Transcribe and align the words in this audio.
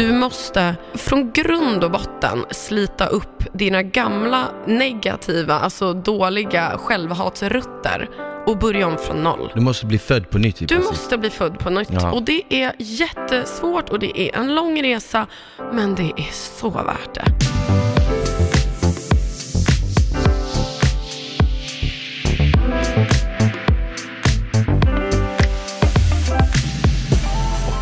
Du 0.00 0.12
måste 0.12 0.74
från 0.94 1.32
grund 1.32 1.84
och 1.84 1.90
botten 1.90 2.44
slita 2.50 3.06
upp 3.06 3.44
dina 3.52 3.82
gamla 3.82 4.44
negativa, 4.66 5.54
alltså 5.58 5.92
dåliga 5.94 6.78
självhatsrutter 6.78 8.08
och 8.46 8.58
börja 8.58 8.86
om 8.86 8.98
från 8.98 9.22
noll. 9.22 9.52
Du 9.54 9.60
måste 9.60 9.86
bli 9.86 9.98
född 9.98 10.30
på 10.30 10.38
nytt 10.38 10.58
Du 10.58 10.66
princip. 10.66 10.90
måste 10.90 11.18
bli 11.18 11.30
född 11.30 11.58
på 11.58 11.70
nytt 11.70 11.88
Ja. 11.92 12.12
och 12.12 12.22
det 12.22 12.42
är 12.50 12.72
jättesvårt 12.78 13.88
och 13.90 13.98
det 13.98 14.20
är 14.20 14.36
en 14.38 14.54
lång 14.54 14.82
resa, 14.82 15.26
men 15.72 15.94
det 15.94 16.12
är 16.16 16.30
så 16.32 16.70
värt 16.70 17.14
det. 17.14 17.24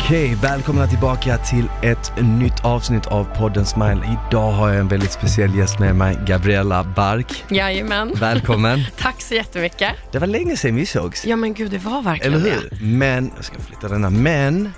Okej, 0.09 0.37
välkomna 0.41 0.87
tillbaka 0.87 1.37
till 1.37 1.65
ett 1.83 2.11
nytt 2.21 2.65
avsnitt 2.65 3.05
av 3.07 3.23
podden 3.37 3.65
Smile. 3.65 4.17
Idag 4.29 4.51
har 4.51 4.69
jag 4.69 4.77
en 4.79 4.87
väldigt 4.87 5.11
speciell 5.11 5.55
gäst 5.55 5.79
med 5.79 5.95
mig, 5.95 6.19
Gabriella 6.27 6.83
Bark. 6.83 7.43
Jajamän. 7.49 8.13
Välkommen. 8.15 8.79
Tack 8.97 9.21
så 9.21 9.33
jättemycket. 9.33 9.91
Det 10.11 10.19
var 10.19 10.27
länge 10.27 10.57
sedan 10.57 10.75
vi 10.75 10.85
sågs. 10.85 11.25
Ja 11.25 11.35
men 11.35 11.53
gud, 11.53 11.71
det 11.71 11.77
var 11.77 12.01
verkligen 12.01 12.33
Eller 12.33 12.45
det. 12.45 12.55
hur? 12.77 12.85
Men, 12.85 13.31
jag 13.35 13.45
ska 13.45 13.59
flytta 13.59 13.87
denna, 13.87 14.09
men 14.09 14.71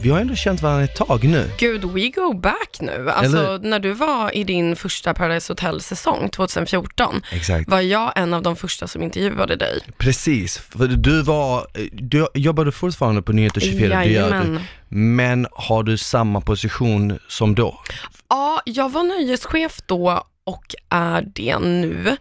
vi 0.00 0.10
har 0.10 0.20
ändå 0.20 0.34
känt 0.34 0.62
varandra 0.62 0.84
ett 0.84 0.96
tag 0.96 1.24
nu. 1.24 1.50
Gud, 1.58 1.84
we 1.84 2.08
go 2.08 2.32
back 2.32 2.76
nu. 2.80 3.10
Alltså 3.10 3.58
när 3.62 3.78
du 3.78 3.92
var 3.92 4.36
i 4.36 4.44
din 4.44 4.76
första 4.76 5.14
Paradise 5.14 5.52
Hotel-säsong 5.52 6.28
2014 6.28 7.22
Exakt. 7.32 7.70
var 7.70 7.80
jag 7.80 8.12
en 8.16 8.34
av 8.34 8.42
de 8.42 8.56
första 8.56 8.86
som 8.86 9.02
intervjuade 9.02 9.56
dig. 9.56 9.80
Precis, 9.98 10.58
för 10.58 10.86
du 10.86 11.22
var, 11.22 11.66
du 11.92 12.26
jobbade 12.34 12.72
fortfarande 12.72 13.22
på 13.22 13.32
Nyheter 13.32 13.60
24, 13.60 13.98
det 13.98 14.04
gör 14.04 14.04
du. 14.04 14.36
Jajamän. 14.36 14.60
Men 14.88 15.46
har 15.52 15.82
du 15.82 15.98
samma 15.98 16.40
position 16.40 17.18
som 17.28 17.54
då? 17.54 17.80
Ja, 18.28 18.62
jag 18.64 18.92
var 18.92 19.02
nöjeschef 19.02 19.80
då 19.86 20.24
och 20.44 20.74
är 20.88 21.28
det 21.34 21.58
nu. 21.58 22.16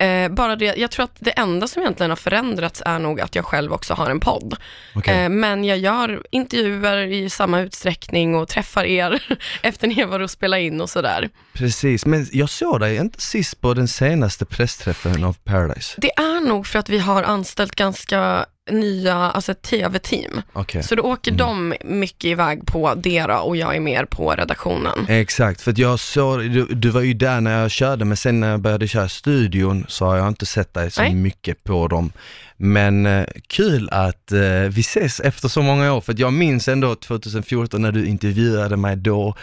Eh, 0.00 0.28
bara 0.28 0.56
det, 0.56 0.76
jag 0.76 0.90
tror 0.90 1.04
att 1.04 1.16
det 1.18 1.30
enda 1.30 1.68
som 1.68 1.82
egentligen 1.82 2.10
har 2.10 2.16
förändrats 2.16 2.82
är 2.86 2.98
nog 2.98 3.20
att 3.20 3.34
jag 3.34 3.44
själv 3.44 3.72
också 3.72 3.94
har 3.94 4.10
en 4.10 4.20
podd. 4.20 4.56
Okej. 4.94 5.24
Eh, 5.24 5.28
men 5.28 5.64
jag 5.64 5.78
gör 5.78 6.22
intervjuer 6.30 6.98
i 6.98 7.30
samma 7.30 7.60
utsträckning 7.60 8.34
och 8.34 8.48
träffar 8.48 8.84
er 8.84 9.22
efter 9.62 9.88
ni 9.88 10.00
har 10.00 10.06
varit 10.06 10.24
och 10.24 10.30
spelat 10.30 10.58
in 10.58 10.80
och 10.80 10.90
sådär. 10.90 11.28
Precis, 11.52 12.06
men 12.06 12.26
jag 12.32 12.50
såg 12.50 12.80
dig 12.80 12.96
inte 12.96 13.20
sist 13.20 13.60
på 13.60 13.74
den 13.74 13.88
senaste 13.88 14.44
pressträffen 14.44 15.24
av 15.24 15.36
Paradise. 15.44 15.94
Det 15.96 16.12
är 16.12 16.40
nog 16.48 16.66
för 16.66 16.78
att 16.78 16.88
vi 16.88 16.98
har 16.98 17.22
anställt 17.22 17.76
ganska 17.76 18.46
nya, 18.70 19.14
alltså 19.14 19.52
ett 19.52 19.62
tv-team. 19.62 20.42
Okej. 20.52 20.82
Så 20.82 20.94
då 20.94 21.02
åker 21.02 21.32
de 21.32 21.74
mycket 21.84 22.24
iväg 22.24 22.66
på 22.66 22.94
det 22.94 23.22
då, 23.22 23.34
och 23.34 23.56
jag 23.56 23.76
är 23.76 23.80
mer 23.80 24.04
på 24.04 24.30
redaktionen. 24.32 25.06
Exakt, 25.08 25.60
för 25.60 25.70
att 25.70 25.78
jag 25.78 26.00
såg, 26.00 26.38
du, 26.40 26.64
du 26.66 26.90
var 26.90 27.00
ju 27.00 27.14
där 27.14 27.40
när 27.40 27.60
jag 27.60 27.70
körde, 27.70 28.04
men 28.04 28.16
sen 28.16 28.40
när 28.40 28.50
jag 28.50 28.60
började 28.60 28.88
köra 28.88 29.08
studion 29.08 29.84
så 29.88 30.04
har 30.04 30.16
jag 30.16 30.28
inte 30.28 30.46
sett 30.46 30.74
dig 30.74 30.90
så 30.90 31.02
Nej. 31.02 31.14
mycket 31.14 31.64
på 31.64 31.88
dem. 31.88 32.12
Men 32.56 33.06
eh, 33.06 33.26
kul 33.46 33.88
att 33.92 34.32
eh, 34.32 34.40
vi 34.70 34.80
ses 34.80 35.20
efter 35.20 35.48
så 35.48 35.62
många 35.62 35.92
år, 35.92 36.00
för 36.00 36.12
att 36.12 36.18
jag 36.18 36.32
minns 36.32 36.68
ändå 36.68 36.94
2014 36.94 37.82
när 37.82 37.92
du 37.92 38.06
intervjuade 38.06 38.76
mig 38.76 38.96
då 38.96 39.34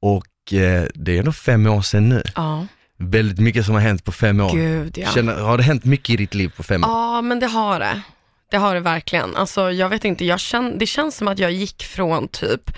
och 0.00 0.52
eh, 0.52 0.84
det 0.94 1.14
är 1.14 1.18
ändå 1.18 1.32
fem 1.32 1.66
år 1.66 1.82
sedan 1.82 2.08
nu. 2.08 2.22
Ja, 2.34 2.66
Väldigt 2.98 3.38
mycket 3.38 3.64
som 3.66 3.74
har 3.74 3.80
hänt 3.82 4.04
på 4.04 4.12
fem 4.12 4.40
år. 4.40 4.52
gud 4.54 4.98
ja. 4.98 5.08
Känner, 5.14 5.34
har 5.34 5.56
det 5.58 5.62
hänt 5.62 5.84
mycket 5.84 6.10
i 6.10 6.16
ditt 6.16 6.34
liv 6.34 6.52
på 6.56 6.62
fem 6.62 6.84
år? 6.84 6.90
Ja, 6.90 7.22
men 7.22 7.40
det 7.40 7.46
har 7.46 7.80
det. 7.80 8.00
Det 8.50 8.56
har 8.56 8.74
det 8.74 8.80
verkligen. 8.80 9.36
Alltså, 9.36 9.72
jag 9.72 9.88
vet 9.88 10.04
inte, 10.04 10.24
jag 10.24 10.40
känn, 10.40 10.78
det 10.78 10.86
känns 10.86 11.16
som 11.16 11.28
att 11.28 11.38
jag 11.38 11.52
gick 11.52 11.82
från 11.84 12.28
typ 12.28 12.70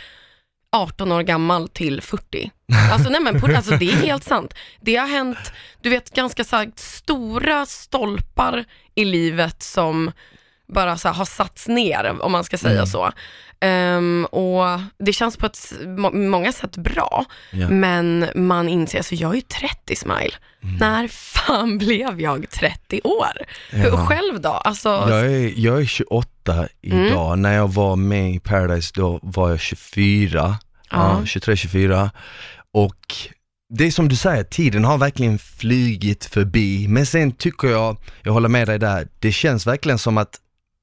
18 0.72 1.12
år 1.12 1.22
gammal 1.22 1.69
till 1.69 2.00
40. 2.02 2.50
Alltså, 2.92 3.11
nej, 3.11 3.20
men 3.20 3.56
alltså 3.56 3.77
det 3.77 3.91
är 3.91 3.96
helt 3.96 4.24
sant. 4.24 4.55
Det 4.80 4.96
har 4.96 5.06
hänt, 5.08 5.52
du 5.83 5.91
vet, 5.91 6.11
ganska 6.11 6.44
så 6.44 6.56
här, 6.56 6.70
stora 6.77 7.66
stolpar 7.66 8.64
i 8.94 9.05
livet 9.05 9.62
som 9.62 10.12
bara 10.73 10.96
så 10.96 11.08
här, 11.08 11.14
har 11.14 11.24
satts 11.24 11.68
ner, 11.68 12.23
om 12.23 12.33
man 12.33 12.45
ska 12.45 12.58
säga 12.58 12.73
Mm. 12.74 12.86
så. 12.86 13.12
Ehm, 13.61 14.24
och 14.30 14.64
det 14.98 15.13
känns 15.13 15.36
på 15.36 15.46
ett 15.46 15.73
må- 15.86 16.11
många 16.13 16.52
sätt 16.52 16.77
bra, 16.77 17.24
Ja. 17.52 17.69
men 17.69 18.27
man 18.35 18.69
inser, 18.69 18.98
alltså 18.98 19.14
jag 19.14 19.30
är 19.30 19.35
ju 19.35 19.41
30 19.41 19.96
smile. 19.96 20.30
Mm. 20.63 20.77
När 20.77 21.08
fan 21.08 21.79
blev 21.79 22.20
jag 22.20 22.51
30 22.51 23.01
år? 23.05 23.29
Ja. 23.73 24.07
själv 24.07 24.41
då? 24.41 24.48
Alltså, 24.48 24.89
Jag 24.89 25.20
är, 25.27 25.52
jag 25.57 25.80
är 25.80 25.85
28 25.86 26.69
idag, 26.83 27.39
när 27.39 27.55
jag 27.55 27.73
var 27.73 27.96
med 27.96 28.35
i 28.35 28.39
Paradise 28.41 28.92
då 28.95 29.19
var 29.23 29.51
jag 29.51 29.61
24, 29.61 30.57
ja. 30.90 31.20
Ja. 31.20 31.20
23-24 31.25 32.11
och 32.75 33.17
det 33.75 33.85
är 33.86 33.90
som 33.90 34.08
du 34.08 34.17
säger, 34.17 34.45
tiden 34.45 34.85
har 34.85 34.98
verkligen 34.98 35.39
flygit 35.39 36.25
förbi, 36.25 36.89
men 36.89 37.07
sen 37.07 37.33
tycker 37.33 37.69
jag, 37.69 37.96
jag 38.23 38.33
håller 38.33 38.48
med 38.48 38.69
dig 38.69 38.79
där, 38.79 39.08
det 39.19 39.33
känns 39.33 39.67
verkligen 39.67 39.98
som 39.98 40.19
att 40.19 40.36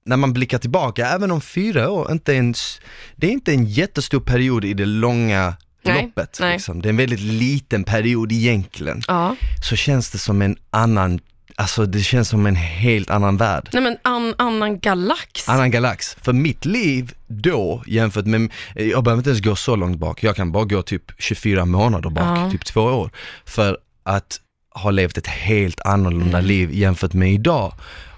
när 0.06 0.18
man 0.18 0.34
blickar 0.34 0.58
tillbaka, 0.58 1.08
även 1.08 1.32
om 1.32 1.42
fyra 1.42 1.90
år 1.92 2.12
inte 2.12 2.34
är 2.34 2.40
en, 2.40 2.52
s- 2.52 2.80
det 3.16 3.28
är 3.28 3.32
inte 3.32 3.52
en 3.54 3.66
jättestor 3.66 4.20
period 4.20 4.66
i 4.66 4.74
det 4.74 4.86
långa 4.86 5.54
Nej, 5.84 6.04
loppet. 6.04 6.38
nej. 6.40 6.54
Liksom. 6.54 6.82
Det 6.82 6.88
är 6.88 6.90
en 6.90 6.98
väldigt 6.98 7.20
liten 7.20 7.84
period 7.84 8.32
egentligen. 8.32 9.02
ja. 9.08 9.36
Så 9.70 9.76
känns 9.76 10.12
det 10.12 10.18
som 10.18 10.42
en 10.42 10.58
annan, 10.70 11.20
alltså 11.56 11.86
det 11.86 12.00
känns 12.02 12.30
som 12.30 12.46
en 12.46 12.56
helt 12.56 13.10
annan 13.10 13.38
värld. 13.38 13.70
Nej 13.74 13.84
men 13.84 13.98
an, 14.02 14.34
annan 14.38 14.80
galax. 14.80 15.50
Annan 15.50 15.72
galax. 15.72 16.18
För 16.22 16.34
mitt 16.34 16.66
liv 16.66 17.14
då 17.28 17.84
jämfört 17.88 18.26
med, 18.26 18.52
jag 18.76 19.04
behöver 19.04 19.20
inte 19.20 19.30
ens 19.30 19.44
gå 19.44 19.56
så 19.56 19.76
långt 19.76 19.98
bak, 20.00 20.24
jag 20.24 20.36
kan 20.36 20.52
bara 20.52 20.64
gå 20.64 20.82
typ 20.82 21.12
24 21.18 21.66
månader 21.66 22.10
bak, 22.10 22.38
Ja. 22.38 22.52
typ 22.52 22.66
två 22.66 22.82
år. 22.82 23.10
För 23.46 23.78
att 24.04 24.40
ha 24.76 24.92
levt 24.92 25.18
ett 25.18 25.28
helt 25.28 25.82
annorlunda 25.82 26.38
Mm. 26.38 26.46
liv 26.48 26.70
jämfört 26.74 27.14
med 27.14 27.34
idag. 27.34 27.74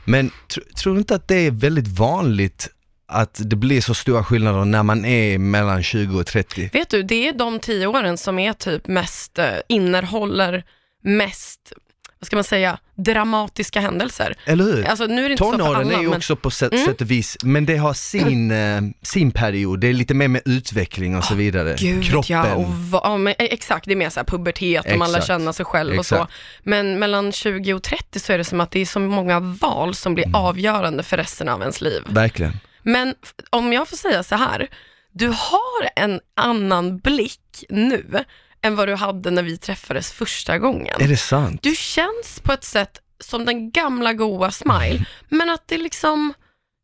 Men 0.08 0.32
tr- 0.50 0.74
tror 0.74 0.94
du 0.94 1.00
inte 1.00 1.16
att 1.16 1.28
det 1.28 1.36
är 1.36 1.52
väldigt 1.52 1.88
vanligt 1.88 2.70
att 3.08 3.42
det 3.44 3.56
blir 3.56 3.82
så 3.82 3.94
stora 3.94 4.24
skillnader 4.24 4.66
när 4.66 4.84
man 4.84 5.06
är 5.06 5.38
mellan 5.38 5.84
20 5.84 6.20
och 6.20 6.26
30? 6.26 6.70
Vet 6.74 6.90
du, 6.90 7.04
det 7.04 7.28
är 7.28 7.34
de 7.34 7.60
tio 7.60 7.88
åren 7.88 8.18
som 8.18 8.40
är 8.40 8.54
typ 8.54 8.88
mest, 8.88 9.40
eh, 9.40 9.54
innehåller 9.68 10.64
mest, 11.04 11.74
vad 12.20 12.28
ska 12.28 12.36
man 12.36 12.44
säga, 12.44 12.78
dramatiska 12.96 13.80
händelser. 13.80 14.36
Eller 14.46 14.64
hur? 14.64 14.86
Alltså 14.88 15.06
nu 15.06 15.26
är 15.26 15.30
det 15.30 15.32
inte 15.32 15.44
så 15.44 15.52
för 15.52 15.58
Tonåren 15.58 15.82
alla, 15.88 15.94
är 15.98 16.02
ju 16.02 16.08
men 16.10 16.18
också 16.18 16.36
på 16.36 16.52
sätt, 16.52 16.74
Mm. 16.74 16.86
sätt 16.86 17.02
och 17.02 17.12
vis, 17.12 17.38
men 17.44 17.66
det 17.66 17.78
har 17.78 17.94
sin, 17.94 18.52
eh, 18.62 18.82
sin 19.02 19.32
period, 19.32 19.80
det 19.80 19.88
är 19.88 19.94
lite 19.94 20.14
mer 20.14 20.28
med 20.28 20.42
utveckling 20.46 21.18
och 21.18 21.24
så 21.24 21.36
vidare. 21.36 21.76
Gud 21.80 22.04
Kroppen. 22.06 22.36
ja, 22.36 22.56
och 22.56 22.66
va, 22.74 23.02
ja 23.04 23.18
men, 23.18 23.34
eh, 23.40 23.46
exakt, 23.46 23.86
det 23.86 23.92
är 23.94 23.96
mer 23.96 24.10
så 24.10 24.20
här 24.20 24.26
pubertet 24.26 24.92
och 24.92 24.98
man 24.98 25.12
lär 25.12 25.18
Exakt. 25.18 25.28
känna 25.28 25.54
sig 25.54 25.66
själv 25.66 26.00
och 26.00 26.06
så. 26.06 26.16
Exakt. 26.16 26.34
Men 26.64 27.00
mellan 27.00 27.32
20 27.32 27.74
och 27.74 27.84
30 27.84 28.20
så 28.20 28.34
är 28.34 28.38
det 28.38 28.44
som 28.44 28.62
att 28.62 28.72
det 28.72 28.80
är 28.80 28.86
så 28.86 29.00
många 29.00 29.40
val 29.40 29.96
som 29.96 30.12
Mm. 30.12 30.16
blir 30.32 30.40
avgörande 30.40 31.04
för 31.04 31.18
resten 31.18 31.50
av 31.50 31.62
ens 31.62 31.82
liv. 31.82 32.02
Verkligen. 32.10 32.54
Men 32.84 33.16
om 33.50 33.74
jag 33.74 33.88
får 33.88 33.98
säga 33.98 34.24
så 34.24 34.36
här, 34.36 34.68
du 35.12 35.28
har 35.28 35.90
en 35.96 36.20
annan 36.36 36.98
blick 36.98 37.64
nu 37.70 38.24
än 38.62 38.76
vad 38.76 38.88
du 38.88 38.96
hade 38.96 39.32
när 39.32 39.44
vi 39.44 39.58
träffades 39.58 40.12
första 40.12 40.60
gången. 40.60 40.96
Är 41.02 41.08
det 41.08 41.18
sant? 41.18 41.64
Du 41.64 41.76
känns 41.76 42.40
på 42.44 42.54
ett 42.54 42.64
sätt 42.64 43.00
som 43.20 43.46
den 43.46 43.72
gamla 43.72 44.14
goa 44.14 44.52
Smile, 44.52 45.06
men 45.30 45.50
att 45.50 45.68
det 45.68 45.78
liksom, 45.78 46.34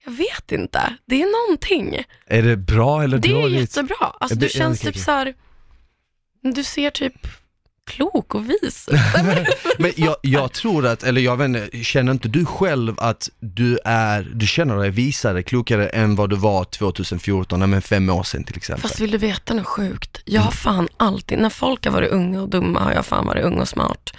jag 0.05 0.11
vet 0.11 0.51
inte, 0.51 0.95
det 1.05 1.21
är 1.21 1.47
någonting. 1.47 2.03
Är 2.27 2.41
det 2.43 2.57
bra 2.57 3.03
eller 3.03 3.17
Det 3.17 3.29
är 3.29 3.41
dåligt? 3.41 3.59
jättebra. 3.59 4.15
Alltså 4.19 4.35
du 4.35 4.49
känns 4.49 4.79
typ 4.79 4.97
så 4.97 5.11
här, 5.11 5.33
du 6.41 6.63
ser 6.63 6.89
typ 6.89 7.27
klok 7.85 8.35
och 8.35 8.49
vis. 8.49 8.89
Men 9.79 9.91
jag, 9.95 10.15
jag 10.21 10.51
tror 10.51 10.85
att, 10.85 11.03
eller 11.03 11.21
jag 11.21 11.37
vet 11.37 11.45
inte, 11.45 11.83
känner 11.83 12.11
inte 12.11 12.27
du 12.27 12.45
själv 12.45 12.99
att 12.99 13.29
du 13.39 13.79
är, 13.85 14.31
du 14.33 14.47
känner 14.47 14.77
dig 14.77 14.89
visare, 14.89 15.43
klokare 15.43 15.89
än 15.89 16.15
vad 16.15 16.29
du 16.29 16.35
var 16.35 16.63
2014, 16.63 17.59
nej, 17.59 17.67
men 17.67 17.81
fem 17.81 18.09
år 18.09 18.23
sedan 18.23 18.43
till 18.43 18.57
exempel? 18.57 18.81
Fast 18.81 18.99
vill 18.99 19.11
du 19.11 19.17
veta 19.17 19.53
något 19.53 19.67
sjukt? 19.67 20.12
Jag 20.25 20.41
har 20.41 20.51
fan 20.51 20.87
alltid, 20.97 21.39
när 21.39 21.49
folk 21.49 21.85
har 21.85 21.91
varit 21.91 22.11
unga 22.11 22.41
och 22.41 22.49
dumma 22.49 22.79
har 22.79 22.91
jag 22.93 23.05
fan 23.05 23.27
varit 23.27 23.43
ung 23.45 23.59
och 23.59 23.67
smart. 23.69 24.13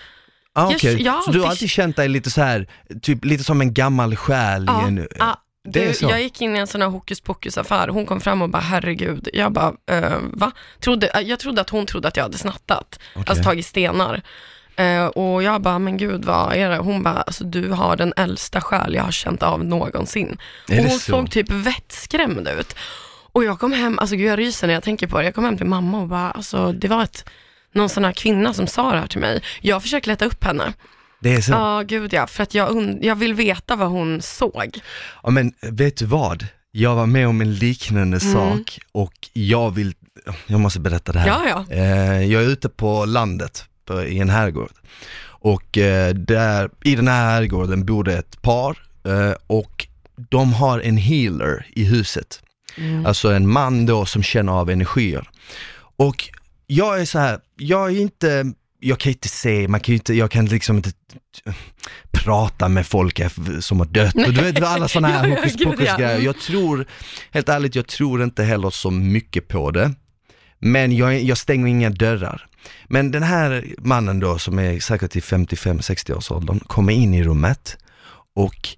ah, 0.54 0.62
jag- 0.70 0.74
okej. 0.74 1.02
jag 1.02 1.12
har 1.12 1.22
Så 1.22 1.30
du 1.30 1.40
har 1.40 1.48
alltid- 1.48 1.70
känt 1.70 1.96
dig 1.96 2.08
lite 2.08 2.30
så 2.30 2.40
här, 2.42 2.66
typ 3.02 3.24
lite 3.24 3.44
som 3.44 3.60
en 3.60 3.74
gammal 3.74 4.16
själ 4.16 4.62
i 4.64 4.86
en... 4.86 5.08
ja, 5.18 5.40
det 5.68 5.84
är 5.84 5.88
du, 5.88 5.94
så. 5.94 6.04
Jag 6.04 6.22
gick 6.22 6.40
in 6.40 6.56
i 6.56 6.58
en 6.58 6.66
sån 6.66 6.82
här 6.82 6.88
hokus 6.88 7.20
pokus 7.20 7.58
affär, 7.58 7.88
hon 7.88 8.06
kom 8.06 8.20
fram 8.20 8.42
och 8.42 8.48
bara 8.48 8.62
herregud, 8.62 9.28
jag 9.32 9.52
bara 9.52 9.72
eh, 9.90 10.18
va? 10.32 10.52
Trodde, 10.80 11.06
eh, 11.06 11.20
jag 11.20 11.38
trodde 11.38 11.60
att 11.60 11.70
hon 11.70 11.86
trodde 11.86 12.08
att 12.08 12.16
jag 12.16 12.24
hade 12.24 12.38
snattat, 12.38 12.98
Okej. 13.14 13.24
alltså 13.28 13.44
tagit 13.44 13.66
stenar. 13.66 14.22
Eh, 14.76 15.06
och 15.06 15.42
jag 15.42 15.62
bara, 15.62 15.78
men 15.78 15.96
gud 15.96 16.24
vad 16.24 16.52
är 16.52 16.70
det? 16.70 16.76
Hon 16.78 17.02
bara, 17.02 17.22
alltså 17.22 17.44
du 17.44 17.68
har 17.70 17.96
den 17.96 18.12
äldsta 18.16 18.60
själ 18.60 18.94
jag 18.94 19.02
har 19.02 19.10
känt 19.12 19.42
av 19.42 19.64
någonsin. 19.64 20.38
Är 20.68 20.78
och 20.78 20.84
det 20.84 20.90
hon 20.90 20.98
så? 20.98 21.10
såg 21.10 21.30
typ 21.30 21.50
vettskrämd 21.50 22.48
ut. 22.48 22.76
Och 23.34 23.44
jag 23.44 23.58
kom 23.58 23.72
hem, 23.72 23.98
alltså 23.98 24.16
gud 24.16 24.26
jag 24.30 24.38
ryser 24.38 24.66
när 24.66 24.74
jag 24.74 24.82
tänker 24.82 25.06
på 25.06 25.18
det, 25.18 25.24
jag 25.24 25.34
kom 25.34 25.44
hem 25.44 25.56
till 25.56 25.66
mamma 25.66 26.00
och 26.00 26.08
bara, 26.08 26.30
alltså 26.30 26.72
det 26.72 26.88
var 26.88 27.02
ett, 27.02 27.24
någon 27.72 27.88
sån 27.88 28.04
här 28.04 28.12
kvinna 28.12 28.54
som 28.54 28.66
sa 28.66 28.92
det 28.92 28.98
här 28.98 29.06
till 29.06 29.20
mig. 29.20 29.42
Jag 29.60 29.82
försöker 29.82 30.08
leta 30.08 30.24
upp 30.24 30.44
henne. 30.44 30.72
Det 31.20 31.34
är 31.34 31.40
så? 31.40 31.52
Ja, 31.52 31.82
gud 31.86 32.12
ja, 32.12 32.26
för 32.26 32.42
att 32.42 32.54
jag, 32.54 32.70
und- 32.70 32.98
jag 33.02 33.14
vill 33.16 33.34
veta 33.34 33.76
vad 33.76 33.88
hon 33.88 34.22
såg. 34.22 34.78
Ja 35.22 35.30
men 35.30 35.52
vet 35.62 35.96
du 35.96 36.04
vad? 36.06 36.46
Jag 36.70 36.94
var 36.94 37.06
med 37.06 37.28
om 37.28 37.40
en 37.40 37.54
liknande 37.54 38.18
Mm. 38.22 38.32
sak 38.34 38.78
och 38.92 39.14
jag 39.32 39.70
vill 39.70 39.94
jag 40.46 40.60
måste 40.60 40.80
berätta 40.80 41.12
det 41.12 41.18
här. 41.18 41.28
Ja, 41.28 41.64
ja. 41.68 41.74
Eh, 41.76 42.22
jag 42.32 42.42
är 42.42 42.46
ute 42.48 42.68
på 42.68 43.04
landet 43.04 43.64
på, 43.84 44.02
i 44.04 44.18
en 44.18 44.30
herrgård 44.30 44.70
och 45.26 45.78
eh, 45.78 46.14
där, 46.14 46.70
i 46.84 46.96
den 46.96 47.08
här 47.08 47.30
herrgården 47.30 47.84
bor 47.86 48.04
det 48.04 48.18
ett 48.18 48.42
par 48.42 48.78
eh, 49.06 49.32
och 49.46 49.86
de 50.30 50.52
har 50.52 50.80
en 50.80 50.96
healer 50.96 51.66
i 51.72 51.84
huset. 51.84 52.40
Mm. 52.76 53.06
Alltså 53.06 53.32
en 53.32 53.48
man 53.48 53.86
då 53.86 54.06
som 54.06 54.22
känner 54.22 54.52
av 54.52 54.70
energier. 54.70 55.30
Och 55.96 56.28
jag 56.66 57.00
är 57.00 57.04
så 57.04 57.18
här, 57.18 57.40
jag 57.56 57.90
är 57.90 58.00
inte, 58.00 58.52
jag 58.80 58.98
kan 58.98 59.12
inte 59.12 59.28
se, 59.28 59.68
man 59.68 59.80
kan 59.80 59.94
inte, 59.94 60.14
jag 60.14 60.30
kan 60.30 60.46
liksom 60.46 60.76
inte 60.76 60.92
prata 62.12 62.68
med 62.68 62.86
folk 62.86 63.20
som 63.60 63.78
har 63.78 63.86
dött 63.86 64.14
och 64.14 64.32
du 64.32 64.40
vet 64.40 64.62
alla 64.62 64.88
sådana 64.88 65.08
här 65.08 65.28
Ja, 65.28 65.36
hokus 65.36 65.56
pokus 65.64 65.86
ja. 65.86 65.96
grejer. 65.96 66.18
Jag 66.18 66.40
tror, 66.40 66.86
helt 67.30 67.48
ärligt, 67.48 67.74
jag 67.74 67.86
tror 67.86 68.22
inte 68.22 68.42
heller 68.42 68.70
så 68.70 68.90
mycket 68.90 69.48
på 69.48 69.70
det. 69.70 69.94
Men 70.58 70.96
jag, 70.96 71.22
jag 71.22 71.38
stänger 71.38 71.66
inga 71.66 71.90
dörrar. 71.90 72.46
Men 72.86 73.10
den 73.10 73.22
här 73.22 73.64
mannen 73.78 74.20
då 74.20 74.38
som 74.38 74.58
är 74.58 74.80
säkert 74.80 75.16
i 75.16 75.20
55-60 75.20 76.12
års 76.12 76.30
åldern 76.30 76.60
kommer 76.60 76.92
in 76.92 77.14
i 77.14 77.24
rummet 77.24 77.76
och, 78.34 78.68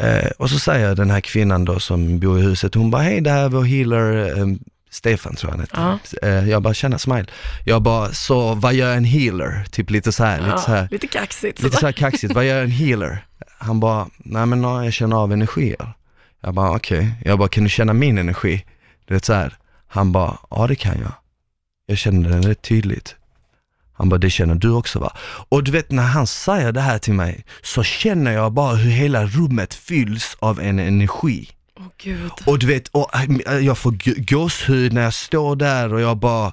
eh, 0.00 0.30
och 0.38 0.50
så 0.50 0.58
säger 0.58 0.94
den 0.94 1.10
här 1.10 1.20
kvinnan 1.20 1.64
då 1.64 1.80
som 1.80 2.18
bor 2.18 2.38
i 2.38 2.42
huset, 2.42 2.74
hon 2.74 2.90
bara 2.90 3.02
hej 3.02 3.20
det 3.20 3.30
här 3.30 3.44
är 3.44 3.48
vår 3.48 3.64
healer 3.64 4.38
eh, 4.38 4.46
Stefan 4.90 5.34
tror 5.34 5.52
jag 5.52 5.58
han 5.58 5.98
heter. 6.00 6.28
Eh, 6.28 6.48
jag 6.48 6.62
bara 6.62 6.74
känner 6.74 6.98
smile. 6.98 7.26
Jag 7.64 7.82
bara, 7.82 8.12
så 8.12 8.54
vad 8.54 8.74
gör 8.74 8.96
en 8.96 9.04
healer? 9.04 9.64
Typ 9.70 9.90
lite 9.90 10.12
så 10.12 10.24
här, 10.24 10.40
lite 10.40 10.58
så 10.58 10.70
här. 10.70 10.82
Ja, 10.82 10.88
lite 10.90 11.06
kaxigt. 11.06 11.62
Lite 11.62 11.76
så 11.76 11.86
här 11.86 11.92
kaxigt, 11.92 12.34
vad 12.34 12.44
gör 12.44 12.62
en 12.62 12.70
healer? 12.70 13.26
Han 13.58 13.80
bara, 13.80 14.08
nej 14.16 14.46
men 14.46 14.62
ja, 14.62 14.84
jag 14.84 14.92
känner 14.92 15.16
av 15.16 15.32
energier. 15.32 15.92
Jag 16.40 16.54
bara 16.54 16.76
okej, 16.76 17.14
jag 17.24 17.38
bara 17.38 17.48
kan 17.48 17.64
du 17.64 17.70
känna 17.70 17.92
min 17.92 18.18
energi? 18.18 18.64
Du 19.04 19.14
vet 19.14 19.24
så 19.24 19.32
här. 19.32 19.56
Han 19.86 20.12
bara, 20.12 20.38
ja 20.50 20.66
det 20.66 20.76
kan 20.76 21.00
jag. 21.00 21.12
Jag 21.86 21.98
känner 21.98 22.30
den 22.30 22.42
rätt 22.42 22.62
tydligt. 22.62 23.16
Han 23.94 24.08
bara, 24.08 24.18
det 24.18 24.30
känner 24.30 24.54
du 24.54 24.70
också 24.70 24.98
va? 24.98 25.12
Och 25.48 25.64
du 25.64 25.70
vet 25.70 25.90
när 25.90 26.02
han 26.02 26.26
säger 26.26 26.72
det 26.72 26.80
här 26.80 26.98
till 26.98 27.14
mig 27.14 27.44
så 27.62 27.82
känner 27.82 28.32
jag 28.32 28.52
bara 28.52 28.74
hur 28.74 28.90
hela 28.90 29.26
rummet 29.26 29.74
fylls 29.74 30.36
av 30.40 30.60
en 30.60 30.78
energi. 30.78 31.48
Gud. 32.02 32.30
Och 32.46 32.58
du 32.58 32.66
vet, 32.66 32.88
och 32.88 33.10
äh, 33.46 33.58
jag 33.58 33.78
får 33.78 33.90
gå- 33.90 34.36
gåshud 34.38 34.92
när 34.92 35.02
jag 35.02 35.14
står 35.14 35.56
där 35.56 35.94
och 35.94 36.00
jag 36.00 36.16
bara, 36.16 36.52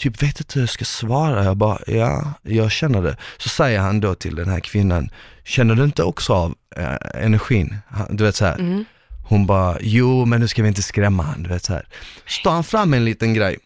typ 0.00 0.22
vet 0.22 0.40
inte 0.40 0.54
hur 0.54 0.62
jag 0.62 0.70
ska 0.70 0.84
svara. 0.84 1.44
Jag 1.44 1.56
bara, 1.56 1.78
ja, 1.86 2.32
jag 2.42 2.70
känner 2.70 3.02
det. 3.02 3.16
Så 3.38 3.48
säger 3.48 3.80
han 3.80 4.00
då 4.00 4.14
till 4.14 4.34
den 4.34 4.48
här 4.48 4.60
kvinnan, 4.60 5.10
känner 5.44 5.74
du 5.74 5.84
inte 5.84 6.02
också 6.02 6.32
av 6.32 6.54
äh, 6.76 7.24
energin? 7.24 7.76
Du 8.10 8.24
vet 8.24 8.36
så 8.36 8.44
här. 8.44 8.58
Mm. 8.58 8.84
Hon 9.24 9.46
bara, 9.46 9.76
jo 9.80 10.24
men 10.24 10.40
nu 10.40 10.48
ska 10.48 10.62
vi 10.62 10.68
inte 10.68 10.82
skrämma 10.82 11.22
han, 11.22 11.42
du 11.42 11.48
vet 11.48 11.64
så 11.64 11.72
här. 11.72 11.86
Så 12.26 12.42
tar 12.42 12.52
han 12.52 12.64
fram 12.64 12.94
en 12.94 13.04
liten 13.04 13.34
grej, 13.34 13.58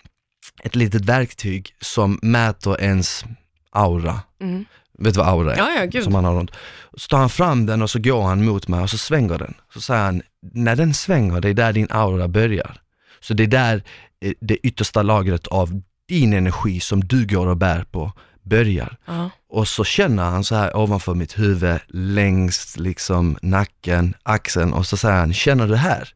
ett 0.63 0.77
litet 0.77 1.05
verktyg 1.05 1.75
som 1.81 2.19
mäter 2.23 2.81
ens 2.81 3.25
aura. 3.71 4.21
Mm. 4.41 4.65
Vet 4.99 5.15
du 5.15 5.21
vad 5.21 5.29
aura 5.29 5.55
är? 5.55 5.59
Ja, 5.59 5.89
ja, 5.93 6.03
som 6.03 6.15
han 6.15 6.25
har 6.25 6.35
runt. 6.35 6.51
Så 6.97 7.09
tar 7.09 7.19
han 7.19 7.31
fram 7.31 7.67
den 7.67 7.83
och 7.83 7.91
så 7.91 7.99
går 7.99 8.23
han 8.23 8.45
mot 8.45 8.69
mig 8.69 8.81
och 8.81 8.91
så 8.91 8.99
svänger 8.99 9.39
den. 9.39 9.55
Så 9.73 9.81
säger 9.81 10.05
han, 10.05 10.23
när 10.53 10.77
den 10.77 10.95
svänger, 10.95 11.41
det 11.41 11.49
är 11.49 11.55
där 11.55 11.73
din 11.73 11.89
aura 11.91 12.29
börjar. 12.29 12.81
Så 13.21 13.35
det 13.35 13.43
är 13.43 13.47
där 13.47 13.83
eh, 14.21 14.33
det 14.41 14.57
yttersta 14.57 15.03
lagret 15.03 15.47
av 15.47 15.83
din 16.09 16.33
energi 16.33 16.81
som 16.81 17.05
du 17.05 17.27
går 17.27 17.47
och 17.47 17.57
bär 17.57 17.85
på 17.85 18.13
börjar. 18.43 18.97
Ja. 19.05 19.31
Och 19.49 19.69
så 19.69 19.85
känner 19.85 20.23
han 20.23 20.45
så 20.45 20.55
här 20.55 20.77
ovanför 20.77 21.15
mitt 21.15 21.39
huvud, 21.39 21.79
längs 21.89 22.77
liksom 22.77 23.39
nacken, 23.43 24.15
axeln 24.23 24.73
och 24.73 24.87
så 24.87 24.97
säger 24.97 25.17
han, 25.17 25.35
känner 25.35 25.69
du 25.69 25.77
här? 25.77 26.09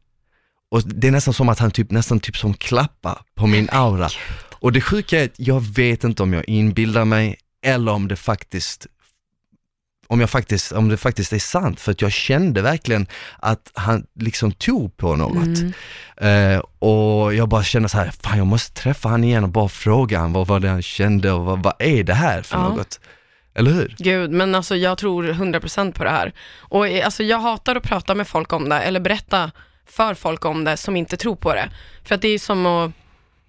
Och 0.71 0.81
det 0.85 1.07
är 1.07 1.11
nästan 1.11 1.33
som 1.33 1.49
att 1.49 1.59
han 1.59 1.71
typ, 1.71 1.91
nästan 1.91 2.19
typ 2.19 2.37
som 2.37 2.53
klappar 2.53 3.21
på 3.35 3.47
min 3.47 3.69
aura. 3.71 4.09
Och 4.59 4.71
det 4.71 4.81
sjuka 4.81 5.19
är 5.19 5.25
att 5.25 5.39
jag 5.39 5.59
vet 5.61 6.03
inte 6.03 6.23
om 6.23 6.33
jag 6.33 6.49
inbillar 6.49 7.05
mig 7.05 7.37
eller 7.65 7.91
om 7.91 8.07
det 8.07 8.15
faktiskt 8.15 8.87
om, 10.11 10.19
jag 10.19 10.29
faktiskt, 10.29 10.71
om 10.71 10.89
det 10.89 10.97
faktiskt 10.97 11.33
är 11.33 11.39
sant, 11.39 11.79
för 11.79 11.91
att 11.91 12.01
jag 12.01 12.11
kände 12.11 12.61
verkligen 12.61 13.07
att 13.39 13.71
han 13.73 14.05
liksom 14.19 14.51
tog 14.51 14.97
på 14.97 15.15
något. 15.15 15.59
Mm. 15.59 15.73
Eh, 16.53 16.59
och 16.79 17.35
jag 17.35 17.49
bara 17.49 17.63
kände 17.63 17.89
så 17.89 17.97
här, 17.97 18.11
fan 18.21 18.37
jag 18.37 18.47
måste 18.47 18.81
träffa 18.81 19.09
han 19.09 19.23
igen 19.23 19.43
och 19.43 19.49
bara 19.49 19.69
fråga 19.69 20.19
han 20.19 20.33
vad 20.33 20.47
var 20.47 20.59
det 20.59 20.69
han 20.69 20.81
kände 20.81 21.31
och 21.31 21.45
vad, 21.45 21.63
vad 21.63 21.73
är 21.79 22.03
det 22.03 22.13
här 22.13 22.41
för 22.41 22.57
Ja. 22.57 22.69
något? 22.69 22.99
Eller 23.55 23.71
hur? 23.71 23.95
Gud, 23.97 24.31
men 24.31 24.55
alltså 24.55 24.75
jag 24.75 24.97
tror 24.97 25.23
100% 25.33 25.91
på 25.93 26.03
det 26.03 26.09
här. 26.09 26.33
Och 26.57 26.87
eh, 26.87 27.05
alltså 27.05 27.23
jag 27.23 27.39
hatar 27.39 27.75
att 27.75 27.83
prata 27.83 28.15
med 28.15 28.27
folk 28.27 28.53
om 28.53 28.69
det, 28.69 28.79
eller 28.79 28.99
berätta 28.99 29.51
för 29.91 30.13
folk 30.13 30.45
om 30.45 30.63
det 30.63 30.77
som 30.77 30.95
inte 30.95 31.17
tror 31.17 31.35
på 31.35 31.53
det. 31.53 31.69
För 32.03 32.15
att 32.15 32.21
det 32.21 32.27
är 32.27 32.39
som 32.39 32.65
att, 32.65 32.91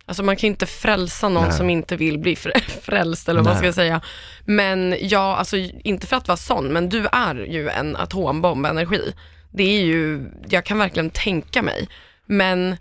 alltså 0.06 0.22
man 0.22 0.36
kan 0.36 0.46
ju 0.46 0.50
inte 0.52 0.66
frälsa 0.66 1.28
någon 1.28 1.42
Nej. 1.48 1.52
som 1.52 1.70
inte 1.70 1.96
vill 1.96 2.18
bli 2.18 2.34
frä- 2.34 2.60
frälst, 2.82 3.28
eller 3.28 3.40
vad 3.40 3.48
Nej. 3.52 3.56
ska 3.56 3.66
jag 3.66 3.74
säga. 3.74 4.00
Men 4.44 4.96
ja, 5.00 5.36
alltså 5.36 5.56
inte 5.84 6.06
för 6.06 6.16
att 6.16 6.28
vara 6.28 6.36
sån, 6.36 6.72
men 6.72 6.88
du 6.88 7.06
är 7.12 7.34
ju 7.34 7.68
en 7.68 7.96
atombombenergi. 7.96 9.12
Det 9.52 9.62
är 9.78 9.82
ju, 9.84 10.30
jag 10.48 10.64
kan 10.64 10.78
verkligen 10.78 11.10
tänka 11.10 11.62
mig. 11.62 11.88
Men 12.26 12.76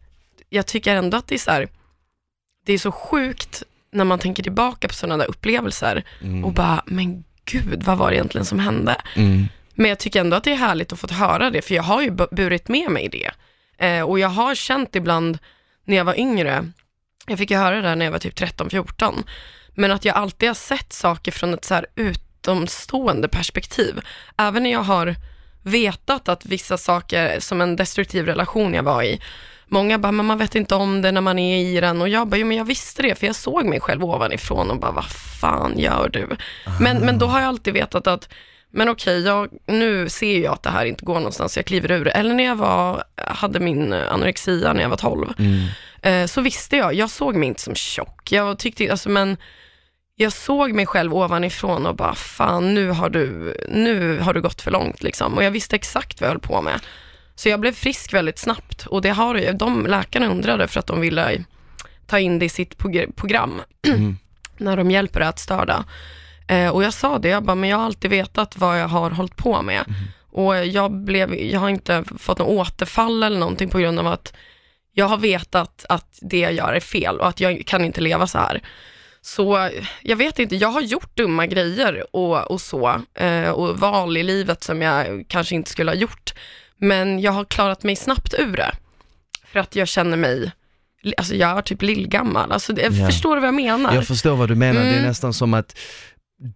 jag 0.49 0.65
tycker 0.65 0.95
ändå 0.95 1.17
att 1.17 1.27
det 1.27 1.35
är 1.35 1.39
så 1.39 1.51
här, 1.51 1.67
det 2.65 2.73
är 2.73 2.77
så 2.77 2.91
sjukt 2.91 3.63
när 3.91 4.03
man 4.03 4.19
tänker 4.19 4.43
tillbaka 4.43 4.87
på 4.87 4.93
sådana 4.93 5.17
där 5.17 5.29
upplevelser 5.29 6.03
och 6.45 6.53
bara, 6.53 6.83
men 6.85 7.23
gud, 7.45 7.83
vad 7.83 7.97
var 7.97 8.09
det 8.09 8.15
egentligen 8.15 8.45
som 8.45 8.59
hände? 8.59 8.95
Mm. 9.15 9.45
Men 9.73 9.89
jag 9.89 9.99
tycker 9.99 10.19
ändå 10.21 10.37
att 10.37 10.43
det 10.43 10.51
är 10.51 10.55
härligt 10.55 10.93
att 10.93 10.99
få 10.99 11.07
höra 11.13 11.49
det, 11.49 11.61
för 11.61 11.75
jag 11.75 11.83
har 11.83 12.01
ju 12.01 12.09
bu- 12.09 12.35
burit 12.35 12.67
med 12.67 12.91
mig 12.91 13.09
det. 13.09 13.31
Eh, 13.79 14.01
och 14.01 14.19
jag 14.19 14.29
har 14.29 14.55
känt 14.55 14.95
ibland 14.95 15.37
när 15.85 15.97
jag 15.97 16.05
var 16.05 16.19
yngre, 16.19 16.71
jag 17.27 17.37
fick 17.37 17.51
ju 17.51 17.57
höra 17.57 17.75
det 17.75 17.81
där 17.81 17.95
när 17.95 18.05
jag 18.05 18.11
var 18.11 18.19
typ 18.19 18.39
13-14, 18.39 19.23
men 19.75 19.91
att 19.91 20.05
jag 20.05 20.15
alltid 20.15 20.49
har 20.49 20.53
sett 20.53 20.93
saker 20.93 21.31
från 21.31 21.53
ett 21.53 21.65
så 21.65 21.73
här 21.73 21.85
utomstående 21.95 23.27
perspektiv. 23.27 23.99
Även 24.37 24.63
när 24.63 24.71
jag 24.71 24.83
har 24.83 25.15
vetat 25.63 26.29
att 26.29 26.45
vissa 26.45 26.77
saker, 26.77 27.39
som 27.39 27.61
en 27.61 27.75
destruktiv 27.75 28.25
relation 28.25 28.73
jag 28.73 28.83
var 28.83 29.03
i, 29.03 29.21
Många 29.71 29.99
bara, 29.99 30.11
men 30.11 30.25
man 30.25 30.37
vet 30.37 30.55
inte 30.55 30.75
om 30.75 31.01
det 31.01 31.11
när 31.11 31.21
man 31.21 31.39
är 31.39 31.57
i 31.57 31.79
den 31.79 32.01
och 32.01 32.09
jag 32.09 32.27
bara, 32.27 32.37
jo 32.37 32.47
men 32.47 32.57
jag 32.57 32.65
visste 32.65 33.01
det 33.01 33.15
för 33.15 33.27
jag 33.27 33.35
såg 33.35 33.65
mig 33.65 33.79
själv 33.79 34.03
ovanifrån 34.05 34.71
och 34.71 34.79
bara, 34.79 34.91
vad 34.91 35.09
fan 35.41 35.79
gör 35.79 36.09
du? 36.13 36.27
Men, 36.79 36.97
men 36.97 37.17
då 37.17 37.25
har 37.25 37.39
jag 37.39 37.47
alltid 37.47 37.73
vetat 37.73 38.07
att, 38.07 38.29
men 38.71 38.89
okej, 38.89 39.21
jag, 39.25 39.49
nu 39.67 40.09
ser 40.09 40.39
jag 40.39 40.53
att 40.53 40.63
det 40.63 40.69
här 40.69 40.85
inte 40.85 41.05
går 41.05 41.13
någonstans, 41.15 41.57
jag 41.57 41.65
kliver 41.65 41.91
ur. 41.91 42.07
Eller 42.07 42.33
när 42.33 42.43
jag 42.43 42.55
var, 42.55 43.03
hade 43.17 43.59
min 43.59 43.93
anorexia 43.93 44.73
när 44.73 44.81
jag 44.81 44.89
var 44.89 44.97
12, 44.97 45.33
Mm. 45.39 45.65
eh, 46.01 46.27
så 46.27 46.41
visste 46.41 46.75
jag, 46.77 46.93
jag 46.93 47.09
såg 47.09 47.35
mig 47.35 47.47
inte 47.47 47.61
som 47.61 47.75
tjock. 47.75 48.31
Jag 48.31 48.59
tyckte, 48.59 48.91
alltså 48.91 49.09
men, 49.09 49.37
jag 50.15 50.33
såg 50.33 50.73
mig 50.73 50.85
själv 50.85 51.15
ovanifrån 51.15 51.85
och 51.85 51.95
bara, 51.95 52.15
fan 52.15 52.73
nu 52.73 52.89
har 52.89 53.09
du, 53.09 53.55
nu 53.69 54.19
har 54.19 54.33
du 54.33 54.41
gått 54.41 54.61
för 54.61 54.71
långt 54.71 55.03
liksom. 55.03 55.33
Och 55.33 55.43
jag 55.43 55.51
visste 55.51 55.75
exakt 55.75 56.21
vad 56.21 56.27
jag 56.27 56.31
höll 56.33 56.41
på 56.41 56.61
med. 56.61 56.79
Så 57.35 57.49
jag 57.49 57.59
blev 57.59 57.71
frisk 57.71 58.13
väldigt 58.13 58.39
snabbt 58.39 58.85
och 58.87 59.01
det 59.01 59.09
har 59.09 59.53
de 59.53 59.85
läkarna 59.85 60.27
undrade 60.27 60.67
för 60.67 60.79
att 60.79 60.87
de 60.87 61.01
ville 61.01 61.43
ta 62.07 62.19
in 62.19 62.39
det 62.39 62.45
i 62.45 62.49
sitt 62.49 62.77
progr- 62.77 63.11
program 63.15 63.61
Mm. 63.87 64.17
när 64.57 64.77
de 64.77 64.91
hjälper 64.91 65.21
ätstörda. 65.21 65.83
Eh, 66.49 66.69
och 66.69 66.83
jag 66.83 66.93
sa 66.93 67.19
det, 67.19 67.29
jag 67.29 67.43
bara, 67.43 67.55
men 67.55 67.69
jag 67.69 67.77
har 67.77 67.85
alltid 67.85 68.11
vetat 68.11 68.57
vad 68.57 68.79
jag 68.81 68.87
har 68.87 69.11
hållit 69.11 69.35
på 69.35 69.61
med. 69.61 69.83
Och 70.31 70.65
jag, 70.65 70.91
blev, 70.91 71.33
jag 71.35 71.59
har 71.59 71.69
inte 71.69 72.03
fått 72.17 72.39
något 72.39 72.47
återfall 72.47 73.23
eller 73.23 73.39
någonting 73.39 73.69
på 73.69 73.79
grund 73.79 73.99
av 73.99 74.07
att 74.07 74.33
jag 74.93 75.05
har 75.05 75.17
vetat 75.17 75.85
att 75.89 76.19
det 76.21 76.39
jag 76.39 76.53
gör 76.53 76.73
är 76.73 76.79
fel 76.79 77.19
och 77.19 77.27
att 77.27 77.39
jag 77.39 77.63
kan 77.65 77.85
inte 77.85 78.01
leva 78.01 78.27
så 78.27 78.37
här. 78.37 78.61
Så 79.21 79.69
jag 80.01 80.15
vet 80.15 80.39
inte, 80.39 80.55
jag 80.55 80.69
har 80.69 80.81
gjort 80.81 81.17
dumma 81.17 81.45
grejer 81.45 82.15
och, 82.15 82.51
och 82.51 82.61
så, 82.61 83.01
eh, 83.15 83.49
och 83.49 83.79
val 83.79 84.17
i 84.17 84.23
livet 84.23 84.63
som 84.63 84.81
jag 84.81 85.25
kanske 85.27 85.55
inte 85.55 85.69
skulle 85.69 85.91
ha 85.91 85.95
gjort. 85.95 86.33
Men 86.77 87.19
jag 87.19 87.31
har 87.31 87.45
klarat 87.45 87.83
mig 87.83 87.95
snabbt 87.95 88.33
ur 88.39 88.57
det. 88.57 88.71
För 89.51 89.59
att 89.59 89.75
jag 89.75 89.87
känner 89.87 90.17
mig, 90.17 90.51
alltså 91.17 91.35
jag 91.35 91.57
är 91.57 91.61
typ 91.61 91.81
lillgammal. 91.81 92.51
Alltså, 92.51 92.73
Ja. 92.81 93.05
Förstår 93.07 93.35
du 93.35 93.41
vad 93.41 93.47
jag 93.47 93.55
menar? 93.55 93.95
Jag 93.95 94.07
förstår 94.07 94.35
vad 94.35 94.49
du 94.49 94.55
menar, 94.55 94.81
det 94.81 94.87
är 94.87 94.93
Mm. 94.93 95.05
nästan 95.05 95.33
som 95.33 95.53
att 95.53 95.77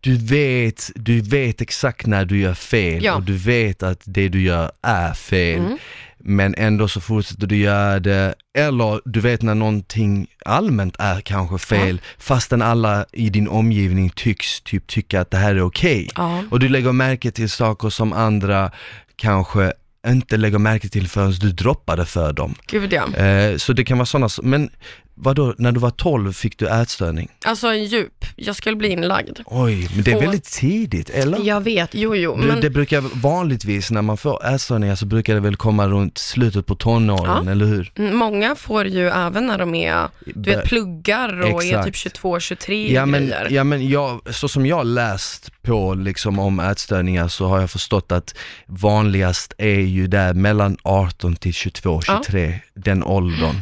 du 0.01 0.17
vet, 0.17 0.91
du 0.95 1.21
vet 1.21 1.61
exakt 1.61 2.07
när 2.07 2.25
du 2.25 2.39
gör 2.39 2.53
fel 2.53 3.03
Ja. 3.03 3.15
och 3.15 3.23
du 3.23 3.37
vet 3.37 3.83
att 3.83 4.01
det 4.05 4.29
du 4.29 4.41
gör 4.41 4.71
är 4.81 5.13
fel. 5.13 5.59
Mm. 5.59 5.77
Men 6.25 6.55
ändå 6.57 6.87
så 6.87 7.01
fortsätter 7.01 7.47
du 7.47 7.55
göra 7.57 7.99
det, 7.99 8.35
eller 8.57 9.01
du 9.05 9.19
vet 9.19 9.41
när 9.41 9.55
någonting 9.55 10.27
allmänt 10.45 10.95
är 10.99 11.21
kanske 11.21 11.57
fel, 11.57 12.01
fastän 12.17 12.61
alla 12.61 13.05
i 13.11 13.29
din 13.29 13.47
omgivning 13.47 14.09
tycks 14.09 14.61
typ 14.61 14.87
tycka 14.87 15.21
att 15.21 15.31
det 15.31 15.37
här 15.37 15.55
är 15.55 15.61
okej. 15.61 16.09
Ja. 16.15 16.43
Och 16.51 16.59
du 16.59 16.69
lägger 16.69 16.91
märke 16.91 17.31
till 17.31 17.49
saker 17.49 17.89
som 17.89 18.13
andra 18.13 18.71
kanske 19.15 19.73
inte 20.07 20.37
lägger 20.37 20.57
märke 20.59 20.89
till 20.89 21.07
förrän 21.07 21.31
du 21.31 21.51
droppar 21.51 21.97
det 21.97 22.05
för 22.05 22.33
dem. 22.33 22.55
Gud 22.67 22.93
ja. 22.93 23.15
Eh, 23.15 23.57
så 23.57 23.73
det 23.73 23.83
kan 23.83 23.97
vara 23.97 24.05
sådana, 24.05 24.29
men 24.43 24.69
vadå, 25.15 25.53
när 25.57 25.71
du 25.71 25.79
var 25.79 25.89
12 25.89 26.33
fick 26.33 26.57
du 26.57 26.67
ätstörning? 26.69 27.29
Alltså 27.45 27.67
en 27.67 27.85
djup, 27.85 28.25
jag 28.35 28.55
skulle 28.55 28.75
bli 28.75 28.87
inlagd. 28.89 29.39
Oj, 29.45 29.89
men 29.95 30.03
det 30.03 30.11
är 30.11 30.15
Och- 30.15 30.21
väldigt 30.23 30.43
tidigt, 30.43 31.09
eller? 31.09 31.39
Jag 31.43 31.61
vet, 31.61 31.89
jo 31.93 32.15
jo, 32.15 32.35
Det, 32.35 32.47
men 32.47 32.61
det 32.61 32.69
brukar 32.69 33.01
vanligtvis 33.21 33.91
när 33.91 34.01
man 34.01 34.17
får 34.17 34.45
ätstörningar 34.45 34.95
så 34.95 35.05
brukar 35.05 35.33
det 35.33 35.39
väl 35.39 35.55
komma 35.55 35.87
runt 35.87 36.17
slutet 36.17 36.65
på 36.65 36.75
tonåren, 36.75 37.47
eller 37.47 37.65
hur? 37.65 37.91
många 38.13 38.55
får 38.55 38.85
ju 38.87 39.07
även 39.09 39.47
när 39.47 39.57
de 39.57 39.75
är, 39.75 40.07
du 40.35 40.49
vet 40.51 40.63
pluggar 40.65 41.41
och 41.53 41.63
är 41.63 41.67
Exakt. 41.67 41.85
typ 41.85 41.95
22, 41.95 42.39
23 42.39 42.93
Ja 42.93 43.05
men, 43.05 43.21
grejer. 43.21 43.47
ja, 43.51 43.63
men 43.63 43.89
jag, 43.89 44.33
så 44.35 44.47
som 44.47 44.65
jag 44.65 44.85
läst 44.85 45.51
på 45.61 45.93
liksom 45.93 46.39
om 46.39 46.59
ätstörningar 46.59 47.27
så 47.27 47.45
har 47.47 47.59
jag 47.59 47.71
förstått 47.71 48.11
att 48.11 48.35
vanligast 48.67 49.53
är 49.57 49.79
ju 49.79 50.07
där 50.07 50.33
mellan 50.33 50.77
18 50.83 51.35
till 51.35 51.53
22, 51.53 52.01
Ja. 52.07 52.21
23, 52.25 52.59
den 52.75 53.03
åldern. 53.03 53.55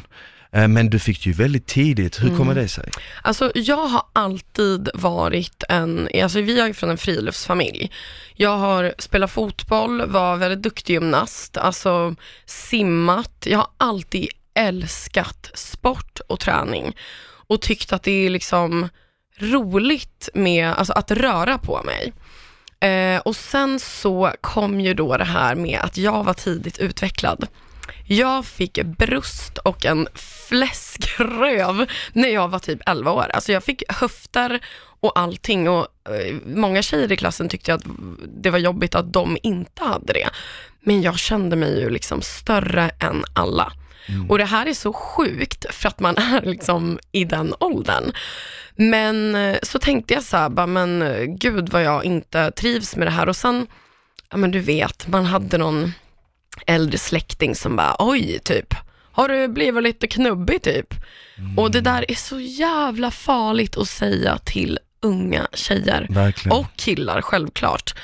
Eh, 0.53 0.67
Men 0.67 0.89
du 0.89 0.99
fick 0.99 1.23
det 1.23 1.29
ju 1.29 1.33
väldigt 1.33 1.67
tidigt, 1.67 2.23
hur 2.23 2.29
kommer 2.29 2.51
Mm. 2.51 2.55
det 2.63 2.67
sig? 2.67 2.89
Alltså 3.21 3.51
jag 3.55 3.87
har 3.87 4.03
alltid 4.13 4.89
varit 4.93 5.63
en, 5.69 6.09
alltså 6.23 6.41
vi 6.41 6.59
är 6.59 6.73
från 6.73 6.89
en 6.89 6.97
friluftsfamilj. 6.97 7.91
Jag 8.35 8.57
har 8.57 8.93
spelat 8.97 9.31
fotboll, 9.31 10.05
var 10.09 10.37
väldigt 10.37 10.61
duktig 10.61 10.93
gymnast, 10.93 11.57
alltså 11.57 12.15
simmat. 12.45 13.31
Jag 13.45 13.57
har 13.57 13.67
alltid 13.77 14.27
älskat 14.53 15.51
sport 15.53 16.19
och 16.27 16.39
träning 16.39 16.95
och 17.47 17.61
tyckt 17.61 17.93
att 17.93 18.03
det 18.03 18.25
är 18.25 18.29
liksom 18.29 18.89
roligt 19.37 20.29
med, 20.33 20.69
alltså 20.73 20.93
att 20.93 21.11
röra 21.11 21.57
på 21.57 21.81
mig. 21.83 22.13
Eh, 22.91 23.19
och 23.19 23.35
sen 23.35 23.79
så 23.79 24.31
kom 24.41 24.81
ju 24.81 24.93
då 24.93 25.17
det 25.17 25.23
här 25.23 25.55
med 25.55 25.79
att 25.79 25.97
jag 25.97 26.23
var 26.23 26.33
tidigt 26.33 26.77
utvecklad. 26.79 27.47
Jag 28.07 28.45
fick 28.45 28.83
bröst 28.83 29.57
och 29.57 29.85
en 29.85 30.07
fläskröv 30.15 31.85
när 32.13 32.29
jag 32.29 32.47
var 32.47 32.59
typ 32.59 32.79
11 32.85 33.11
år. 33.11 33.31
Alltså 33.33 33.51
jag 33.51 33.63
fick 33.63 33.83
höfter 33.89 34.59
och 34.99 35.19
allting 35.19 35.69
och 35.69 35.87
eh, 36.09 36.35
många 36.45 36.81
tjejer 36.81 37.11
i 37.11 37.17
klassen 37.17 37.49
tyckte 37.49 37.73
att 37.73 37.83
det 38.41 38.49
var 38.49 38.59
jobbigt 38.59 38.95
att 38.95 39.13
de 39.13 39.37
inte 39.43 39.83
hade 39.83 40.13
det. 40.13 40.29
Men 40.83 41.01
jag 41.01 41.19
kände 41.19 41.55
mig 41.55 41.79
ju 41.79 41.89
liksom 41.89 42.21
större 42.21 42.91
än 42.99 43.23
alla. 43.33 43.73
Och 44.29 44.37
det 44.37 44.45
här 44.45 44.65
är 44.65 44.73
så 44.73 44.93
sjukt 44.93 45.65
för 45.73 45.87
att 45.87 45.99
man 45.99 46.17
är 46.17 46.41
liksom 46.41 46.99
i 47.11 47.25
den 47.25 47.53
åldern. 47.59 48.11
Men 48.75 49.35
eh, 49.35 49.57
så 49.63 49.79
tänkte 49.79 50.13
jag 50.13 50.23
så 50.23 50.37
här, 50.37 50.49
bara, 50.49 50.67
men 50.67 51.01
eh, 51.01 51.23
gud 51.23 51.69
vad 51.69 51.83
jag 51.83 52.05
inte 52.05 52.51
trivs 52.51 52.95
med 52.95 53.07
det 53.07 53.11
här 53.11 53.29
och 53.29 53.35
sen, 53.35 53.67
ja 54.29 54.37
men 54.37 54.51
du 54.51 54.59
vet, 54.59 55.07
man 55.07 55.25
hade 55.25 55.57
någon 55.57 55.91
äldre 56.67 56.97
släkting 56.97 57.55
som 57.55 57.75
bara, 57.75 57.95
oj, 57.99 58.39
typ, 58.43 58.73
har 59.11 59.27
du 59.27 59.47
blivit 59.47 59.83
lite 59.83 60.07
knubbig 60.07 60.61
typ? 60.61 60.93
Och 61.57 61.71
det 61.71 61.81
där 61.81 62.11
är 62.11 62.15
så 62.15 62.39
jävla 62.39 63.11
farligt 63.11 63.77
att 63.77 63.89
säga 63.89 64.37
till 64.37 64.79
unga 65.01 65.47
tjejer 65.53 66.07
Verkligen. 66.09 66.57
och 66.57 66.65
killar 66.75 67.21
självklart. 67.21 67.95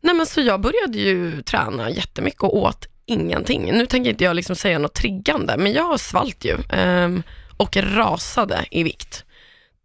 Nej 0.00 0.14
men 0.14 0.26
så 0.26 0.40
jag 0.40 0.60
började 0.60 0.98
ju 0.98 1.42
träna 1.42 1.90
jättemycket 1.90 2.42
och 2.42 2.56
åt 2.56 2.86
ingenting. 3.06 3.72
Nu 3.72 3.86
tänker 3.86 4.10
inte 4.10 4.24
jag 4.24 4.36
liksom 4.36 4.56
säga 4.56 4.78
något 4.78 4.94
triggande, 4.94 5.56
men 5.56 5.72
jag 5.72 6.00
svalt 6.00 6.44
ju 6.44 6.56
ehm, 6.70 7.22
och 7.56 7.76
rasade 7.76 8.64
i 8.70 8.82
vikt. 8.82 9.24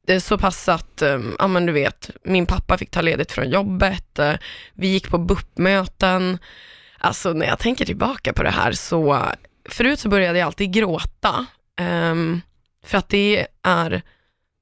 Det 0.08 0.14
är 0.14 0.20
så 0.20 0.38
pass 0.38 0.70
att, 0.70 1.02
ehm, 1.02 1.36
ja 1.40 1.48
men 1.48 1.66
du 1.66 1.74
vet, 1.74 2.10
min 2.24 2.46
pappa 2.46 2.78
fick 2.78 2.92
ta 2.92 3.02
ledigt 3.02 3.32
från 3.32 3.50
jobbet, 3.50 4.20
eh, 4.20 4.34
vi 4.74 4.88
gick 4.88 5.10
på 5.10 5.18
BUP-möten. 5.18 6.38
Alltså 7.00 7.34
när 7.34 7.46
jag 7.46 7.60
tänker 7.60 7.86
tillbaka 7.86 8.34
på 8.34 8.44
det 8.44 8.50
här 8.52 8.72
så, 8.72 9.26
förut 9.70 10.00
så 10.00 10.10
började 10.10 10.40
jag 10.40 10.46
alltid 10.46 10.74
gråta. 10.74 11.46
ehm, 11.80 12.42
för 12.86 12.98
att 12.98 13.10
det 13.10 13.48
är, 13.64 14.02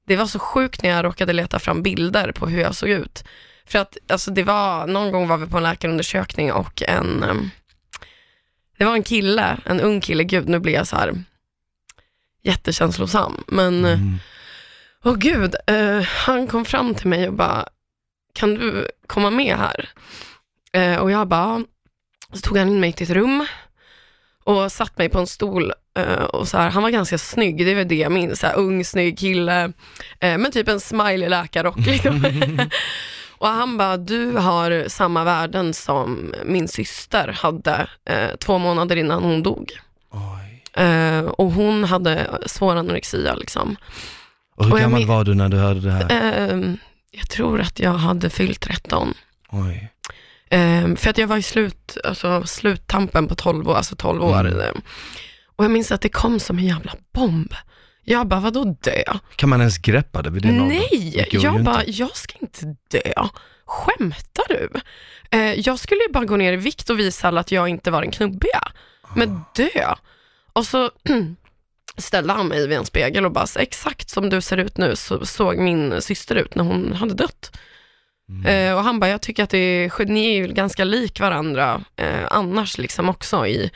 det 0.06 0.16
var 0.16 0.26
så 0.26 0.38
sjukt 0.38 0.82
när 0.82 0.90
jag 0.90 1.04
råkade 1.04 1.32
leta 1.32 1.58
fram 1.58 1.82
bilder 1.82 2.32
på 2.32 2.46
hur 2.46 2.60
jag 2.60 2.74
såg 2.74 2.88
ut. 2.88 3.24
För 3.66 3.78
att 3.78 3.96
alltså 4.08 4.30
det 4.30 4.42
var, 4.42 4.86
någon 4.86 5.12
gång 5.12 5.28
var 5.28 5.36
vi 5.36 5.46
på 5.46 5.56
en 5.56 5.62
läkarundersökning 5.62 6.52
och 6.52 6.82
en, 6.82 7.22
ehm, 7.22 7.50
det 8.78 8.84
var 8.84 8.92
en 8.94 9.02
kille, 9.02 9.58
en 9.64 9.80
ung 9.80 10.00
kille, 10.00 10.24
gud 10.24 10.48
nu 10.48 10.58
blir 10.58 10.72
jag 10.74 10.86
så 10.86 10.96
här 10.96 11.24
jättekänslosam. 12.42 13.44
Men, 13.46 13.84
Mm. 13.84 14.16
åh 15.04 15.14
gud, 15.14 15.54
eh, 15.66 16.00
han 16.02 16.46
kom 16.46 16.64
fram 16.64 16.94
till 16.94 17.06
mig 17.08 17.28
och 17.28 17.34
bara, 17.34 17.68
kan 18.34 18.54
du 18.54 18.88
komma 19.06 19.30
med 19.30 19.56
här? 19.56 19.88
Eh, 20.72 20.96
och 20.96 21.10
jag 21.10 21.28
bara. 21.28 21.64
Så 22.32 22.40
tog 22.40 22.56
han 22.58 22.68
in 22.68 22.80
mig 22.80 22.92
till 22.92 23.10
ett 23.10 23.16
rum 23.16 23.46
och 24.44 24.72
satt 24.72 24.98
mig 24.98 25.08
på 25.08 25.18
en 25.18 25.26
stol 25.26 25.72
eh, 25.98 26.24
och 26.24 26.48
så 26.48 26.58
här, 26.58 26.70
han 26.70 26.82
var 26.82 26.90
ganska 26.90 27.18
snygg, 27.18 27.56
det 27.56 27.70
är 27.70 27.74
väl 27.74 27.88
det 27.88 27.94
jag 27.94 28.12
minns, 28.12 28.40
så 28.40 28.46
här, 28.46 28.56
ung, 28.56 28.84
snygg 28.84 29.18
kille, 29.18 29.72
eh, 30.20 30.38
men 30.38 30.52
typ 30.52 30.68
en 30.68 30.80
smiley 30.80 31.28
läkarrock 31.28 31.78
liksom. 31.86 32.24
och 33.38 33.48
han 33.48 33.76
bara, 33.76 33.96
du 33.96 34.32
har 34.32 34.88
samma 34.88 35.24
värden 35.24 35.74
som 35.74 36.34
min 36.44 36.68
syster 36.68 37.28
hade 37.28 37.86
eh, 38.04 38.36
två 38.40 38.58
månader 38.58 38.96
innan 38.96 39.22
hon 39.22 39.42
dog. 39.42 39.72
Oj. 40.10 40.44
Och 41.26 41.52
hon 41.52 41.84
hade 41.84 42.26
svår 42.46 42.76
anorexia 42.76 43.34
liksom. 43.34 43.76
Och 44.56 44.64
hur 44.64 44.72
Och 44.72 44.78
gammal 44.78 45.06
var 45.06 45.24
du 45.24 45.34
när 45.34 45.48
du 45.48 45.56
hörde 45.56 45.80
det 45.80 45.90
här? 45.90 46.10
Eh, 46.10 46.74
jag 47.10 47.28
tror 47.28 47.60
att 47.60 47.80
jag 47.80 47.92
hade 47.92 48.30
fyllt 48.30 48.60
13. 48.60 49.14
Oj. 49.50 49.90
Eh, 50.50 50.94
för 50.94 51.10
att 51.10 51.18
jag 51.18 51.26
var 51.26 51.36
i 51.36 51.42
slut, 51.42 51.96
alltså, 52.04 52.46
sluttampen 52.46 53.28
på 53.28 53.34
12 53.34 53.68
år, 53.68 53.74
alltså 53.74 53.96
12 53.96 54.22
år. 54.22 54.40
Mm. 54.40 54.80
Och 55.56 55.64
jag 55.64 55.70
minns 55.70 55.92
att 55.92 56.00
det 56.00 56.08
kom 56.08 56.40
som 56.40 56.58
en 56.58 56.64
jävla 56.64 56.92
bomb. 57.12 57.54
Jag 58.04 58.28
bara, 58.28 58.40
vadå 58.40 58.64
dö? 58.64 59.02
Kan 59.36 59.48
man 59.48 59.60
ens 59.60 59.78
greppa 59.78 60.22
det 60.22 60.30
vid 60.30 60.42
den 60.42 60.60
åldern? 60.60 60.68
Nej, 60.68 61.26
jag 61.30 61.52
inte. 61.52 61.62
bara, 61.62 61.84
jag 61.86 62.16
ska 62.16 62.34
inte 62.40 62.76
dö. 62.90 63.12
Skämtar 63.66 64.44
du? 64.48 64.70
Eh, 65.30 65.60
jag 65.60 65.78
skulle 65.78 66.00
ju 66.00 66.12
bara 66.12 66.24
gå 66.24 66.36
ner 66.36 66.52
i 66.52 66.56
vikt 66.56 66.90
och 66.90 66.98
visa 66.98 67.28
alla 67.28 67.40
att 67.40 67.52
jag 67.52 67.68
inte 67.68 67.90
var 67.90 68.02
den 68.02 68.10
knubbiga. 68.10 68.60
Men 69.14 69.40
dö. 69.54 69.94
Och 70.52 70.66
så 70.66 70.90
ställde 71.96 72.32
han 72.32 72.48
mig 72.48 72.68
vid 72.68 72.78
en 72.78 72.86
spegel 72.86 73.24
och 73.24 73.32
bara, 73.32 73.46
exakt 73.56 74.10
som 74.10 74.30
du 74.30 74.40
ser 74.40 74.56
ut 74.56 74.76
nu 74.76 74.96
så 74.96 75.26
såg 75.26 75.58
min 75.58 76.02
syster 76.02 76.36
ut 76.36 76.54
när 76.54 76.64
hon 76.64 76.92
hade 76.92 77.14
dött. 77.14 77.58
Mm. 78.28 78.46
Eh, 78.46 78.76
och 78.76 78.84
han 78.84 79.00
bara, 79.00 79.10
jag 79.10 79.22
tycker 79.22 79.42
att 79.42 79.50
det 79.50 79.58
är, 79.58 80.06
ni 80.06 80.26
är 80.26 80.34
ju 80.34 80.46
ganska 80.46 80.84
lik 80.84 81.20
varandra 81.20 81.80
eh, 81.96 82.26
annars 82.30 82.78
liksom 82.78 83.08
också 83.08 83.46
i 83.46 83.70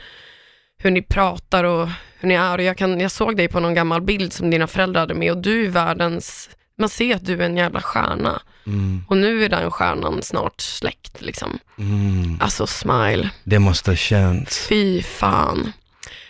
hur 0.77 0.91
ni 0.91 1.01
pratar 1.01 1.63
och 1.63 1.89
hur 2.19 2.27
ni 2.27 2.35
är. 2.35 2.57
Och 2.57 2.63
jag, 2.63 2.77
kan, 2.77 2.99
jag 2.99 3.11
såg 3.11 3.37
dig 3.37 3.47
på 3.47 3.59
någon 3.59 3.73
gammal 3.73 4.01
bild 4.01 4.33
som 4.33 4.49
dina 4.49 4.67
föräldrar 4.67 5.01
hade 5.01 5.13
med 5.13 5.31
och 5.31 5.37
du 5.37 5.65
är 5.65 5.69
världens, 5.69 6.49
man 6.77 6.89
ser 6.89 7.15
att 7.15 7.25
du 7.25 7.33
är 7.33 7.45
en 7.45 7.57
jävla 7.57 7.81
stjärna. 7.81 8.41
Mm. 8.67 9.03
Och 9.07 9.17
nu 9.17 9.45
är 9.45 9.49
den 9.49 9.71
stjärnan 9.71 10.21
snart 10.21 10.61
släckt 10.61 11.21
liksom. 11.21 11.59
Mm. 11.77 12.37
Alltså 12.41 12.67
smile. 12.67 13.29
Det 13.43 13.59
måste 13.59 13.91
ha 13.91 13.95
känts. 13.95 14.67
Fy 14.67 15.03
fan. 15.03 15.73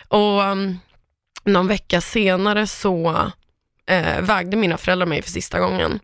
Och 0.08 0.40
um, 0.40 0.78
någon 1.44 1.66
vecka 1.66 2.00
senare 2.00 2.66
så 2.66 3.30
eh, 3.86 4.20
vägde 4.20 4.56
mina 4.56 4.78
föräldrar 4.78 5.06
mig 5.06 5.22
för 5.22 5.30
sista 5.30 5.60
gången 5.60 6.00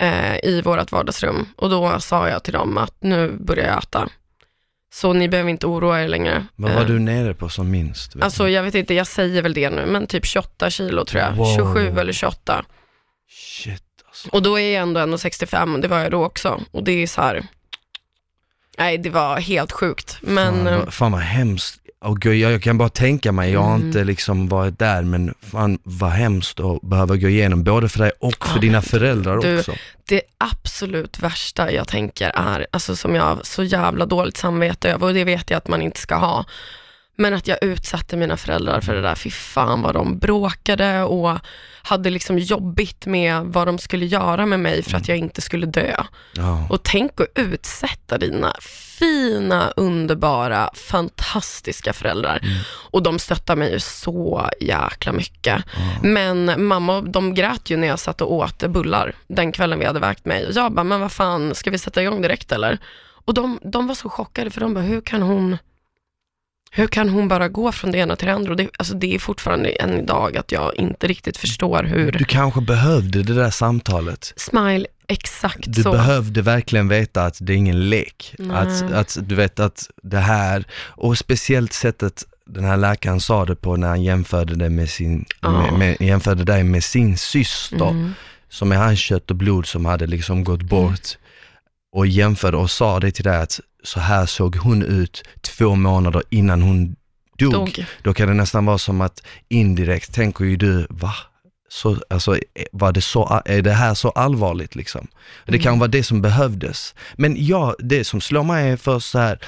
eh, 0.00 0.36
i 0.42 0.62
vårt 0.64 0.92
vardagsrum. 0.92 1.48
Och 1.56 1.70
då 1.70 2.00
sa 2.00 2.28
jag 2.28 2.42
till 2.42 2.52
dem 2.52 2.78
att 2.78 2.96
nu 3.00 3.36
börjar 3.40 3.66
jag 3.66 3.78
äta. 3.78 4.08
Så 4.92 5.12
ni 5.12 5.28
behöver 5.28 5.50
inte 5.50 5.66
oroa 5.66 6.02
er 6.02 6.08
längre. 6.08 6.46
Vad 6.56 6.72
var 6.72 6.80
Eh, 6.80 6.86
du 6.86 6.98
nere 6.98 7.34
på 7.34 7.48
som 7.48 7.70
minst? 7.70 8.16
Alltså 8.20 8.48
jag 8.48 8.62
vet 8.62 8.74
inte, 8.74 8.94
jag 8.94 9.06
säger 9.06 9.42
väl 9.42 9.54
det 9.54 9.70
nu, 9.70 9.86
men 9.86 10.06
typ 10.06 10.26
28 10.26 10.70
kilo 10.70 11.04
tror 11.04 11.22
jag. 11.22 11.32
Wow. 11.32 11.56
27 11.56 11.98
eller 11.98 12.12
28. 12.12 12.64
Shit 13.30 13.82
alltså. 14.08 14.28
Och 14.32 14.42
då 14.42 14.58
är 14.58 14.74
jag 14.74 14.82
ändå 14.82 15.00
1,65, 15.00 15.80
det 15.82 15.88
var 15.88 15.98
jag 15.98 16.10
då 16.10 16.24
också. 16.24 16.60
Och 16.70 16.84
det 16.84 16.92
är 16.92 17.06
så 17.06 17.20
här, 17.22 17.46
nej 18.78 18.98
det 18.98 19.10
var 19.10 19.40
helt 19.40 19.72
sjukt. 19.72 20.18
Men 20.20 20.54
fan, 20.54 20.66
eh, 20.66 20.86
fan 20.90 21.12
vad 21.12 21.20
hemskt. 21.20 21.79
Och 22.04 22.20
gud, 22.20 22.34
jag, 22.36 22.62
kan 22.62 22.78
bara 22.78 22.88
tänka 22.88 23.32
mig, 23.32 23.52
jag 23.52 23.60
har 23.60 23.74
Mm. 23.74 23.86
inte 23.86 24.04
liksom 24.04 24.48
varit 24.48 24.78
där 24.78 25.02
men 25.02 25.34
fan 25.40 25.78
vad 25.82 26.10
hemskt 26.10 26.60
att 26.60 26.80
behöva 26.82 27.16
gå 27.16 27.28
igenom, 27.28 27.64
både 27.64 27.88
för 27.88 27.98
dig 27.98 28.12
och 28.20 28.46
för 28.46 28.54
Ja, 28.54 28.60
dina 28.60 28.82
föräldrar 28.82 29.38
du- 29.38 29.58
också. 29.58 29.72
det 30.08 30.22
absolut 30.38 31.18
värsta 31.22 31.72
jag 31.72 31.88
tänker 31.88 32.30
är, 32.34 32.66
alltså 32.70 32.96
som 32.96 33.14
jag 33.14 33.22
har 33.22 33.38
så 33.42 33.62
jävla 33.62 34.06
dåligt 34.06 34.36
samvete 34.36 34.90
över, 34.90 35.06
och 35.06 35.14
det 35.14 35.24
vet 35.24 35.50
jag 35.50 35.58
att 35.58 35.68
man 35.68 35.82
inte 35.82 36.00
ska 36.00 36.14
ha, 36.14 36.44
men 37.20 37.34
att 37.34 37.48
jag 37.48 37.58
utsatte 37.64 38.16
mina 38.16 38.36
föräldrar 38.36 38.80
för 38.80 38.94
det 38.94 39.00
där, 39.00 39.14
fy 39.14 39.30
fan 39.30 39.82
vad 39.82 39.94
de 39.94 40.18
bråkade 40.18 41.02
och 41.02 41.38
hade 41.82 42.10
liksom 42.10 42.38
jobbigt 42.38 43.06
med 43.06 43.42
vad 43.44 43.66
de 43.66 43.78
skulle 43.78 44.06
göra 44.06 44.46
med 44.46 44.60
mig 44.60 44.82
för 44.82 44.96
att 44.96 45.08
jag 45.08 45.18
inte 45.18 45.40
skulle 45.40 45.66
dö. 45.66 45.94
Ja. 46.32 46.66
Och 46.70 46.82
tänk 46.82 47.20
att 47.20 47.26
utsätta 47.34 48.18
dina 48.18 48.56
fina, 48.98 49.72
underbara, 49.76 50.70
fantastiska 50.74 51.92
föräldrar. 51.92 52.40
Mm. 52.42 52.58
Och 52.90 53.02
de 53.02 53.18
stöttar 53.18 53.56
mig 53.56 53.72
ju 53.72 53.80
så 53.80 54.48
jäkla 54.60 55.12
mycket. 55.12 55.64
Ja. 55.76 55.80
Men 56.02 56.66
mamma, 56.66 57.00
de 57.00 57.34
grät 57.34 57.70
ju 57.70 57.76
när 57.76 57.88
jag 57.88 57.98
satt 57.98 58.20
och 58.20 58.32
åt 58.32 58.58
bullar 58.58 59.14
den 59.28 59.52
kvällen 59.52 59.78
vi 59.78 59.84
hade 59.86 60.00
vägt 60.00 60.24
mig. 60.24 60.46
Och 60.46 60.52
jag 60.52 60.72
bara, 60.72 60.84
men 60.84 61.00
vad 61.00 61.12
fan, 61.12 61.54
ska 61.54 61.70
vi 61.70 61.78
sätta 61.78 62.02
igång 62.02 62.22
direkt 62.22 62.52
eller? 62.52 62.78
Och 63.24 63.34
de, 63.34 63.58
de 63.62 63.86
var 63.86 63.94
så 63.94 64.08
chockade 64.08 64.50
för 64.50 64.60
de 64.60 64.74
bara, 64.74 64.84
hur 64.84 65.00
kan 65.00 65.22
hon 65.22 65.56
Hur 66.72 66.86
kan 66.86 67.08
hon 67.08 67.28
bara 67.28 67.48
gå 67.48 67.72
från 67.72 67.92
det 67.92 67.98
ena 67.98 68.16
till 68.16 68.26
det 68.26 68.34
andra? 68.34 68.50
Och 68.50 68.56
det, 68.56 68.68
alltså 68.78 68.94
det 68.94 69.14
är 69.14 69.18
fortfarande 69.18 69.68
än 69.70 69.98
idag 70.00 70.36
att 70.36 70.52
jag 70.52 70.74
inte 70.76 71.06
riktigt 71.06 71.36
förstår 71.36 71.82
hur... 71.84 72.12
Du 72.12 72.24
kanske 72.24 72.60
behövde 72.60 73.22
det 73.22 73.34
där 73.34 73.50
samtalet. 73.50 74.32
Smile, 74.36 74.86
exakt 75.08 75.60
Du 75.66 75.82
så. 75.82 75.92
behövde 75.92 76.42
verkligen 76.42 76.88
veta 76.88 77.24
att 77.24 77.36
det 77.40 77.52
är 77.52 77.56
ingen 77.56 77.88
lek. 77.88 78.34
Nej. 78.38 78.56
Att, 78.56 78.92
att 78.92 79.18
du 79.28 79.34
vet 79.34 79.60
att 79.60 79.90
det 80.02 80.18
här, 80.18 80.64
och 80.82 81.18
speciellt 81.18 81.72
sättet 81.72 82.24
den 82.46 82.64
här 82.64 82.76
läkaren 82.76 83.20
sa 83.20 83.44
det 83.44 83.56
på 83.56 83.76
när 83.76 83.88
han 83.88 84.02
jämförde, 84.02 84.54
det 84.56 84.70
med 84.70 84.90
sin, 84.90 85.24
Ja. 85.40 85.50
med, 85.50 85.72
med, 85.78 85.96
jämförde 86.00 86.44
dig 86.44 86.64
med 86.64 86.84
sin 86.84 87.16
syster, 87.18 87.88
Mm. 87.90 88.14
som 88.48 88.72
är 88.72 88.76
hans 88.76 88.98
kött 88.98 89.30
och 89.30 89.36
blod 89.36 89.66
som 89.66 89.84
hade 89.86 90.06
liksom 90.06 90.44
gått 90.44 90.62
bort. 90.62 91.16
Och 91.92 92.06
jämförde 92.06 92.56
och 92.56 92.70
sa 92.70 93.00
det 93.00 93.10
till 93.10 93.24
dig 93.24 93.36
att 93.36 93.60
så 93.82 94.00
här 94.00 94.26
såg 94.26 94.56
hon 94.56 94.82
ut 94.82 95.22
två 95.40 95.74
månader 95.74 96.22
innan 96.30 96.62
hon 96.62 96.96
dog. 97.38 97.52
Dog. 97.52 97.84
Då 98.02 98.14
kan 98.14 98.28
det 98.28 98.34
nästan 98.34 98.66
vara 98.66 98.78
som 98.78 99.00
att 99.00 99.22
indirekt 99.48 100.14
tänker 100.14 100.44
ju 100.44 100.56
du, 100.56 100.86
va? 100.90 101.14
Så, 101.68 101.96
alltså, 102.10 102.38
var 102.72 102.92
det 102.92 103.00
så, 103.00 103.42
är 103.44 103.62
det 103.62 103.72
här 103.72 103.94
så 103.94 104.10
allvarligt 104.10 104.74
liksom? 104.74 105.06
Det 105.46 105.58
kan 105.58 105.78
vara 105.78 105.88
det 105.88 106.02
som 106.02 106.22
behövdes. 106.22 106.94
Men 107.14 107.46
ja, 107.46 107.74
det 107.78 108.04
som 108.04 108.20
slår 108.20 108.42
mig 108.42 108.70
är 108.70 108.76
först 108.76 109.10
så 109.10 109.18
här, 109.18 109.38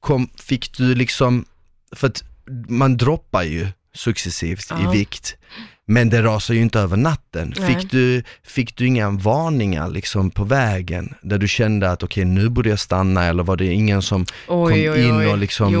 kom, 0.00 0.30
fick 0.36 0.76
du 0.76 0.94
liksom, 0.94 1.44
för 1.92 2.06
att 2.06 2.24
man 2.68 2.96
droppar 2.96 3.42
ju 3.42 3.68
successivt 3.94 4.66
Ja. 4.70 4.94
i 4.94 4.98
vikt, 4.98 5.36
men 5.86 6.10
det 6.10 6.22
rasar 6.22 6.54
ju 6.54 6.60
inte 6.60 6.80
över 6.80 6.96
natten. 6.96 7.54
Nej. 7.58 7.74
Fick 7.74 7.90
du, 7.90 8.22
fick 8.42 8.76
du 8.76 8.86
inga 8.86 9.10
varningar 9.10 9.88
liksom 9.90 10.30
på 10.30 10.44
vägen, 10.44 11.14
där 11.22 11.38
du 11.38 11.48
kände 11.48 11.90
att 11.90 12.02
okej 12.02 12.24
nu 12.24 12.48
borde 12.48 12.68
jag 12.68 12.78
stanna, 12.78 13.24
eller 13.24 13.42
var 13.42 13.56
det 13.56 13.66
ingen 13.66 14.02
som 14.02 14.26
kom 14.46 14.72
in 14.72 15.26
och 15.30 15.38
liksom 15.38 15.72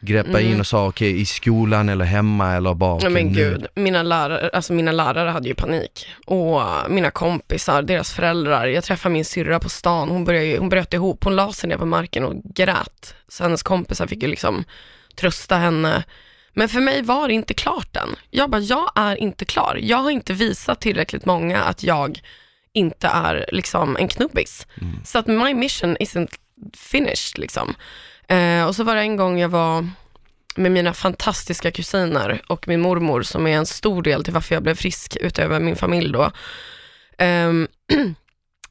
greppade 0.00 0.42
in 0.42 0.48
Mm. 0.48 0.60
och 0.60 0.66
sa 0.66 0.86
okej 0.88 1.20
i 1.20 1.24
skolan 1.26 1.88
eller 1.88 2.04
hemma 2.04 2.52
eller 2.52 2.74
bara 2.74 2.94
okej, 2.94 3.10
men 3.10 3.26
nu. 3.26 3.32
gud, 3.34 3.66
mina 3.74 4.02
lärare, 4.02 4.50
alltså 4.52 4.72
mina 4.72 4.92
lärare 4.92 5.30
hade 5.30 5.48
ju 5.48 5.54
panik. 5.54 6.06
Och 6.26 6.60
mina 6.88 7.10
kompisar, 7.10 7.82
deras 7.82 8.12
föräldrar, 8.12 8.66
jag 8.66 8.84
träffade 8.84 9.12
min 9.12 9.24
syrra 9.24 9.60
på 9.60 9.68
stan, 9.68 10.08
hon, 10.08 10.24
började, 10.24 10.58
hon 10.58 10.68
bröt 10.68 10.92
ihop, 10.92 11.24
hon 11.24 11.36
la 11.36 11.52
sig 11.52 11.68
ner 11.68 11.76
på 11.76 11.86
marken 11.86 12.24
och 12.24 12.42
grät. 12.54 13.14
Så 13.28 13.42
hennes 13.42 13.62
kompisar 13.62 14.06
fick 14.06 14.22
ju 14.22 14.28
liksom 14.28 14.64
trösta 15.16 15.56
henne. 15.56 16.04
Men 16.54 16.68
för 16.68 16.80
mig 16.80 17.02
var 17.02 17.28
det 17.28 17.34
inte 17.34 17.54
klart 17.54 17.96
än. 17.96 18.16
Jag 18.30 18.50
bara, 18.50 18.60
jag 18.60 18.92
är 18.94 19.16
inte 19.16 19.44
klar. 19.44 19.78
Jag 19.82 19.96
har 19.96 20.10
inte 20.10 20.32
visat 20.32 20.80
tillräckligt 20.80 21.26
många 21.26 21.62
att 21.62 21.82
jag 21.82 22.20
inte 22.72 23.08
är 23.08 23.46
liksom 23.52 23.96
en 23.96 24.08
knubbis. 24.08 24.66
Mm. 24.80 25.04
Så 25.04 25.18
att 25.18 25.26
my 25.26 25.54
mission 25.54 25.96
isn't 25.96 26.34
finished 26.76 27.38
liksom. 27.38 27.74
Eh, 28.28 28.64
och 28.64 28.76
så 28.76 28.84
var 28.84 28.94
det 28.94 29.00
en 29.00 29.16
gång 29.16 29.38
jag 29.38 29.48
var 29.48 29.88
med 30.56 30.72
mina 30.72 30.94
fantastiska 30.94 31.70
kusiner 31.70 32.42
och 32.46 32.68
min 32.68 32.80
mormor 32.80 33.22
som 33.22 33.46
är 33.46 33.56
en 33.56 33.66
stor 33.66 34.02
del 34.02 34.24
till 34.24 34.32
varför 34.32 34.54
jag 34.54 34.62
blev 34.62 34.74
frisk 34.74 35.16
utöver 35.20 35.60
min 35.60 35.76
familj 35.76 36.12
då. 36.12 36.30
Um, 37.18 37.68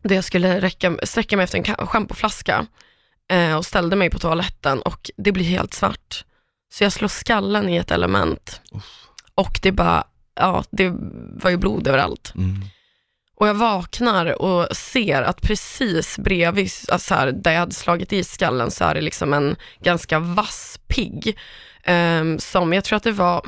där 0.01 0.15
jag 0.15 0.23
skulle 0.23 0.61
räcka, 0.61 0.97
sträcka 1.03 1.37
mig 1.37 1.43
efter 1.43 1.57
en 1.57 1.63
ka- 1.63 1.85
schampoflaska 1.85 2.65
eh, 3.31 3.57
och 3.57 3.65
ställde 3.65 3.95
mig 3.95 4.09
på 4.09 4.19
toaletten 4.19 4.81
och 4.81 5.11
det 5.17 5.31
blir 5.31 5.45
helt 5.45 5.73
svart. 5.73 6.25
Så 6.73 6.83
jag 6.83 6.93
slår 6.93 7.07
skallen 7.07 7.69
i 7.69 7.77
ett 7.77 7.91
element 7.91 8.61
och 9.35 9.59
det 9.61 9.71
bara, 9.71 10.03
ja 10.35 10.63
det 10.71 10.93
var 11.33 11.49
ju 11.49 11.57
blod 11.57 11.87
överallt. 11.87 12.33
Mm. 12.35 12.61
Och 13.35 13.47
jag 13.47 13.53
vaknar 13.53 14.41
och 14.41 14.77
ser 14.77 15.21
att 15.21 15.41
precis 15.41 16.17
bredvid, 16.17 16.69
alltså 16.87 17.07
så 17.07 17.15
här, 17.15 17.31
där 17.31 17.51
jag 17.51 17.59
hade 17.59 17.73
slagit 17.73 18.13
i 18.13 18.23
skallen 18.23 18.71
så 18.71 18.83
är 18.83 18.95
det 18.95 19.01
liksom 19.01 19.33
en 19.33 19.55
ganska 19.79 20.19
vass 20.19 20.79
pigg. 20.87 21.37
ehm, 21.83 22.39
som 22.39 22.73
jag 22.73 22.83
tror 22.83 22.97
att 22.97 23.03
det 23.03 23.11
var, 23.11 23.41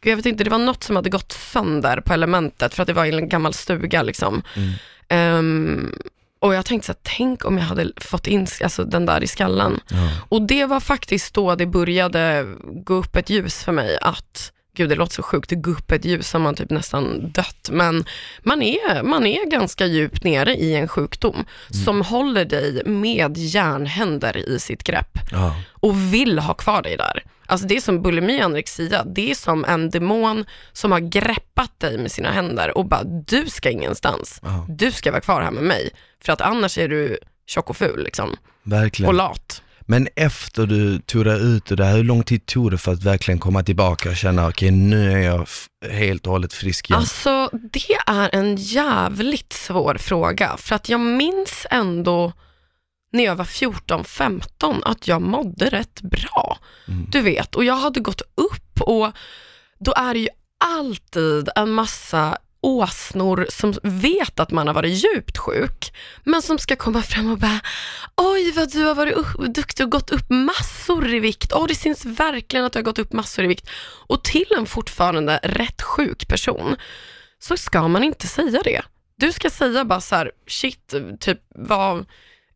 gud 0.00 0.12
jag 0.12 0.16
vet 0.16 0.26
inte, 0.26 0.44
det 0.44 0.50
var 0.50 0.58
något 0.58 0.82
som 0.82 0.96
hade 0.96 1.10
gått 1.10 1.32
sönder 1.32 2.00
på 2.00 2.12
elementet 2.12 2.74
för 2.74 2.82
att 2.82 2.86
det 2.86 2.92
var 2.92 3.04
i 3.04 3.12
en 3.12 3.28
gammal 3.28 3.54
stuga 3.54 4.02
liksom. 4.02 4.42
Mm. 4.56 4.72
Ehm, 5.08 5.98
och 6.38 6.54
jag 6.54 6.64
tänkte 6.66 6.86
så 6.86 6.92
här, 6.92 6.98
tänk 7.16 7.44
om 7.44 7.58
jag 7.58 7.64
hade 7.64 7.92
fått 7.96 8.26
in 8.26 8.46
alltså, 8.62 8.84
den 8.84 9.06
där 9.06 9.22
i 9.22 9.26
skallen. 9.26 9.80
Ja. 9.88 10.10
Och 10.28 10.42
det 10.42 10.64
var 10.64 10.80
faktiskt 10.80 11.34
då 11.34 11.54
det 11.54 11.66
började 11.66 12.46
gå 12.64 12.94
upp 12.94 13.16
ett 13.16 13.30
ljus 13.30 13.64
för 13.64 13.72
mig 13.72 13.98
att, 14.02 14.52
gud 14.76 14.88
det 14.88 14.94
låter 14.94 15.14
så 15.14 15.22
sjukt, 15.22 15.50
det 15.50 15.56
går 15.56 15.72
upp 15.72 15.92
ett 15.92 16.04
ljus 16.04 16.28
som 16.28 16.42
man 16.42 16.54
typ 16.54 16.70
nästan 16.70 17.30
dött, 17.32 17.68
men 17.72 18.04
man 18.42 18.62
är, 18.62 19.02
man 19.02 19.26
är 19.26 19.50
ganska 19.50 19.86
djupt 19.86 20.24
nere 20.24 20.54
i 20.54 20.74
en 20.74 20.88
sjukdom 20.88 21.44
som 21.84 22.02
håller 22.02 22.44
dig 22.44 22.82
med 22.86 23.36
järnhänder 23.38 24.36
i 24.36 24.58
sitt 24.58 24.82
grepp 24.84 25.18
Ja. 25.32 25.56
och 25.70 26.14
vill 26.14 26.38
ha 26.38 26.54
kvar 26.54 26.82
dig 26.82 26.96
där. 26.96 27.22
Alltså 27.46 27.66
det 27.66 27.76
är 27.76 27.80
som 27.80 28.02
bulimi 28.02 28.40
och 28.40 28.44
anorexia, 28.44 29.04
det 29.04 29.30
är 29.30 29.34
som 29.34 29.64
en 29.64 29.90
demon 29.90 30.44
som 30.72 30.92
har 30.92 31.00
greppat 31.00 31.80
dig 31.80 31.98
med 31.98 32.12
sina 32.12 32.30
händer 32.30 32.78
och 32.78 32.88
bara, 32.88 33.04
du 33.04 33.46
ska 33.46 33.70
ingenstans. 33.70 34.40
Ja. 34.42 34.66
Du 34.68 34.92
ska 34.92 35.10
vara 35.10 35.20
kvar 35.20 35.42
här 35.42 35.50
med 35.50 35.64
mig, 35.64 35.90
för 36.24 36.32
att 36.32 36.40
annars 36.40 36.78
är 36.78 36.88
du 36.88 37.18
tjock 37.46 37.70
och 37.70 37.76
ful 37.76 38.04
liksom, 38.04 38.36
Verkligen. 38.62 39.08
och 39.08 39.14
lat. 39.14 39.62
Men 39.88 40.08
efter 40.16 40.66
du 40.66 40.98
tog 40.98 41.24
dig 41.24 41.40
ut 41.42 41.70
och 41.70 41.76
det 41.76 41.84
här, 41.84 41.96
hur 41.96 42.04
lång 42.04 42.22
tid 42.22 42.46
tog 42.46 42.70
det 42.70 42.78
för 42.78 42.92
att 42.92 43.02
verkligen 43.02 43.38
komma 43.38 43.62
tillbaka 43.62 44.08
och 44.10 44.16
känna 44.16 44.48
okej 44.48 44.70
nu 44.70 45.12
är 45.12 45.18
jag 45.18 45.46
helt 45.90 46.26
och 46.26 46.32
hållet 46.32 46.52
frisk 46.52 46.90
igen? 46.90 47.00
Alltså 47.00 47.50
det 47.52 47.94
är 48.06 48.30
en 48.32 48.56
jävligt 48.56 49.52
svår 49.52 49.94
fråga, 49.94 50.56
för 50.58 50.74
att 50.74 50.88
jag 50.88 51.00
minns 51.00 51.66
ändå 51.70 52.32
när 53.16 53.24
jag 53.24 53.36
var 53.36 53.44
14-15 53.44 54.80
att 54.84 55.08
jag 55.08 55.22
mådde 55.22 55.70
rätt 55.70 56.00
bra. 56.00 56.58
Mm. 56.88 57.06
Du 57.10 57.20
vet, 57.20 57.54
och 57.54 57.64
jag 57.64 57.76
hade 57.76 58.00
gått 58.00 58.20
upp 58.20 58.80
och 58.80 59.12
då 59.78 59.92
är 59.96 60.14
det 60.14 60.20
ju 60.20 60.28
alltid 60.58 61.48
en 61.56 61.70
massa 61.70 62.38
åsnor 62.60 63.46
som 63.48 63.74
vet 63.82 64.40
att 64.40 64.50
man 64.50 64.66
har 64.66 64.74
varit 64.74 65.04
djupt 65.04 65.38
sjuk, 65.38 65.92
men 66.24 66.42
som 66.42 66.58
ska 66.58 66.76
komma 66.76 67.02
fram 67.02 67.30
och 67.32 67.38
bara 67.38 67.60
oj 68.16 68.52
vad 68.52 68.72
du 68.72 68.84
har 68.84 68.94
varit 68.94 69.54
duktig 69.54 69.86
och 69.86 69.92
gått 69.92 70.10
upp 70.10 70.30
massor 70.30 71.14
i 71.14 71.20
vikt. 71.20 71.52
Åh, 71.52 71.66
det 71.68 71.74
syns 71.74 72.04
verkligen 72.04 72.66
att 72.66 72.72
du 72.72 72.78
har 72.78 72.84
gått 72.84 72.98
upp 72.98 73.12
massor 73.12 73.44
i 73.44 73.48
vikt. 73.48 73.68
Och 74.06 74.24
till 74.24 74.46
en 74.58 74.66
fortfarande 74.66 75.40
rätt 75.42 75.82
sjuk 75.82 76.28
person 76.28 76.76
så 77.38 77.56
ska 77.56 77.88
man 77.88 78.04
inte 78.04 78.26
säga 78.26 78.60
det. 78.64 78.82
Du 79.16 79.32
ska 79.32 79.50
säga 79.50 79.84
bara 79.84 80.00
så 80.00 80.16
här, 80.16 80.30
shit, 80.46 80.94
typ 81.20 81.40
vad, 81.54 82.06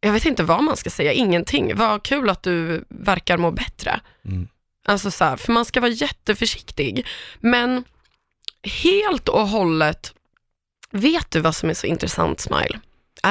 jag 0.00 0.12
vet 0.12 0.26
inte 0.26 0.42
vad 0.42 0.64
man 0.64 0.76
ska 0.76 0.90
säga, 0.90 1.12
ingenting. 1.12 1.76
Vad 1.76 2.02
kul 2.02 2.30
att 2.30 2.42
du 2.42 2.84
verkar 2.88 3.36
må 3.36 3.50
bättre. 3.50 4.00
Mm. 4.24 4.48
Alltså 4.84 5.10
så 5.10 5.24
här, 5.24 5.36
för 5.36 5.52
man 5.52 5.64
ska 5.64 5.80
vara 5.80 5.90
jätteförsiktig. 5.90 7.06
Men 7.40 7.84
helt 8.82 9.28
och 9.28 9.48
hållet, 9.48 10.14
vet 10.90 11.30
du 11.30 11.40
vad 11.40 11.54
som 11.54 11.70
är 11.70 11.74
så 11.74 11.86
intressant 11.86 12.40
Smile? 12.40 12.80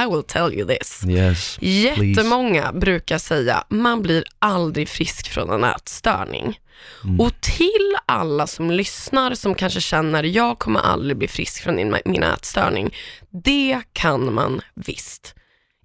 I 0.04 0.10
will 0.10 0.24
tell 0.24 0.54
you 0.54 0.68
this. 0.68 1.02
Yes. 1.08 1.58
Jättemånga 1.62 2.72
brukar 2.72 3.18
säga, 3.18 3.64
man 3.70 4.02
blir 4.02 4.24
aldrig 4.40 4.90
frisk 4.90 5.30
från 5.30 5.50
en 5.50 5.64
ätstörning. 5.64 6.60
Mm. 7.04 7.20
Och 7.20 7.42
till 7.42 7.96
alla 8.06 8.48
som 8.48 8.72
lyssnar 8.72 9.36
som 9.36 9.56
kanske 9.56 9.82
känner, 9.82 10.24
jag 10.24 10.60
kommer 10.60 10.80
aldrig 10.80 11.18
bli 11.18 11.28
frisk 11.28 11.64
från 11.64 11.76
min, 11.76 11.98
min 12.06 12.24
ätstörning. 12.24 12.96
Det 13.30 13.82
kan 13.94 14.34
man 14.34 14.62
visst. 14.74 15.36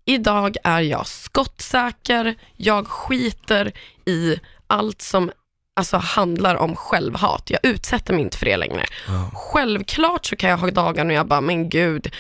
Idag 0.07 0.57
är 0.65 0.81
jag 0.81 1.07
skottsäker, 1.07 2.35
jag 2.57 2.87
skiter 2.87 3.73
i 4.07 4.41
allt 4.67 5.03
som 5.03 5.31
alltså, 5.77 5.97
handlar 5.97 6.55
om 6.55 6.77
självhat. 6.77 7.51
Jag 7.51 7.61
utsätter 7.63 8.13
mig 8.13 8.23
inte 8.23 8.39
för 8.39 8.47
det 8.47 8.57
längre. 8.57 8.85
Ja. 9.09 9.31
Självklart 9.35 10.27
så 10.27 10.37
kan 10.37 10.51
jag 10.51 10.57
ha 10.57 10.71
dagar 10.71 11.05
när 11.05 11.15
jag 11.15 11.27
bara, 11.27 11.41
men 11.41 11.69
gud, 11.69 12.13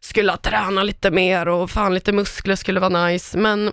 skulle 0.00 0.32
ha 0.32 0.36
tränat 0.36 0.86
lite 0.86 1.10
mer 1.10 1.48
och 1.48 1.70
fan 1.70 1.94
lite 1.94 2.12
muskler 2.12 2.56
skulle 2.56 2.80
vara 2.80 3.06
nice. 3.06 3.38
Men 3.38 3.72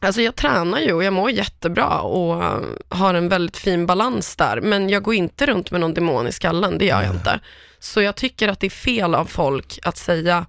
alltså 0.00 0.22
jag 0.22 0.36
tränar 0.36 0.80
ju 0.80 0.92
och 0.92 1.04
jag 1.04 1.12
mår 1.12 1.30
jättebra 1.30 2.00
och 2.00 2.44
eh, 2.44 2.60
har 2.88 3.14
en 3.14 3.28
väldigt 3.28 3.56
fin 3.56 3.86
balans 3.86 4.36
där. 4.36 4.60
Men 4.60 4.88
jag 4.88 5.02
går 5.02 5.14
inte 5.14 5.46
runt 5.46 5.70
med 5.70 5.80
någon 5.80 5.94
demon 5.94 6.26
i 6.26 6.32
skallen, 6.32 6.78
det 6.78 6.84
gör 6.84 7.02
jag 7.02 7.14
inte. 7.14 7.40
Så 7.78 8.02
jag 8.02 8.16
tycker 8.16 8.48
att 8.48 8.60
det 8.60 8.66
är 8.66 8.70
fel 8.70 9.14
av 9.14 9.24
folk 9.24 9.78
att 9.82 9.96
säga 9.96 10.46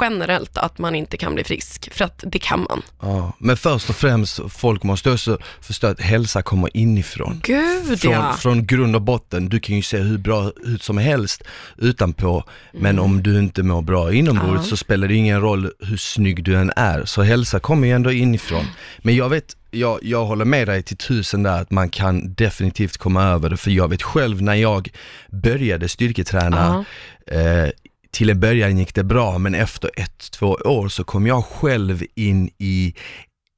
generellt 0.00 0.58
att 0.58 0.78
man 0.78 0.94
inte 0.94 1.16
kan 1.16 1.34
bli 1.34 1.44
frisk, 1.44 1.92
för 1.92 2.04
att 2.04 2.24
det 2.26 2.38
kan 2.38 2.60
man. 2.68 2.82
Ja. 3.00 3.32
Men 3.38 3.56
först 3.56 3.88
och 3.90 3.96
främst, 3.96 4.40
folk 4.48 4.82
måste 4.82 5.10
också 5.12 5.38
förstå 5.60 5.86
att 5.86 6.00
hälsa 6.00 6.42
kommer 6.42 6.76
inifrån. 6.76 7.40
Gud 7.44 8.00
Från, 8.00 8.12
ja. 8.12 8.32
från 8.38 8.66
grund 8.66 8.96
och 8.96 9.02
botten, 9.02 9.48
du 9.48 9.60
kan 9.60 9.76
ju 9.76 9.82
se 9.82 9.98
hur 9.98 10.18
bra 10.18 10.52
ut 10.64 10.82
som 10.82 10.98
helst 10.98 11.42
utanpå, 11.78 12.44
men 12.72 12.98
om 12.98 13.22
du 13.22 13.38
inte 13.38 13.62
mår 13.62 13.82
bra 13.82 14.12
inombords 14.12 14.40
Mm. 14.50 14.56
Ja. 14.56 14.62
så 14.62 14.76
spelar 14.76 15.08
det 15.08 15.14
ingen 15.14 15.40
roll 15.40 15.70
hur 15.80 15.96
snygg 15.96 16.44
du 16.44 16.56
än 16.56 16.72
är. 16.76 17.04
Så 17.04 17.22
hälsa 17.22 17.60
kommer 17.60 17.88
ju 17.88 17.94
ändå 17.94 18.12
inifrån. 18.12 18.64
Men 18.98 19.16
jag 19.16 19.28
vet, 19.28 19.56
jag, 19.70 19.98
jag 20.02 20.24
håller 20.24 20.44
med 20.44 20.68
dig 20.68 20.82
till 20.82 20.96
tusen 20.96 21.42
där 21.42 21.60
att 21.62 21.70
man 21.70 21.88
kan 21.90 22.34
definitivt 22.34 22.96
komma 22.96 23.24
över 23.24 23.50
det, 23.50 23.56
för 23.56 23.70
jag 23.70 23.88
vet 23.88 24.02
själv 24.02 24.42
när 24.42 24.54
jag 24.54 24.88
började 25.30 25.88
styrketräna, 25.88 26.84
Ja. 27.26 27.34
eh, 27.34 27.70
till 28.10 28.30
en 28.30 28.40
början 28.40 28.78
gick 28.78 28.94
det 28.94 29.04
bra, 29.04 29.38
men 29.38 29.54
efter 29.54 29.90
ett, 29.96 30.30
två 30.30 30.46
år 30.64 30.88
så 30.88 31.04
kom 31.04 31.26
jag 31.26 31.44
själv 31.44 32.02
in 32.14 32.50
i 32.58 32.94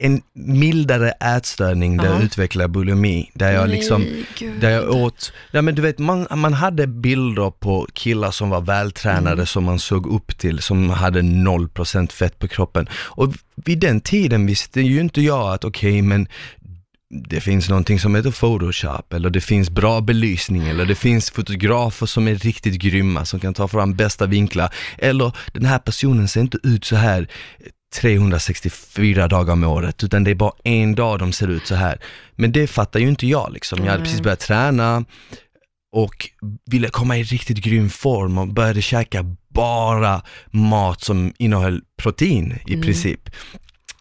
en 0.04 0.22
mildare 0.34 1.10
ätstörning 1.10 1.96
där 1.96 2.04
Ja. 2.04 2.12
jag 2.14 2.22
utvecklade 2.22 2.68
bulimi, 2.68 3.30
där 3.34 3.52
jag 3.52 3.68
liksom 3.68 4.02
Nej, 4.02 4.50
där 4.60 4.70
jag 4.70 4.90
åt, 4.90 5.32
ja 5.50 5.62
men 5.62 5.74
du 5.74 5.82
vet 5.82 5.98
man, 5.98 6.26
man 6.36 6.52
hade 6.52 6.86
bilder 6.86 7.50
på 7.50 7.86
killar 7.92 8.30
som 8.30 8.50
var 8.50 8.60
vältränade 8.60 9.32
Mm. 9.32 9.46
som 9.46 9.64
man 9.64 9.78
såg 9.78 10.06
upp 10.06 10.38
till, 10.38 10.58
som 10.58 10.90
hade 10.90 11.20
0% 11.20 12.12
fett 12.12 12.38
på 12.38 12.48
kroppen. 12.48 12.88
Och 12.94 13.34
vid 13.54 13.78
den 13.78 14.00
tiden 14.00 14.46
visste 14.46 14.80
ju 14.80 15.00
inte 15.00 15.20
jag 15.20 15.52
att 15.54 15.64
okej 15.64 16.02
men 16.02 16.28
det 17.12 17.40
finns 17.40 17.68
någonting 17.68 17.98
som 18.00 18.14
heter 18.14 18.30
Photoshop, 18.30 19.12
eller 19.12 19.30
det 19.30 19.40
finns 19.40 19.70
bra 19.70 20.00
belysning, 20.00 20.68
eller 20.68 20.84
det 20.86 20.94
finns 20.94 21.30
fotografer 21.30 22.06
som 22.06 22.28
är 22.28 22.34
riktigt 22.34 22.74
grymma, 22.74 23.24
som 23.24 23.40
kan 23.40 23.54
ta 23.54 23.68
fram 23.68 23.94
bästa 23.94 24.26
vinklar, 24.26 24.74
eller 24.98 25.32
den 25.52 25.64
här 25.64 25.78
personen 25.78 26.28
ser 26.28 26.40
inte 26.40 26.58
ut 26.62 26.84
så 26.84 26.96
här 26.96 27.28
364 28.00 29.28
dagar 29.28 29.52
om 29.52 29.64
året, 29.64 30.04
utan 30.04 30.24
det 30.24 30.30
är 30.30 30.34
bara 30.34 30.52
en 30.64 30.94
dag 30.94 31.18
de 31.18 31.32
ser 31.32 31.48
ut 31.48 31.66
så 31.66 31.74
här. 31.74 31.98
Men 32.36 32.52
det 32.52 32.66
fattar 32.66 33.00
ju 33.00 33.08
inte 33.08 33.26
jag 33.26 33.52
liksom. 33.52 33.84
Jag 33.84 33.92
hade 33.92 34.04
precis 34.04 34.20
börjat 34.20 34.40
träna 34.40 35.04
och 35.96 36.28
ville 36.70 36.88
komma 36.88 37.16
i 37.18 37.22
riktigt 37.22 37.58
grym 37.58 37.90
form 37.90 38.38
och 38.38 38.48
började 38.48 38.82
käka 38.82 39.36
bara 39.48 40.22
mat 40.50 41.00
som 41.00 41.32
innehöll 41.38 41.80
protein 42.02 42.58
i 42.66 42.72
Mm. 42.72 42.82
princip. 42.82 43.30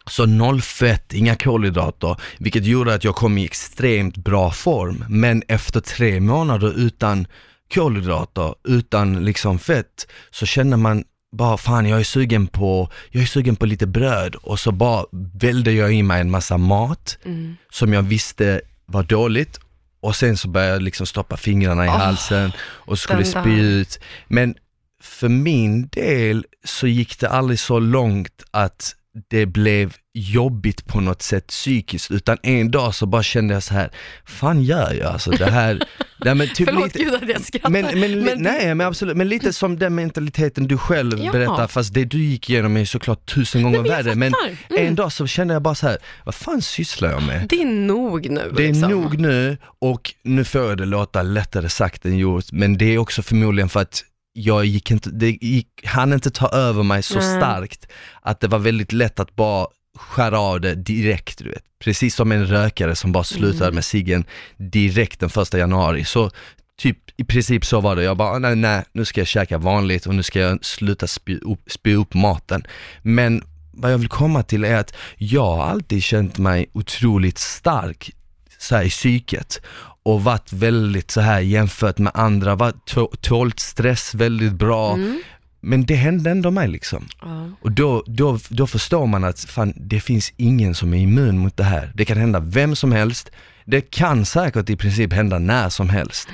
Så 0.06 0.26
noll 0.26 0.62
fett, 0.62 1.12
inga 1.12 1.36
kolhydrater, 1.36 2.16
vilket 2.38 2.64
gjorde 2.64 2.94
att 2.94 3.04
jag 3.04 3.14
kom 3.14 3.38
i 3.38 3.44
extremt 3.44 4.16
bra 4.16 4.50
form. 4.50 5.04
Men 5.08 5.42
efter 5.48 5.80
tre 5.80 6.20
månader 6.20 6.72
utan 6.78 7.26
kolhydrater, 7.74 8.54
utan 8.68 9.24
liksom 9.24 9.58
fett, 9.58 10.06
så 10.30 10.46
känner 10.46 10.76
man 10.76 11.04
bara 11.36 11.56
fan 11.56 11.86
jag 11.86 12.00
är 12.00 12.04
sugen 12.04 12.46
på, 12.46 12.88
jag 13.10 13.22
är 13.22 13.26
sugen 13.26 13.56
på 13.56 13.66
lite 13.66 13.86
bröd 13.86 14.34
och 14.34 14.60
så 14.60 14.72
bara 14.72 15.04
välde 15.40 15.72
jag 15.72 15.94
i 15.94 16.02
mig 16.02 16.20
en 16.20 16.30
massa 16.30 16.58
mat 16.58 17.18
Mm. 17.24 17.56
som 17.70 17.92
jag 17.92 18.02
visste 18.02 18.60
var 18.86 19.02
dåligt 19.02 19.60
och 20.00 20.16
sen 20.16 20.36
så 20.36 20.48
började 20.48 20.72
jag 20.72 20.82
liksom 20.82 21.06
stoppa 21.06 21.36
fingrarna 21.36 21.84
i 21.84 21.88
Åh, 21.88 21.96
halsen 21.98 22.52
och 22.60 22.98
skulle 22.98 23.24
spy 23.24 23.60
ut. 23.60 23.98
Men 24.28 24.54
för 25.02 25.28
min 25.28 25.88
del 25.88 26.46
så 26.64 26.86
gick 26.86 27.18
det 27.20 27.28
aldrig 27.28 27.60
så 27.60 27.78
långt 27.78 28.42
att 28.50 28.94
det 29.30 29.46
blev 29.46 29.94
jobbigt 30.14 30.86
på 30.86 31.00
något 31.00 31.22
sätt 31.22 31.46
psykiskt, 31.46 32.10
utan 32.10 32.38
en 32.42 32.70
dag 32.70 32.94
så 32.94 33.06
bara 33.06 33.22
kände 33.22 33.54
jag 33.54 33.62
så 33.62 33.74
här, 33.74 33.90
fan 34.24 34.62
gör 34.62 34.92
jag 34.92 35.12
alltså 35.12 35.30
det 35.30 35.50
här, 35.50 35.82
nej, 36.24 36.34
men 36.34 36.48
typ 36.48 36.68
Förlåt 36.68 36.84
lite, 36.84 36.98
gud 36.98 37.14
att 37.14 37.28
jag 37.28 37.40
skrattar. 37.40 37.70
men, 37.70 38.00
men, 38.00 38.24
Men 38.24 38.42
nej 38.42 38.74
men 38.74 38.86
absolut, 38.86 39.16
men 39.16 39.28
lite 39.28 39.52
som 39.52 39.78
den 39.78 39.94
mentaliteten 39.94 40.66
du 40.66 40.78
själv 40.78 41.18
Ja. 41.18 41.32
berättar, 41.32 41.66
fast 41.66 41.94
det 41.94 42.04
du 42.04 42.18
gick 42.24 42.50
igenom 42.50 42.76
är 42.76 42.84
såklart 42.84 43.34
tusen 43.34 43.62
gånger 43.62 43.78
men 43.80 43.90
jag 43.90 44.02
värre. 44.04 44.14
Men. 44.14 44.32
Mm. 44.70 44.86
en 44.86 44.94
dag 44.94 45.12
så 45.12 45.26
kände 45.26 45.54
jag 45.54 45.62
bara 45.62 45.74
så 45.74 45.86
här, 45.86 45.98
vad 46.24 46.34
fan 46.34 46.62
sysslar 46.62 47.10
jag 47.10 47.22
med? 47.22 47.46
Det 47.48 47.62
är 47.62 47.66
nog 47.66 48.30
nu. 48.30 48.52
Det 48.56 48.64
är 48.64 48.68
liksom. 48.72 48.90
nog 48.90 49.18
nu 49.18 49.56
och 49.78 50.14
nu 50.22 50.44
får 50.44 50.60
jag 50.60 50.78
det 50.78 50.84
låta 50.84 51.22
lättare 51.22 51.68
sagt 51.68 52.04
än 52.06 52.18
gjort, 52.18 52.52
men 52.52 52.78
det 52.78 52.94
är 52.94 52.98
också 52.98 53.22
förmodligen 53.22 53.68
för 53.68 53.80
att 53.80 54.04
jag 54.32 54.64
gick 54.64 54.90
inte, 54.90 55.10
det 55.10 55.30
gick, 55.30 55.68
hann 55.84 56.12
inte 56.12 56.30
ta 56.30 56.48
över 56.48 56.82
mig 56.82 57.02
så 57.02 57.18
Nej. 57.18 57.36
starkt 57.36 57.86
att 58.22 58.40
det 58.40 58.48
var 58.48 58.58
väldigt 58.58 58.92
lätt 58.92 59.20
att 59.20 59.36
bara 59.36 59.66
skära 59.98 60.40
av 60.40 60.60
det 60.60 60.74
direkt, 60.74 61.38
du 61.38 61.48
vet. 61.50 61.64
Precis 61.78 62.14
som 62.14 62.32
en 62.32 62.46
rökare 62.46 62.96
som 62.96 63.12
bara 63.12 63.24
slutade 63.24 63.64
Mm. 63.64 63.74
med 63.74 63.84
ciggen 63.84 64.24
direkt 64.56 65.20
den 65.20 65.30
första 65.30 65.58
januari. 65.58 66.04
Så 66.04 66.30
typ 66.78 66.98
i 67.16 67.24
princip 67.24 67.64
så 67.64 67.80
var 67.80 67.96
det, 67.96 68.02
jag 68.02 68.16
bara 68.16 68.38
nej, 68.38 68.56
nej, 68.56 68.84
nu 68.92 69.04
ska 69.04 69.20
jag 69.20 69.28
käka 69.28 69.58
vanligt 69.58 70.06
och 70.06 70.14
nu 70.14 70.22
ska 70.22 70.40
jag 70.40 70.64
sluta 70.64 71.06
spy 71.06 71.38
upp, 71.38 71.70
spy 71.70 71.94
upp 71.94 72.14
maten. 72.14 72.64
Men 73.02 73.42
vad 73.72 73.92
jag 73.92 73.98
vill 73.98 74.08
komma 74.08 74.42
till 74.42 74.64
är 74.64 74.76
att 74.76 74.94
jag 75.16 75.56
har 75.56 75.64
alltid 75.64 76.02
känt 76.02 76.38
mig 76.38 76.66
otroligt 76.72 77.38
stark 77.38 78.10
så 78.58 78.76
här 78.76 78.84
i 78.84 78.90
psyket 78.90 79.60
och 80.02 80.24
varit 80.24 80.52
väldigt 80.52 81.10
så 81.10 81.20
här 81.20 81.40
jämfört 81.40 81.98
med 81.98 82.12
andra, 82.14 82.54
varit 82.54 82.94
tålt 83.20 83.60
stress 83.60 84.14
väldigt 84.14 84.52
bra. 84.52 84.94
Mm. 84.94 85.22
Men 85.60 85.86
det 85.86 85.94
hände 85.94 86.30
ändå 86.30 86.50
mig 86.50 86.68
liksom. 86.68 87.08
Ja. 87.20 87.50
Och 87.60 87.72
då, 87.72 88.04
då, 88.06 88.38
då 88.48 88.66
förstår 88.66 89.06
man 89.06 89.24
att 89.24 89.40
fan, 89.40 89.72
det 89.76 90.00
finns 90.00 90.32
ingen 90.36 90.74
som 90.74 90.94
är 90.94 90.98
immun 90.98 91.38
mot 91.38 91.56
det 91.56 91.64
här. 91.64 91.92
Det 91.94 92.04
kan 92.04 92.18
hända 92.18 92.40
vem 92.40 92.76
som 92.76 92.92
helst. 92.92 93.30
Det 93.64 93.80
kan 93.80 94.24
säkert 94.24 94.70
i 94.70 94.76
princip 94.76 95.12
hända 95.12 95.38
när 95.38 95.68
som 95.68 95.88
helst. 95.88 96.28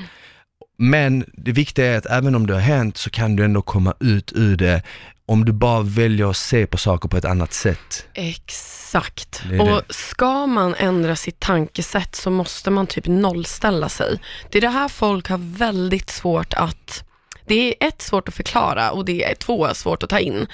Men 0.79 1.25
det 1.33 1.53
viktiga 1.53 1.87
är 1.87 1.99
att 1.99 2.07
även 2.07 2.35
om 2.35 2.47
det 2.47 2.55
har 2.55 2.61
hänt 2.61 2.97
så 2.97 3.11
kan 3.11 3.37
du 3.37 3.45
ändå 3.45 3.63
komma 3.63 3.95
ut 4.01 4.33
ur 4.35 4.57
det 4.57 4.83
om 5.29 5.45
du 5.45 5.53
bara 5.53 5.83
väljer 5.83 6.31
att 6.31 6.37
se 6.37 6.67
på 6.67 6.77
saker 6.79 7.09
på 7.09 7.17
ett 7.17 7.25
annat 7.25 7.53
sätt. 7.53 8.07
Exakt. 8.14 9.43
Det 9.51 9.57
är 9.57 9.61
Och 9.61 9.83
det. 9.88 9.95
ska 9.95 10.47
man 10.47 10.75
ändra 10.75 11.17
sitt 11.17 11.41
tankesätt 11.41 12.14
så 12.14 12.31
måste 12.31 12.71
man 12.71 12.87
typ 12.87 13.07
nollställa 13.07 13.88
sig. 13.88 14.21
Det 14.51 14.59
är 14.59 14.62
det 14.62 14.69
här 14.69 14.88
folk 14.88 15.29
har 15.29 15.38
väldigt 15.59 16.11
svårt 16.11 16.55
att, 16.55 17.05
det 17.47 17.55
är 17.69 17.88
ett 17.88 18.03
svårt 18.03 18.29
att 18.29 18.35
förklara 18.35 18.91
och 18.91 19.05
det 19.05 19.25
är 19.25 19.35
två 19.35 19.75
svårt 19.75 20.03
att 20.03 20.11
ta 20.11 20.19
in. 20.19 20.47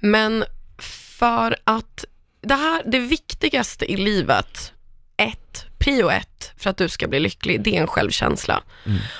Men 0.00 0.44
för 0.78 1.56
att 1.64 2.04
det 2.42 2.54
här, 2.54 2.82
det 2.86 2.98
viktigaste 2.98 3.92
i 3.92 3.96
livet, 3.96 4.72
ett, 5.16 5.64
prio 5.88 6.10
ett, 6.10 6.52
för 6.56 6.70
att 6.70 6.76
du 6.76 6.88
ska 6.88 7.08
bli 7.08 7.20
lycklig, 7.20 7.60
det 7.60 7.76
är 7.76 7.80
en 7.80 7.86
självkänsla. 7.86 8.62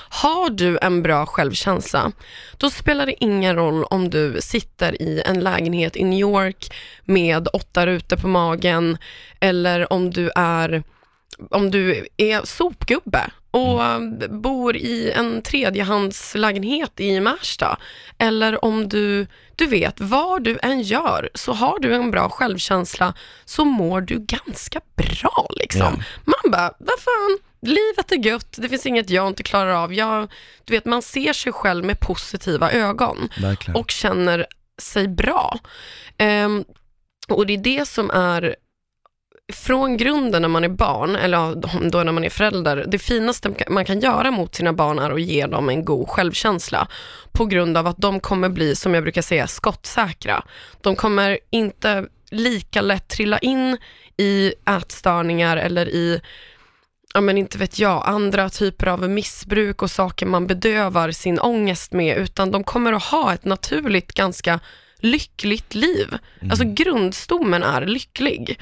Har 0.09 0.49
du 0.49 0.77
en 0.81 1.03
bra 1.03 1.25
självkänsla, 1.25 2.11
då 2.57 2.69
spelar 2.69 3.05
det 3.05 3.23
ingen 3.23 3.55
roll 3.55 3.83
om 3.83 4.09
du 4.09 4.37
sitter 4.41 5.01
i 5.01 5.21
en 5.25 5.39
lägenhet 5.39 5.95
i 5.95 6.03
New 6.03 6.19
York 6.19 6.73
med 7.05 7.47
åtta 7.53 7.85
rutor 7.85 8.17
på 8.17 8.27
magen, 8.27 8.97
eller 9.39 9.93
om 9.93 10.11
du 10.11 10.31
är 10.35 10.83
om 11.51 11.71
du 11.71 12.07
är 12.17 12.45
sopgubbe 12.45 13.29
och 13.51 13.81
Mm. 13.83 14.41
bor 14.41 14.75
i 14.75 15.11
en 15.11 15.41
tredjehandslägenhet 15.41 16.99
i 16.99 17.19
Märsta, 17.19 17.77
eller 18.17 18.65
om 18.65 18.89
du, 18.89 19.27
du 19.55 19.65
vet, 19.65 19.99
vad 19.99 20.43
du 20.43 20.59
än 20.61 20.81
gör, 20.81 21.29
så 21.33 21.53
har 21.53 21.79
du 21.79 21.95
en 21.95 22.11
bra 22.11 22.29
självkänsla, 22.29 23.13
så 23.45 23.65
mår 23.65 24.01
du 24.01 24.19
ganska 24.19 24.81
bra 24.95 25.47
liksom. 25.55 26.03
Ja. 26.25 26.33
Man 26.49 26.57
bara, 26.57 26.73
vad 26.79 26.99
fan, 26.99 27.37
livet 27.61 28.11
är 28.11 28.25
gött, 28.25 28.55
det 28.57 28.69
finns 28.69 28.85
inget 28.85 29.09
jag 29.09 29.27
inte 29.27 29.43
klarar 29.43 29.71
av. 29.71 29.93
Jag, 29.93 30.31
du 30.65 30.73
vet, 30.73 30.85
man 30.85 31.01
ser 31.01 31.33
sig 31.33 31.53
själv 31.53 31.85
med 31.85 31.99
positiva 31.99 32.71
ögon 32.71 33.29
Verkligen. 33.41 33.75
och 33.81 33.91
känner 33.91 34.45
sig 34.81 35.07
bra. 35.07 35.59
Ehm, 36.17 36.65
och 37.27 37.45
det 37.45 37.53
är 37.53 37.57
det 37.57 37.87
som 37.87 38.09
är 38.09 38.55
från 39.53 39.97
grunden 39.97 40.41
när 40.41 40.49
man 40.49 40.63
är 40.63 40.69
barn, 40.69 41.15
eller 41.15 41.55
då 41.89 42.03
när 42.03 42.11
man 42.11 42.23
är 42.23 42.29
förälder, 42.29 42.85
det 42.87 42.99
finaste 42.99 43.53
man 43.69 43.85
kan 43.85 43.99
göra 43.99 44.31
mot 44.31 44.55
sina 44.55 44.73
barn 44.73 44.99
är 44.99 45.11
att 45.11 45.21
ge 45.21 45.45
dem 45.45 45.69
en 45.69 45.85
god 45.85 46.09
självkänsla. 46.09 46.87
På 47.31 47.45
grund 47.45 47.77
av 47.77 47.87
att 47.87 47.97
de 47.97 48.19
kommer 48.19 48.49
bli, 48.49 48.75
som 48.75 48.93
jag 48.93 49.03
brukar 49.03 49.21
säga, 49.21 49.47
skottsäkra. 49.47 50.43
De 50.81 50.95
kommer 50.95 51.39
inte 51.49 52.05
lika 52.31 52.81
lätt 52.81 53.07
trilla 53.07 53.37
in 53.37 53.77
i 54.19 54.53
ätstörningar 54.69 55.57
eller 55.57 55.89
i 55.89 56.21
ja 57.13 57.21
men 57.21 57.37
inte 57.37 57.57
vet 57.57 57.79
jag, 57.79 58.03
andra 58.05 58.49
typer 58.49 58.87
av 58.87 59.09
missbruk 59.09 59.81
och 59.81 59.91
saker 59.91 60.25
man 60.25 60.47
bedövar 60.47 61.11
sin 61.11 61.39
ångest 61.39 61.93
med, 61.93 62.17
utan 62.17 62.51
de 62.51 62.63
kommer 62.63 62.93
att 62.93 63.03
ha 63.03 63.33
ett 63.33 63.45
naturligt, 63.45 64.13
ganska 64.13 64.59
lyckligt 64.99 65.75
liv. 65.75 66.17
Alltså 66.49 66.63
grundstommen 66.65 67.63
är 67.63 67.85
lycklig. 67.85 68.59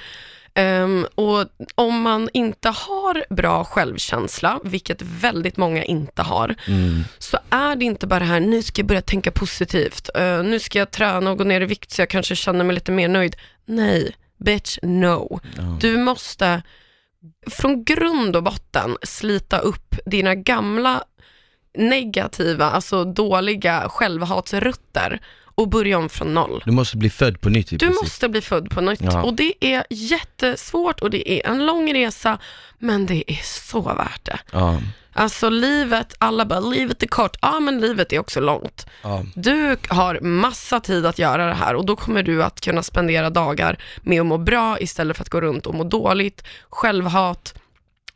Ehm, 0.53 1.05
och 1.15 1.45
om 1.75 2.01
man 2.01 2.29
inte 2.33 2.69
har 2.69 3.25
bra 3.29 3.63
självkänsla, 3.65 4.59
vilket 4.63 5.01
väldigt 5.01 5.57
många 5.57 5.83
inte 5.83 6.21
har, 6.21 6.55
Mm. 6.67 7.03
så 7.17 7.37
är 7.49 7.75
det 7.75 7.85
inte 7.85 8.07
bara 8.07 8.19
det 8.19 8.25
här, 8.25 8.39
nu 8.39 8.63
ska 8.63 8.79
jag 8.79 8.87
börja 8.87 9.01
tänka 9.01 9.31
positivt, 9.31 10.09
Eh, 10.15 10.43
nu 10.43 10.59
ska 10.59 10.79
jag 10.79 10.91
träna 10.91 11.31
och 11.31 11.37
gå 11.37 11.43
ner 11.43 11.61
i 11.61 11.65
vikt 11.65 11.91
så 11.91 12.01
jag 12.01 12.09
kanske 12.09 12.35
känner 12.35 12.63
mig 12.65 12.73
lite 12.73 12.91
mer 12.91 13.07
nöjd. 13.07 13.35
Nej, 13.65 14.15
bitch, 14.38 14.78
no. 14.82 15.39
Ja. 15.58 15.78
Du 15.82 15.97
måste 15.97 16.62
från 17.52 17.84
grund 17.84 18.36
och 18.36 18.43
botten 18.43 18.97
slita 19.04 19.60
upp 19.60 19.95
dina 20.06 20.36
gamla 20.36 21.04
negativa, 21.78 22.65
alltså 22.69 23.04
dåliga 23.06 23.89
självhatsrutter 23.89 25.19
och 25.56 25.69
börja 25.69 25.97
om 25.97 26.10
från 26.10 26.34
noll. 26.34 26.62
Du 26.65 26.71
måste 26.71 26.97
bli 26.97 27.10
född 27.10 27.41
på 27.41 27.50
nytt 27.50 27.73
i 27.73 27.76
Du 27.78 27.86
princip. 27.86 28.04
måste 28.04 28.30
bli 28.30 28.41
född 28.41 28.69
på 28.69 28.82
nytt 28.82 29.02
Ja. 29.02 29.23
och 29.23 29.34
det 29.34 29.54
är 29.60 29.84
jättesvårt 29.89 31.00
och 31.02 31.10
det 31.10 31.32
är 31.32 31.52
en 31.52 31.65
lång 31.65 31.93
resa, 31.93 32.39
men 32.80 33.06
det 33.06 33.32
är 33.32 33.41
så 33.43 33.82
värt 33.82 34.26
det. 34.26 34.39
Ja. 34.52 34.82
Alltså 35.17 35.49
livet, 35.49 36.15
alla 36.19 36.45
bara, 36.45 36.60
livet 36.60 37.03
är 37.03 37.08
kort. 37.08 37.38
Ja, 37.41 37.60
men 37.60 37.82
livet 37.82 38.13
är 38.13 38.19
också 38.19 38.39
långt. 38.39 38.86
Ja. 39.01 39.23
Du 39.36 39.77
har 39.89 40.19
massa 40.19 40.80
tid 40.80 41.06
att 41.06 41.19
göra 41.19 41.45
det 41.45 41.53
här 41.53 41.75
och 41.75 41.86
då 41.86 41.95
kommer 41.95 42.23
du 42.23 42.43
att 42.43 42.62
kunna 42.62 42.84
spendera 42.84 43.30
dagar 43.30 43.77
med 44.01 44.21
att 44.21 44.27
må 44.27 44.38
bra 44.38 44.80
istället 44.80 45.17
för 45.17 45.23
att 45.23 45.30
gå 45.30 45.41
runt 45.41 45.65
och 45.65 45.75
må 45.75 45.84
dåligt, 45.84 46.43
självhat, 46.69 47.53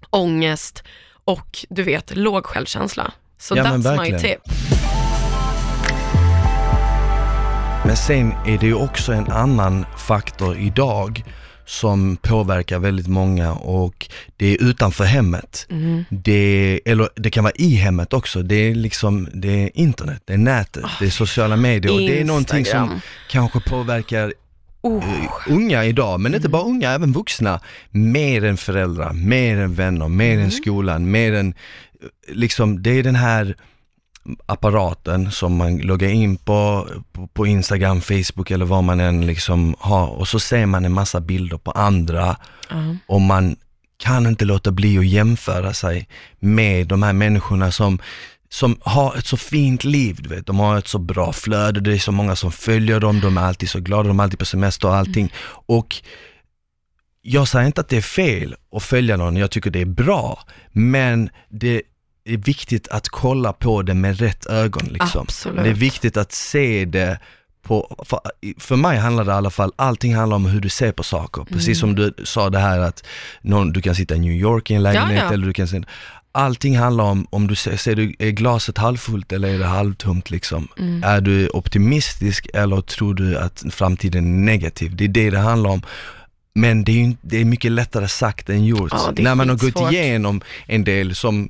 ångest 0.09 0.83
och 1.25 1.65
du 1.69 1.83
vet, 1.83 2.15
låg 2.15 2.45
självkänsla. 2.45 3.11
Så 3.37 3.57
Ja, 3.57 3.63
that's 3.63 4.01
my 4.01 4.19
tip. 4.19 4.39
Men 7.85 7.97
sen 7.97 8.31
är 8.31 8.57
det 8.57 8.65
ju 8.65 8.75
också 8.75 9.11
en 9.11 9.31
annan 9.31 9.85
faktor 9.97 10.57
idag 10.57 11.23
som 11.71 12.17
påverkar 12.21 12.79
väldigt 12.79 13.07
många 13.07 13.53
och 13.53 14.09
det 14.37 14.45
är 14.45 14.63
utanför 14.63 15.03
hemmet. 15.03 15.67
Mm. 15.69 16.05
Det, 16.09 16.81
eller 16.85 17.09
det 17.15 17.29
kan 17.29 17.43
vara 17.43 17.53
i 17.55 17.75
hemmet 17.75 18.13
också. 18.13 18.41
Det 18.43 18.55
är 18.55 18.75
liksom, 18.75 19.27
det 19.33 19.63
är 19.63 19.69
internet, 19.73 20.21
det 20.25 20.33
är 20.33 20.37
nätet, 20.37 20.85
det 20.99 21.05
är 21.05 21.09
sociala 21.09 21.55
medier 21.55 21.93
och 21.93 21.99
det 21.99 22.21
är 22.21 22.25
någonting 22.25 22.65
som 22.65 23.01
kanske 23.29 23.59
påverkar 23.59 24.33
Oh. 24.83 25.03
eh, 25.03 25.29
unga 25.47 25.85
idag, 25.85 26.19
men 26.19 26.35
inte 26.35 26.49
bara 26.49 26.63
unga, 26.63 26.91
även 26.91 27.11
vuxna, 27.11 27.59
mer 27.91 28.43
än 28.43 28.57
föräldrar, 28.57 29.13
mer 29.13 29.57
än 29.57 29.73
vänner, 29.73 30.07
mer 30.07 30.39
än 30.39 30.51
skolan, 30.51 31.11
mer 31.11 31.33
än, 31.33 31.47
eh, 31.47 32.35
liksom, 32.35 32.83
det 32.83 32.91
är 32.91 33.03
den 33.03 33.15
här 33.15 33.55
apparaten 34.45 35.31
som 35.31 35.55
man 35.57 35.77
loggar 35.77 36.09
in 36.09 36.37
på, 36.37 36.87
på, 37.11 37.27
på 37.27 37.47
Instagram, 37.47 38.01
Facebook 38.01 38.51
eller 38.51 38.65
vad 38.65 38.83
man 38.83 38.99
än 38.99 39.25
liksom 39.25 39.75
har 39.79 40.07
och 40.07 40.27
så 40.27 40.39
ser 40.39 40.65
man 40.65 40.85
en 40.85 40.93
massa 40.93 41.19
bilder 41.21 41.57
på 41.57 41.71
andra 41.71 42.35
Ja. 42.69 42.95
och 43.07 43.21
man 43.21 43.55
kan 43.97 44.27
inte 44.27 44.45
låta 44.45 44.71
bli 44.71 44.97
att 44.97 45.05
jämföra 45.05 45.73
sig 45.73 46.07
med 46.39 46.87
de 46.87 47.03
här 47.03 47.13
människorna 47.13 47.71
som, 47.71 47.99
som 48.49 48.77
har 48.81 49.15
ett 49.17 49.25
så 49.25 49.37
fint 49.37 49.83
liv, 49.83 50.17
du 50.19 50.29
vet. 50.29 50.45
De 50.47 50.59
har 50.59 50.77
ett 50.77 50.87
så 50.87 50.99
bra 50.99 51.33
flöde, 51.33 51.79
det 51.79 51.93
är 51.93 51.97
så 51.99 52.11
många 52.11 52.35
som 52.35 52.51
följer 52.51 52.99
dem, 52.99 53.19
de 53.19 53.37
är 53.37 53.41
alltid 53.41 53.69
så 53.69 53.79
glada, 53.79 54.07
de 54.07 54.19
är 54.19 54.23
alltid 54.23 54.39
på 54.39 54.45
semester 54.45 54.87
och 54.87 54.95
allting. 54.95 55.33
Och 55.67 55.95
jag 57.21 57.47
säger 57.47 57.65
inte 57.65 57.81
att 57.81 57.89
det 57.89 57.97
är 57.97 58.01
fel 58.01 58.55
att 58.75 58.83
följa 58.83 59.17
någon, 59.17 59.37
jag 59.37 59.51
tycker 59.51 59.71
det 59.71 59.81
är 59.81 59.85
bra, 59.85 60.43
men 60.71 61.29
det 61.49 61.81
är 62.25 62.37
viktigt 62.37 62.87
att 62.87 63.09
kolla 63.09 63.53
på 63.53 63.81
det 63.81 63.93
med 63.93 64.19
rätt 64.19 64.45
ögon 64.45 64.87
liksom. 64.91 65.21
Absolut. 65.21 65.63
Det 65.63 65.69
är 65.69 65.73
viktigt 65.73 66.17
att 66.17 66.31
se 66.31 66.85
det 66.85 67.19
på, 67.61 68.05
för, 68.05 68.19
för 68.59 68.75
mig 68.75 68.97
handlar 68.97 69.23
det 69.25 69.31
i 69.31 69.33
alla 69.33 69.49
fall, 69.49 69.71
allting 69.75 70.15
handlar 70.15 70.35
om 70.35 70.45
hur 70.45 70.61
du 70.61 70.69
ser 70.69 70.91
på 70.91 71.03
saker. 71.03 71.43
Precis 71.43 71.79
som 71.79 71.95
du 71.95 72.13
sa 72.23 72.49
det 72.49 72.59
här 72.59 72.79
att 72.79 73.05
någon, 73.41 73.73
du 73.73 73.81
kan 73.81 73.95
sitta 73.95 74.15
i 74.15 74.19
New 74.19 74.33
York 74.33 74.71
i 74.71 74.73
en 74.73 74.83
lägenhet 74.83 75.17
Ja, 75.17 75.23
ja. 75.23 75.33
eller 75.33 75.45
du 75.45 75.53
kan 75.53 75.67
se, 75.67 75.81
allting 76.31 76.77
handlar 76.77 77.03
om, 77.03 77.27
om 77.29 77.47
du 77.47 77.55
ser, 77.55 77.77
ser 77.77 77.95
du, 77.95 78.15
är 78.19 78.29
glaset 78.29 78.77
halvfullt 78.77 79.31
eller 79.31 79.49
är 79.49 79.59
det 79.59 79.65
halvtomt 79.65 80.29
liksom? 80.29 80.67
Mm. 80.77 81.03
Är 81.03 81.21
du 81.21 81.49
optimistisk 81.49 82.47
eller 82.53 82.81
tror 82.81 83.13
du 83.13 83.37
att 83.37 83.63
framtiden 83.69 84.25
är 84.25 84.45
negativ? 84.45 84.95
Det 84.95 85.03
är 85.03 85.07
det 85.07 85.29
det 85.29 85.39
handlar 85.39 85.69
om. 85.69 85.81
Men 86.53 86.83
det 86.83 86.91
är, 86.91 87.05
ju, 87.05 87.15
det 87.21 87.37
är 87.37 87.45
mycket 87.45 87.71
lättare 87.71 88.07
sagt 88.07 88.49
än 88.49 88.65
gjort. 88.65 88.91
Ja, 88.91 89.11
det 89.15 89.21
är 89.21 89.23
När 89.23 89.35
man 89.35 89.49
har 89.49 89.57
gått 89.57 89.91
igenom 89.91 90.41
en 90.67 90.83
del 90.83 91.15
som 91.15 91.49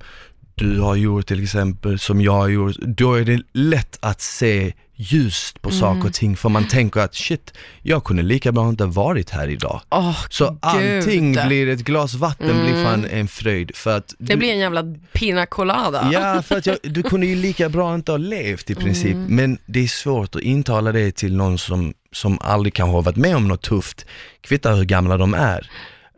du 0.61 0.79
har 0.79 0.95
gjort 0.95 1.27
till 1.27 1.43
exempel, 1.43 1.99
som 1.99 2.21
jag 2.21 2.31
har 2.33 2.47
gjort, 2.47 2.75
då 2.75 3.13
är 3.13 3.25
det 3.25 3.41
lätt 3.53 3.97
att 4.01 4.21
se 4.21 4.73
ljust 4.95 5.61
på 5.61 5.69
Mm. 5.69 5.79
saker 5.79 6.05
och 6.07 6.13
ting 6.13 6.37
för 6.37 6.49
man 6.49 6.67
tänker 6.67 6.99
att 6.99 7.15
shit, 7.15 7.53
jag 7.81 8.03
kunde 8.03 8.23
lika 8.23 8.51
bra 8.51 8.69
inte 8.69 8.85
varit 8.85 9.29
här 9.29 9.47
idag. 9.47 9.81
Åh, 9.89 10.17
Så 10.29 10.57
allting 10.61 11.33
Gud. 11.33 11.47
blir, 11.47 11.67
ett 11.69 11.79
glas 11.83 12.13
vatten 12.13 12.63
blir 12.63 12.83
fan 12.83 13.05
en 13.05 13.27
fröjd 13.27 13.75
för 13.75 13.97
att 13.97 14.15
Det 14.19 14.37
blir 14.37 14.51
en 14.51 14.59
jävla 14.59 14.83
pina 15.13 15.45
colada. 15.45 16.09
Ja, 16.13 16.41
för 16.41 16.57
att 16.57 16.65
jag, 16.65 16.77
du 16.83 17.03
kunde 17.11 17.25
ju 17.27 17.35
lika 17.35 17.69
bra 17.69 17.95
inte 17.95 18.11
ha 18.11 18.17
levt 18.17 18.69
i 18.69 18.75
princip, 18.75 19.13
Mm. 19.13 19.35
men 19.35 19.57
det 19.65 19.79
är 19.83 19.87
svårt 19.87 20.35
att 20.35 20.41
intala 20.41 20.91
det 20.91 21.11
till 21.15 21.35
någon 21.35 21.57
som, 21.57 21.93
som 22.11 22.37
aldrig 22.41 22.73
kanske 22.73 22.91
har 22.95 23.01
varit 23.01 23.15
med 23.17 23.35
om 23.35 23.47
något 23.47 23.61
tufft, 23.61 24.05
kvittar 24.41 24.75
hur 24.75 24.83
gamla 24.85 25.17
de 25.17 25.33
är. 25.33 25.69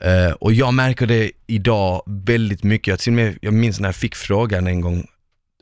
Eh, 0.04 0.32
och 0.32 0.54
jag 0.54 0.74
märker 0.74 1.06
det 1.08 1.32
idag 1.48 2.04
väldigt 2.06 2.64
mycket, 2.64 2.88
jag, 2.88 3.00
till 3.00 3.12
och 3.12 3.16
med, 3.16 3.38
jag 3.42 3.54
minns 3.54 3.80
när 3.80 3.88
jag 3.88 3.96
fick 3.96 4.16
frågan 4.16 4.68
en 4.68 4.82
gång 4.82 5.08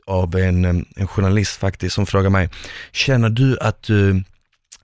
av 0.06 0.36
en, 0.36 0.64
en 0.96 1.06
journalist 1.06 1.56
faktiskt 1.56 1.94
som 1.94 2.06
frågade 2.06 2.30
mig, 2.30 2.48
känner 2.92 3.30
du 3.30 3.58
att 3.58 3.82
du 3.82 4.24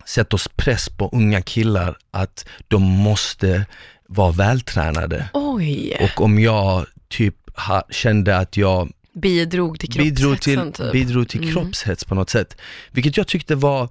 sätter 0.06 0.40
press 0.56 0.88
på 0.88 1.08
unga 1.12 1.42
killar 1.42 1.96
att 2.10 2.46
de 2.68 2.82
måste 2.82 3.66
vara 4.08 4.32
vältränade? 4.32 5.28
Oj, 5.34 5.96
Och 6.00 6.20
om 6.24 6.38
jag 6.38 6.86
typ 7.08 7.34
ha, 7.58 7.82
kände 7.90 8.36
att 8.36 8.56
jag 8.56 8.90
bidrog 9.14 9.80
till 9.80 9.90
bidrog 10.02 10.40
till, 10.40 10.72
typ. 10.72 10.92
bidrog 10.92 11.28
till 11.28 11.40
Mm. 11.42 11.52
kroppshets 11.54 12.04
på 12.04 12.14
något 12.14 12.30
sätt. 12.30 12.56
Vilket 12.92 13.16
jag 13.16 13.26
tyckte 13.26 13.54
var 13.54 13.88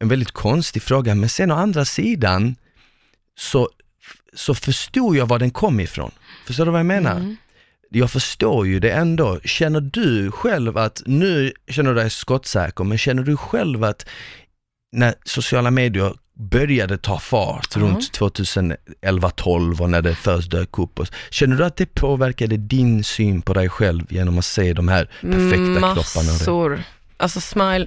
en 0.00 0.08
väldigt 0.08 0.30
konstig 0.32 0.82
fråga, 0.82 1.14
men 1.14 1.28
sen 1.28 1.50
å 1.50 1.54
andra 1.54 1.84
sidan 1.84 2.56
så, 3.38 3.68
så 4.36 4.54
förstod 4.54 5.16
jag 5.16 5.26
var 5.26 5.38
den 5.38 5.50
kom 5.50 5.80
ifrån. 5.80 6.10
Förstår 6.46 6.64
du 6.64 6.70
vad 6.70 6.78
jag 6.80 6.86
menar? 6.86 7.16
Mm. 7.16 7.36
Jag 7.90 8.10
förstår 8.10 8.66
ju 8.66 8.80
det 8.80 8.90
ändå. 8.90 9.40
Känner 9.44 9.80
du 9.80 10.30
själv 10.30 10.78
att, 10.78 11.02
nu 11.06 11.52
känner 11.68 11.90
du 11.94 12.00
dig 12.00 12.10
skottsäker, 12.10 12.84
men 12.84 12.98
känner 12.98 13.22
du 13.22 13.36
själv 13.36 13.84
att 13.84 14.06
när 14.92 15.14
sociala 15.24 15.70
medier 15.70 16.12
började 16.34 16.98
ta 16.98 17.18
fart 17.18 17.68
Ja. 17.74 17.80
runt 17.80 18.18
2011-12 18.18 19.80
och 19.80 19.90
när 19.90 20.02
det 20.02 20.14
först 20.14 20.50
dök 20.50 20.78
upp, 20.78 21.00
känner 21.30 21.56
du 21.56 21.64
att 21.64 21.76
det 21.76 21.94
påverkade 21.94 22.56
din 22.56 23.04
syn 23.04 23.42
på 23.42 23.54
dig 23.54 23.68
själv 23.68 24.12
genom 24.12 24.38
att 24.38 24.44
se 24.44 24.72
de 24.72 24.88
här 24.88 25.04
perfekta 25.20 25.94
kropparna? 25.94 26.32
Massor. 26.32 26.82
Alltså 27.16 27.40
smile. 27.40 27.86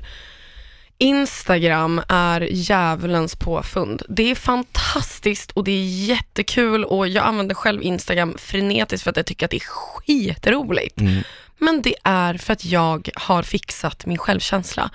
Instagram 0.97 2.01
är 2.07 2.41
djävulens 2.41 3.35
påfund. 3.35 4.01
Det 4.09 4.31
är 4.31 4.35
fantastiskt 4.35 5.51
och 5.51 5.63
det 5.63 5.71
är 5.71 5.85
jättekul 5.85 6.85
och 6.85 7.07
jag 7.07 7.25
använder 7.25 7.55
själv 7.55 7.81
Instagram 7.83 8.35
frenetiskt 8.37 9.03
för 9.03 9.09
att 9.09 9.17
jag 9.17 9.25
tycker 9.25 9.45
att 9.45 9.51
det 9.51 9.57
är 9.57 9.67
skitroligt. 9.67 10.99
Mm. 11.01 11.23
Men 11.57 11.81
det 11.81 11.95
är 12.03 12.33
för 12.33 12.53
att 12.53 12.65
jag 12.65 13.09
har 13.15 13.43
fixat 13.43 14.05
min 14.05 14.17
självkänsla. 14.17 14.89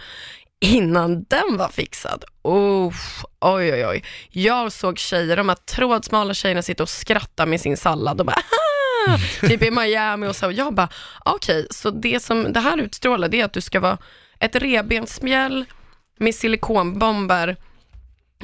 Innan 0.61 1.25
den 1.25 1.57
var 1.57 1.69
fixad, 1.69 2.25
oh, 2.43 2.95
oj 3.41 3.73
oj 3.73 3.87
oj. 3.87 4.05
Jag 4.31 4.73
såg 4.73 4.99
tjejer, 4.99 5.37
de 5.37 5.49
här 5.49 5.57
trådsmala 5.57 6.35
tjejerna 6.35 6.63
sitta 6.63 6.83
och 6.83 6.89
skratta 6.89 7.47
med 7.47 7.61
sin 7.61 7.77
sallad 7.77 8.21
och 8.21 8.27
bara 8.27 8.37
"Haha!" 9.07 9.19
typ 9.49 9.63
i 9.63 9.71
Miami 9.71 10.27
och 10.27 10.37
så. 10.37 10.47
Och 10.47 10.53
jag 10.53 10.75
bara, 10.75 10.89
okej, 11.25 11.67
så 11.71 11.91
det 11.91 12.23
som 12.23 12.53
det 12.53 12.61
här 12.61 12.79
utstrålar 12.79 13.29
det 13.29 13.41
är 13.41 13.45
att 13.45 13.53
du 13.53 13.61
ska 13.61 13.81
vara 13.81 13.99
ett 14.39 14.57
revbensspjäll 14.57 15.65
med 16.21 16.35
silikonbomber. 16.35 17.57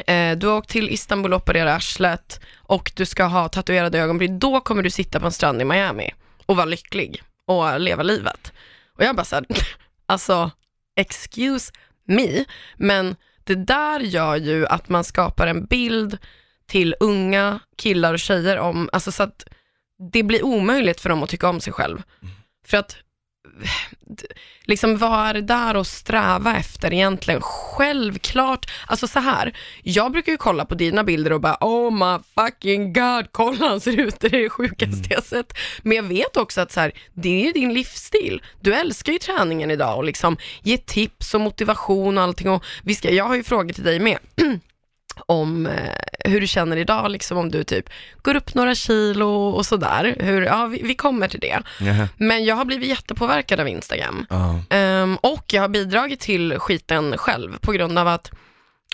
Eh, 0.06 0.36
du 0.36 0.46
har 0.46 0.56
åkt 0.56 0.70
till 0.70 0.90
Istanbul 0.90 1.32
och 1.32 1.42
opererat 1.42 1.76
arslet 1.76 2.40
och 2.56 2.92
du 2.96 3.06
ska 3.06 3.24
ha 3.24 3.48
tatuerade 3.48 3.98
ögonbryn. 3.98 4.38
Då 4.38 4.60
kommer 4.60 4.82
du 4.82 4.90
sitta 4.90 5.20
på 5.20 5.26
en 5.26 5.32
strand 5.32 5.62
i 5.62 5.64
Miami 5.64 6.10
och 6.46 6.56
vara 6.56 6.66
lycklig 6.66 7.22
och 7.46 7.80
leva 7.80 8.02
livet. 8.02 8.52
Och 8.98 9.04
jag 9.04 9.16
bara 9.16 9.24
såhär, 9.24 9.46
alltså 10.06 10.50
excuse 10.96 11.72
me, 12.04 12.44
men 12.76 13.16
det 13.44 13.54
där 13.54 14.00
gör 14.00 14.36
ju 14.36 14.66
att 14.66 14.88
man 14.88 15.04
skapar 15.04 15.46
en 15.46 15.64
bild 15.64 16.18
till 16.66 16.94
unga 17.00 17.60
killar 17.76 18.12
och 18.12 18.20
tjejer 18.20 18.58
om, 18.58 18.90
alltså 18.92 19.12
så 19.12 19.22
att 19.22 19.44
det 20.12 20.22
blir 20.22 20.44
omöjligt 20.44 21.00
för 21.00 21.08
dem 21.08 21.22
att 21.22 21.30
tycka 21.30 21.48
om 21.48 21.60
sig 21.60 21.72
själv. 21.72 22.02
För 22.66 22.76
att 22.76 22.96
liksom 24.64 24.98
vad 24.98 25.28
är 25.28 25.34
det 25.34 25.40
där 25.40 25.74
att 25.74 25.86
sträva 25.86 26.56
efter 26.56 26.92
egentligen? 26.92 27.40
Självklart, 27.40 28.70
alltså 28.86 29.08
så 29.08 29.20
här, 29.20 29.56
jag 29.82 30.12
brukar 30.12 30.32
ju 30.32 30.38
kolla 30.38 30.64
på 30.64 30.74
dina 30.74 31.04
bilder 31.04 31.32
och 31.32 31.40
bara 31.40 31.56
oh 31.60 31.90
my 31.90 32.22
fucking 32.34 32.92
god, 32.92 33.26
kolla 33.32 33.68
han 33.68 33.80
ser 33.80 34.00
ut, 34.00 34.20
det 34.20 34.26
är 34.26 34.42
det 34.42 34.50
sjukaste 34.50 35.06
jag 35.08 35.24
sett. 35.24 35.52
Men 35.82 35.96
jag 35.96 36.02
vet 36.02 36.36
också 36.36 36.60
att 36.60 36.72
så 36.72 36.80
här, 36.80 36.92
det 37.14 37.40
är 37.40 37.46
ju 37.46 37.52
din 37.52 37.74
livsstil. 37.74 38.42
Du 38.60 38.74
älskar 38.74 39.12
ju 39.12 39.18
träningen 39.18 39.70
idag 39.70 39.96
och 39.96 40.04
liksom 40.04 40.36
ge 40.62 40.78
tips 40.78 41.34
och 41.34 41.40
motivation 41.40 42.18
och 42.18 42.24
allting. 42.24 42.50
Och 42.50 42.64
vi 42.82 42.94
ska, 42.94 43.10
jag 43.10 43.24
har 43.24 43.34
ju 43.36 43.42
frågor 43.42 43.72
till 43.72 43.84
dig 43.84 43.98
med. 43.98 44.18
om 45.26 45.66
eh, 45.66 46.30
hur 46.30 46.40
du 46.40 46.46
känner 46.46 46.76
idag, 46.76 47.10
liksom 47.10 47.38
om 47.38 47.50
du 47.50 47.64
typ 47.64 47.88
går 48.22 48.36
upp 48.36 48.54
några 48.54 48.74
kilo 48.74 49.48
och 49.48 49.66
sådär. 49.66 50.16
Hur, 50.20 50.42
ja, 50.42 50.66
vi, 50.66 50.82
vi 50.82 50.94
kommer 50.94 51.28
till 51.28 51.40
det. 51.40 51.62
Jaha. 51.80 52.08
Men 52.16 52.44
jag 52.44 52.56
har 52.56 52.64
blivit 52.64 52.88
jättepåverkad 52.88 53.60
av 53.60 53.68
Instagram. 53.68 54.26
Ja. 54.30 54.60
Ehm, 54.70 55.16
och 55.16 55.44
jag 55.52 55.62
har 55.62 55.68
bidragit 55.68 56.20
till 56.20 56.58
skiten 56.58 57.18
själv 57.18 57.58
på 57.60 57.72
grund 57.72 57.98
av 57.98 58.08
att, 58.08 58.30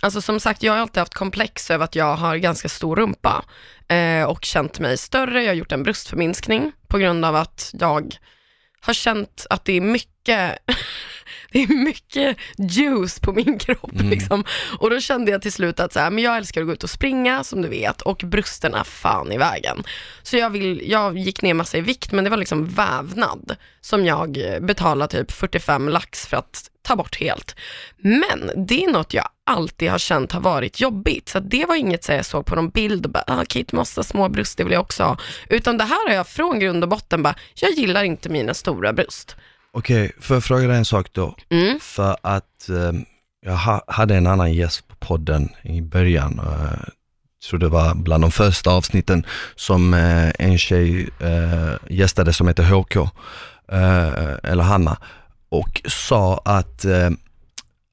alltså 0.03 0.21
som 0.21 0.41
sagt, 0.41 0.63
jag 0.63 0.73
har 0.73 0.81
alltid 0.81 0.99
haft 1.01 1.15
komplex 1.15 1.71
över 1.71 1.85
att 1.85 1.97
jag 1.97 2.17
har 2.17 2.37
ganska 2.37 2.69
stor 2.69 2.97
rumpa 2.97 3.45
eh, 3.89 4.25
och 4.25 4.45
känt 4.45 4.79
mig 4.79 4.99
större. 4.99 5.43
Jag 5.43 5.51
har 5.51 5.55
gjort 5.55 5.73
en 5.73 5.83
bröstförminskning 5.83 6.73
på 6.89 6.99
grund 6.99 7.25
av 7.25 7.37
att 7.37 7.71
jag 7.81 8.17
har 8.81 8.95
känt 8.95 9.47
att 9.51 9.65
det 9.65 9.73
är 9.73 9.81
mycket 9.81 10.59
det 11.53 11.63
är 11.63 11.85
mycket 11.85 12.37
juice 12.59 13.19
på 13.21 13.33
min 13.33 13.59
kropp 13.59 13.93
Mm. 13.95 14.11
liksom. 14.11 14.45
Och 14.79 14.91
då 14.91 15.01
kände 15.01 15.31
jag 15.31 15.43
till 15.43 15.53
slut 15.53 15.81
att 15.81 15.93
så 15.93 16.01
här, 16.01 16.11
men 16.11 16.25
jag 16.25 16.37
älskar 16.37 16.61
att 16.61 16.67
gå 16.67 16.73
ut 16.73 16.85
och 16.85 16.91
springa 16.91 17.45
som 17.45 17.63
du 17.63 17.69
vet 17.69 18.03
och 18.03 18.23
brösten 18.25 18.75
är 18.75 18.85
fan 18.85 19.33
i 19.33 19.39
vägen. 19.39 19.83
Så 20.23 20.37
jag, 20.37 20.51
vill, 20.51 20.91
jag 20.91 21.19
gick 21.19 21.43
ner 21.43 21.55
massa 21.55 21.79
i 21.79 21.81
vikt 21.81 22.13
men 22.13 22.25
det 22.25 22.31
var 22.31 22.37
liksom 22.37 22.67
vävnad 22.67 23.57
som 23.81 24.07
jag 24.07 24.39
betalade 24.61 25.19
typ 25.19 25.33
45 25.33 25.89
lax 25.89 26.27
för 26.27 26.37
att 26.37 26.69
ta 26.83 26.97
bort 26.97 27.17
helt. 27.21 27.57
Men 27.97 28.67
det 28.67 28.85
är 28.85 28.89
något 28.93 29.15
jag 29.15 29.29
alltid 29.47 29.91
har 29.91 29.99
känt 29.99 30.33
har 30.33 30.41
varit 30.41 30.81
jobbigt. 30.81 31.29
Så 31.29 31.41
det 31.41 31.67
var 31.67 31.75
inget 31.77 32.05
så 32.05 32.13
jag 32.13 32.27
såg 32.27 32.47
på 32.47 32.55
någon 32.57 32.69
bild 32.71 33.07
och 33.07 33.13
bara, 33.13 33.25
ah, 33.27 33.45
Kate 33.49 33.77
måste 33.77 34.05
små 34.05 34.29
bröst, 34.29 34.59
det 34.59 34.65
vill 34.65 34.73
jag 34.73 34.83
också 34.83 35.03
ha. 35.03 35.17
Utan 35.49 35.79
det 35.79 35.85
här 35.85 36.09
har 36.09 36.15
jag 36.15 36.29
från 36.29 36.59
grund 36.59 36.83
och 36.85 36.89
botten 36.91 37.23
bara, 37.23 37.35
jag 37.55 37.71
gillar 37.71 38.05
inte 38.05 38.29
mina 38.29 38.55
stora 38.55 38.93
bröst. 38.93 39.37
Okej, 39.75 40.13
får 40.21 40.37
jag 40.37 40.45
fråga 40.45 40.69
dig 40.69 40.77
en 40.77 40.85
sak 40.85 41.07
då? 41.13 41.37
Mm. 41.51 41.81
För 41.81 42.17
att 42.23 42.69
eh, 42.69 42.93
jag 43.47 43.57
ha, 43.57 43.85
hade 43.87 44.15
en 44.17 44.27
annan 44.27 44.53
gäst 44.53 44.89
på 44.89 44.97
podden 44.97 45.49
i 45.63 45.81
början, 45.81 46.39
eh, 46.39 46.89
tror 47.49 47.61
det 47.61 47.69
var 47.69 47.95
bland 47.95 48.25
de 48.25 48.31
första 48.31 48.71
avsnitten 48.71 49.27
som 49.57 49.95
eh, 49.95 50.33
en 50.39 50.59
tjej 50.59 51.09
eh, 51.21 51.75
gästade 51.91 52.33
som 52.33 52.49
heter 52.49 52.65
HK, 52.65 52.97
eh, 52.97 54.35
eller 54.43 54.63
Hanna, 54.63 54.99
och 55.49 55.83
sa 55.85 56.43
att 56.45 56.85
eh, 56.85 57.11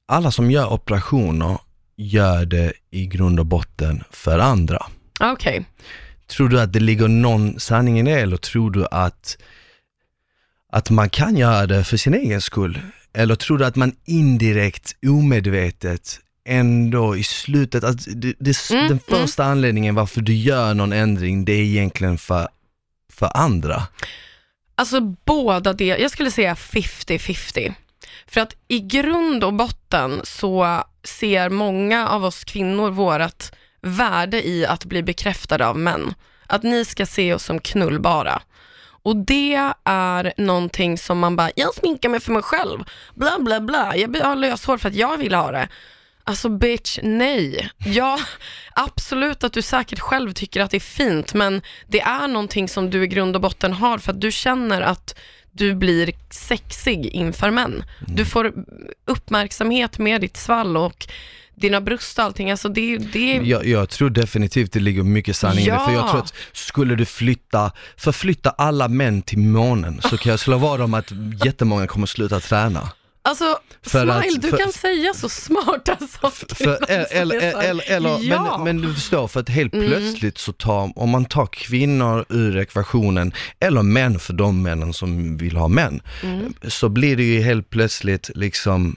alla 0.08 0.30
som 0.30 0.50
gör 0.50 0.72
operationer 0.72 1.58
gör 1.96 2.44
det 2.44 2.72
i 2.90 3.06
grund 3.06 3.40
och 3.40 3.46
botten 3.46 4.04
för 4.10 4.38
andra. 4.38 4.86
Okej. 5.20 5.64
Tror 6.26 6.48
du 6.48 6.60
att 6.60 6.72
det 6.72 6.80
ligger 6.80 7.08
någon 7.08 7.60
sanning 7.60 8.00
i 8.00 8.02
det 8.02 8.20
eller 8.20 8.36
tror 8.36 8.70
du 8.70 8.86
att, 8.90 9.38
att 10.72 10.90
man 10.90 11.10
kan 11.10 11.36
göra 11.36 11.66
det 11.66 11.84
för 11.84 11.96
sin 11.96 12.14
egen 12.14 12.40
skull? 12.40 12.80
Eller 13.12 13.34
tror 13.34 13.58
du 13.58 13.64
att 13.64 13.76
man 13.76 13.92
indirekt, 14.04 14.96
omedvetet, 15.06 16.20
ändå 16.44 17.16
i 17.16 17.24
slutet, 17.24 17.84
alltså 17.84 18.10
det, 18.10 18.34
det, 18.38 18.70
Mm, 18.70 18.88
den 18.88 19.00
första 19.08 19.44
anledningen 19.44 19.94
varför 19.94 20.20
du 20.20 20.34
gör 20.34 20.74
någon 20.74 20.92
ändring, 20.92 21.44
det 21.44 21.52
är 21.52 21.62
egentligen 21.62 22.18
för, 22.18 22.48
för 23.12 23.36
andra? 23.36 23.82
Alltså 24.74 25.00
båda 25.00 25.72
det, 25.72 25.84
jag 25.84 26.10
skulle 26.10 26.30
säga 26.30 26.54
50-50. 26.54 27.74
För 28.26 28.40
att 28.40 28.56
i 28.68 28.80
grund 28.80 29.44
och 29.44 29.54
botten 29.54 30.20
så 30.24 30.84
ser 31.04 31.50
många 31.50 32.08
av 32.08 32.24
oss 32.24 32.44
kvinnor 32.44 32.90
vårt 32.90 33.44
värde 33.82 34.48
i 34.48 34.66
att 34.66 34.84
bli 34.84 35.02
bekräftade 35.02 35.66
av 35.66 35.78
män. 35.78 36.14
Att 36.46 36.62
ni 36.62 36.84
ska 36.84 37.06
se 37.06 37.34
oss 37.34 37.44
som 37.44 37.60
knullbara. 37.60 38.42
Och 39.02 39.16
det 39.16 39.72
är 39.84 40.32
någonting 40.36 40.98
som 40.98 41.18
man 41.18 41.36
bara, 41.36 41.50
jag 41.56 41.74
sminkar 41.74 42.08
mig 42.08 42.20
för 42.20 42.32
mig 42.32 42.42
själv, 42.42 42.78
bla 43.14 43.38
bla 43.38 43.60
bla, 43.60 43.96
jag 43.96 44.16
har 44.16 44.36
löshår 44.36 44.78
för 44.78 44.88
att 44.88 44.94
jag 44.94 45.18
vill 45.18 45.34
ha 45.34 45.50
det. 45.50 45.68
Alltså 46.24 46.48
bitch, 46.48 46.98
nej. 47.02 47.70
Ja, 47.78 48.18
absolut 48.74 49.44
att 49.44 49.52
du 49.52 49.62
säkert 49.62 50.00
själv 50.00 50.32
tycker 50.32 50.60
att 50.60 50.70
det 50.70 50.76
är 50.76 50.80
fint, 50.80 51.34
men 51.34 51.62
det 51.88 52.00
är 52.00 52.28
någonting 52.28 52.68
som 52.68 52.90
du 52.90 53.04
i 53.04 53.06
grund 53.06 53.36
och 53.36 53.42
botten 53.42 53.72
har 53.72 53.98
för 53.98 54.12
att 54.12 54.20
du 54.20 54.32
känner 54.32 54.80
att 54.80 55.18
du 55.52 55.74
blir 55.74 56.12
sexig 56.30 57.06
inför 57.06 57.50
män. 57.50 57.84
Du 58.06 58.24
får 58.24 58.52
uppmärksamhet 59.04 59.98
med 59.98 60.20
ditt 60.20 60.36
svall 60.36 60.76
och 60.76 61.06
dina 61.60 61.80
bröst 61.80 62.18
och 62.18 62.24
allting. 62.24 62.50
Alltså 62.50 62.68
det, 62.68 62.96
det 62.98 63.36
Jag, 63.36 63.66
jag 63.66 63.88
tror 63.88 64.10
definitivt 64.10 64.72
det 64.72 64.80
ligger 64.80 65.02
mycket 65.02 65.36
sanning 65.36 65.64
i 65.64 65.70
det, 65.70 65.80
för 65.86 65.92
jag 65.92 66.04
Ja. 66.04 66.10
tror 66.10 66.20
att 66.20 66.34
skulle 66.52 66.94
du 66.94 67.04
flytta, 67.04 67.72
förflytta 67.96 68.50
alla 68.50 68.88
män 68.88 69.22
till 69.22 69.38
månen 69.38 70.00
så 70.02 70.16
kan 70.18 70.30
jag 70.30 70.40
slå 70.40 70.58
vad 70.58 70.80
om 70.80 70.94
att 70.94 71.12
jättemånga 71.44 71.86
kommer 71.86 72.06
sluta 72.06 72.40
träna. 72.40 72.88
Alltså, 73.22 73.58
För 73.82 73.98
Smile, 74.00 74.12
att- 74.36 74.42
du 74.42 74.48
för- 74.50 74.56
kan 74.56 74.72
säga 74.72 75.14
så 75.14 75.28
smarta 75.28 75.96
saker. 76.20 76.54
För, 76.54 76.90
eller, 76.90 77.06
eller, 77.12 77.60
eller, 77.62 77.90
eller 77.92 78.18
ja. 78.22 78.58
men, 78.58 78.64
men 78.64 78.88
du 78.88 78.94
förstår, 78.94 79.28
för 79.28 79.40
att 79.40 79.48
helt 79.48 79.74
Mm. 79.74 79.86
plötsligt 79.88 80.38
så 80.38 80.52
tar, 80.52 80.92
om 80.98 81.10
man 81.10 81.24
tar 81.24 81.46
kvinnor 81.46 82.24
ur 82.28 82.56
ekvationen, 82.58 83.32
eller 83.60 83.82
män 83.82 84.18
för 84.18 84.32
de 84.32 84.62
männen 84.62 84.92
som 84.92 85.36
vill 85.36 85.56
ha 85.56 85.68
män, 85.68 86.00
Mm. 86.22 86.54
så 86.68 86.88
blir 86.88 87.16
det 87.16 87.22
ju 87.22 87.40
helt 87.42 87.70
plötsligt 87.70 88.30
liksom, 88.34 88.96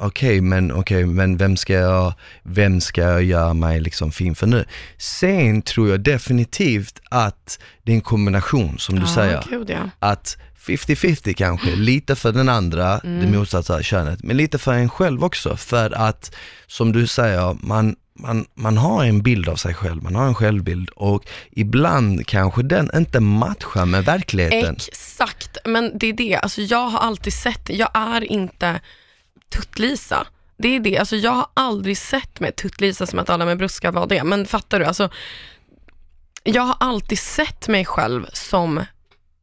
okej 0.00 0.40
men, 0.40 0.72
okej 0.72 1.06
men 1.06 1.36
vem 1.36 1.56
ska 1.56 1.72
jag, 1.72 2.12
vem 2.42 2.80
ska 2.80 3.00
jag 3.00 3.24
göra 3.24 3.54
mig 3.54 3.80
liksom 3.80 4.12
fin 4.12 4.34
för 4.34 4.46
nu? 4.46 4.64
Sen 4.98 5.62
tror 5.62 5.88
jag 5.88 6.00
definitivt 6.00 7.00
att 7.10 7.58
det 7.82 7.92
är 7.92 7.96
en 7.96 8.00
kombination 8.00 8.78
som 8.78 8.94
du 8.94 9.00
ja, 9.00 9.14
säger 9.14 9.44
Gud, 9.50 9.70
ja. 9.70 9.90
att 9.98 10.36
50-50 10.60 11.32
kanske, 11.32 11.70
lite 11.76 12.16
för 12.16 12.32
den 12.32 12.48
andra, 12.48 12.98
det 12.98 13.26
motsatta 13.26 13.82
könet, 13.82 14.22
men 14.22 14.36
lite 14.36 14.58
för 14.58 14.72
en 14.72 14.90
själv 14.90 15.24
också. 15.24 15.56
För 15.56 15.90
att, 15.90 16.36
som 16.66 16.92
du 16.92 17.06
säger, 17.06 17.56
man, 17.60 17.96
man, 18.18 18.46
man 18.54 18.76
har 18.76 19.04
en 19.04 19.22
bild 19.22 19.48
av 19.48 19.56
sig 19.56 19.74
själv, 19.74 20.02
man 20.02 20.14
har 20.14 20.26
en 20.26 20.34
självbild 20.34 20.90
och 20.90 21.24
ibland 21.50 22.26
kanske 22.26 22.62
den 22.62 22.90
inte 22.94 23.20
matchar 23.20 23.86
med 23.86 24.04
verkligheten. 24.04 24.76
Exakt, 24.88 25.58
men 25.64 25.98
det 25.98 26.06
är 26.06 26.12
det. 26.12 26.36
Alltså 26.36 26.62
jag 26.62 26.88
har 26.88 27.00
alltid 27.00 27.32
sett, 27.32 27.68
jag 27.68 27.90
är 27.94 28.32
inte 28.32 28.80
Tutt-Lisa. 29.50 30.26
Det 30.56 30.68
är 30.68 30.80
det, 30.80 30.98
alltså 30.98 31.16
jag 31.16 31.30
har 31.30 31.46
aldrig 31.54 31.98
sett 31.98 32.40
mig 32.40 32.50
Tutt-Lisa 32.50 33.06
som 33.06 33.18
att 33.18 33.30
alla 33.30 33.44
med 33.44 33.58
bröst 33.58 33.74
ska 33.74 33.90
vara 33.90 34.06
det, 34.06 34.24
men 34.24 34.46
fattar 34.46 34.80
du? 34.80 34.84
Alltså, 34.84 35.10
jag 36.42 36.62
har 36.62 36.76
alltid 36.80 37.18
sett 37.18 37.68
mig 37.68 37.84
själv 37.84 38.26
som 38.32 38.84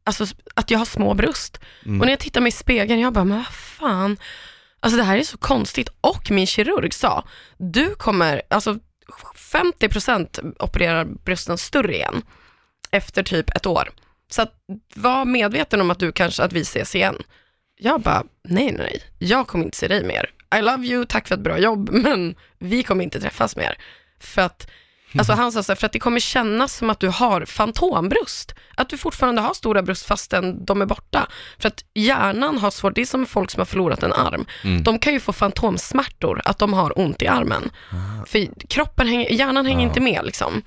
alltså, 0.04 0.26
att 0.54 0.70
jag 0.70 0.78
har 0.78 0.86
små 0.86 1.14
bröst. 1.14 1.60
Mm. 1.84 2.00
Och 2.00 2.06
när 2.06 2.12
jag 2.12 2.20
tittar 2.20 2.40
mig 2.40 2.48
i 2.48 2.52
spegeln, 2.52 3.00
jag 3.00 3.12
bara, 3.12 3.24
men 3.24 3.36
vad 3.36 3.46
fan, 3.46 4.16
alltså 4.80 4.96
det 4.96 5.04
här 5.04 5.18
är 5.18 5.22
så 5.22 5.38
konstigt. 5.38 5.88
Och 6.00 6.30
min 6.30 6.46
kirurg 6.46 6.94
sa, 6.94 7.24
du 7.56 7.94
kommer, 7.94 8.42
alltså 8.50 8.78
50% 9.52 10.54
opererar 10.58 11.04
brösten 11.04 11.58
större 11.58 11.94
igen 11.94 12.22
efter 12.90 13.22
typ 13.22 13.56
ett 13.56 13.66
år. 13.66 13.90
Så 14.30 14.42
att 14.42 14.54
var 14.94 15.24
medveten 15.24 15.80
om 15.80 15.90
att 15.90 15.98
du 15.98 16.12
kanske, 16.12 16.42
att 16.42 16.52
vi 16.52 16.60
ses 16.60 16.94
igen. 16.94 17.22
Jag 17.78 18.00
bara, 18.00 18.24
nej, 18.44 18.72
nej, 18.72 19.02
jag 19.18 19.46
kommer 19.46 19.64
inte 19.64 19.76
se 19.76 19.88
dig 19.88 20.04
mer. 20.04 20.30
I 20.58 20.62
love 20.62 20.86
you, 20.86 21.04
tack 21.04 21.28
för 21.28 21.34
ett 21.34 21.40
bra 21.40 21.58
jobb, 21.58 21.90
men 21.92 22.34
vi 22.58 22.82
kommer 22.82 23.04
inte 23.04 23.20
träffas 23.20 23.56
mer. 23.56 23.78
För 24.20 24.42
att, 24.42 24.70
alltså 25.18 25.32
han 25.32 25.52
sa 25.52 25.62
så 25.62 25.72
här, 25.72 25.76
för 25.76 25.86
att 25.86 25.92
det 25.92 25.98
kommer 25.98 26.20
kännas 26.20 26.76
som 26.76 26.90
att 26.90 27.00
du 27.00 27.08
har 27.08 27.44
fantombröst. 27.44 28.54
Att 28.76 28.88
du 28.88 28.98
fortfarande 28.98 29.40
har 29.40 29.54
stora 29.54 29.82
bröst 29.82 30.06
fastän 30.06 30.64
de 30.64 30.82
är 30.82 30.86
borta. 30.86 31.28
För 31.58 31.68
att 31.68 31.84
hjärnan 31.94 32.58
har 32.58 32.70
svårt, 32.70 32.94
det 32.94 33.00
är 33.00 33.06
som 33.06 33.26
folk 33.26 33.50
som 33.50 33.60
har 33.60 33.66
förlorat 33.66 34.02
en 34.02 34.12
arm. 34.12 34.46
De 34.82 34.98
kan 34.98 35.12
ju 35.12 35.20
få 35.20 35.32
fantomsmärtor, 35.32 36.40
att 36.44 36.58
de 36.58 36.72
har 36.72 36.98
ont 36.98 37.22
i 37.22 37.26
armen. 37.26 37.70
För 38.26 38.66
kroppen 38.68 39.06
hänger, 39.08 39.30
hjärnan 39.30 39.66
hänger 39.66 39.86
inte 39.86 40.00
med 40.00 40.20
liksom. 40.24 40.62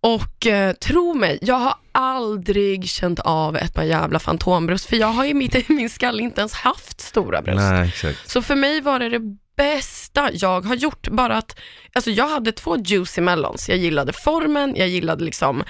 Och 0.00 0.46
eh, 0.46 0.72
tro 0.72 1.14
mig, 1.14 1.38
jag 1.42 1.54
har 1.54 1.74
aldrig 1.92 2.88
känt 2.88 3.20
av 3.20 3.56
ett 3.56 3.74
par 3.74 3.82
jävla 3.82 4.18
fantombröst, 4.18 4.86
för 4.86 4.96
jag 4.96 5.06
har 5.06 5.24
i 5.24 5.34
mitt, 5.34 5.68
min 5.68 5.90
skalle 5.90 6.22
inte 6.22 6.40
ens 6.40 6.52
haft 6.52 7.00
stora 7.00 7.42
bröst. 7.42 7.58
Nej, 7.58 7.88
exakt. 7.88 8.30
Så 8.30 8.42
för 8.42 8.56
mig 8.56 8.80
var 8.80 8.98
det 8.98 9.08
det 9.08 9.36
bästa 9.56 10.30
jag 10.32 10.60
har 10.60 10.74
gjort, 10.74 11.08
bara 11.08 11.36
att, 11.36 11.58
alltså 11.92 12.10
jag 12.10 12.28
hade 12.28 12.52
två 12.52 12.76
juicy 12.76 13.20
melons, 13.20 13.68
jag 13.68 13.78
gillade 13.78 14.12
formen, 14.12 14.74
jag 14.76 14.88
gillade 14.88 15.24
liksom 15.24 15.64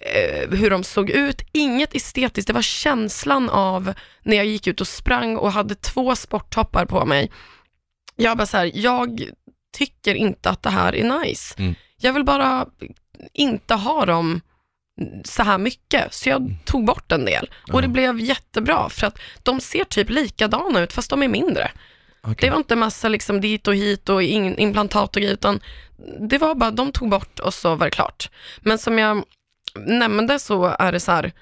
eh, 0.00 0.58
hur 0.58 0.70
de 0.70 0.84
såg 0.84 1.10
ut, 1.10 1.42
inget 1.52 1.94
estetiskt, 1.94 2.46
det 2.46 2.52
var 2.52 2.62
känslan 2.62 3.50
av 3.50 3.92
när 4.22 4.36
jag 4.36 4.46
gick 4.46 4.66
ut 4.66 4.80
och 4.80 4.88
sprang 4.88 5.36
och 5.36 5.52
hade 5.52 5.74
två 5.74 6.16
sporttoppar 6.16 6.86
på 6.86 7.04
mig. 7.04 7.30
Jag 8.16 8.36
bara 8.36 8.46
så 8.46 8.56
här, 8.56 8.70
jag 8.74 9.28
tycker 9.78 10.14
inte 10.14 10.50
att 10.50 10.62
det 10.62 10.70
här 10.70 10.94
är 10.94 11.20
nice. 11.20 11.54
Mm. 11.58 11.74
Jag 11.96 12.12
vill 12.12 12.24
bara 12.24 12.66
inte 13.32 13.74
ha 13.74 14.06
dem 14.06 14.40
så 15.24 15.42
här 15.42 15.58
mycket, 15.58 16.14
så 16.14 16.28
jag 16.28 16.56
tog 16.64 16.84
bort 16.84 17.12
en 17.12 17.24
del. 17.24 17.50
Och 17.72 17.82
det 17.82 17.88
blev 17.88 18.20
jättebra, 18.20 18.88
för 18.88 19.06
att 19.06 19.18
de 19.42 19.60
ser 19.60 19.84
typ 19.84 20.10
likadana 20.10 20.80
ut, 20.80 20.92
fast 20.92 21.10
de 21.10 21.22
är 21.22 21.28
mindre. 21.28 21.70
Okej. 22.22 22.36
Det 22.40 22.50
var 22.50 22.56
inte 22.56 22.76
massa 22.76 23.08
liksom 23.08 23.40
dit 23.40 23.68
och 23.68 23.74
hit 23.74 24.08
och 24.08 24.22
in, 24.22 24.58
implantat 24.58 25.16
och 25.16 25.22
grejer, 25.22 25.34
utan 25.34 25.60
det 26.20 26.38
var 26.38 26.54
bara, 26.54 26.70
de 26.70 26.92
tog 26.92 27.10
bort 27.10 27.40
och 27.40 27.54
så 27.54 27.74
var 27.74 27.86
det 27.86 27.90
klart. 27.90 28.30
Men 28.60 28.78
som 28.78 28.98
jag 28.98 29.24
nämnde 29.74 30.38
så 30.38 30.76
är 30.78 30.92
det 30.92 31.00
så 31.00 31.12
här, 31.12 31.32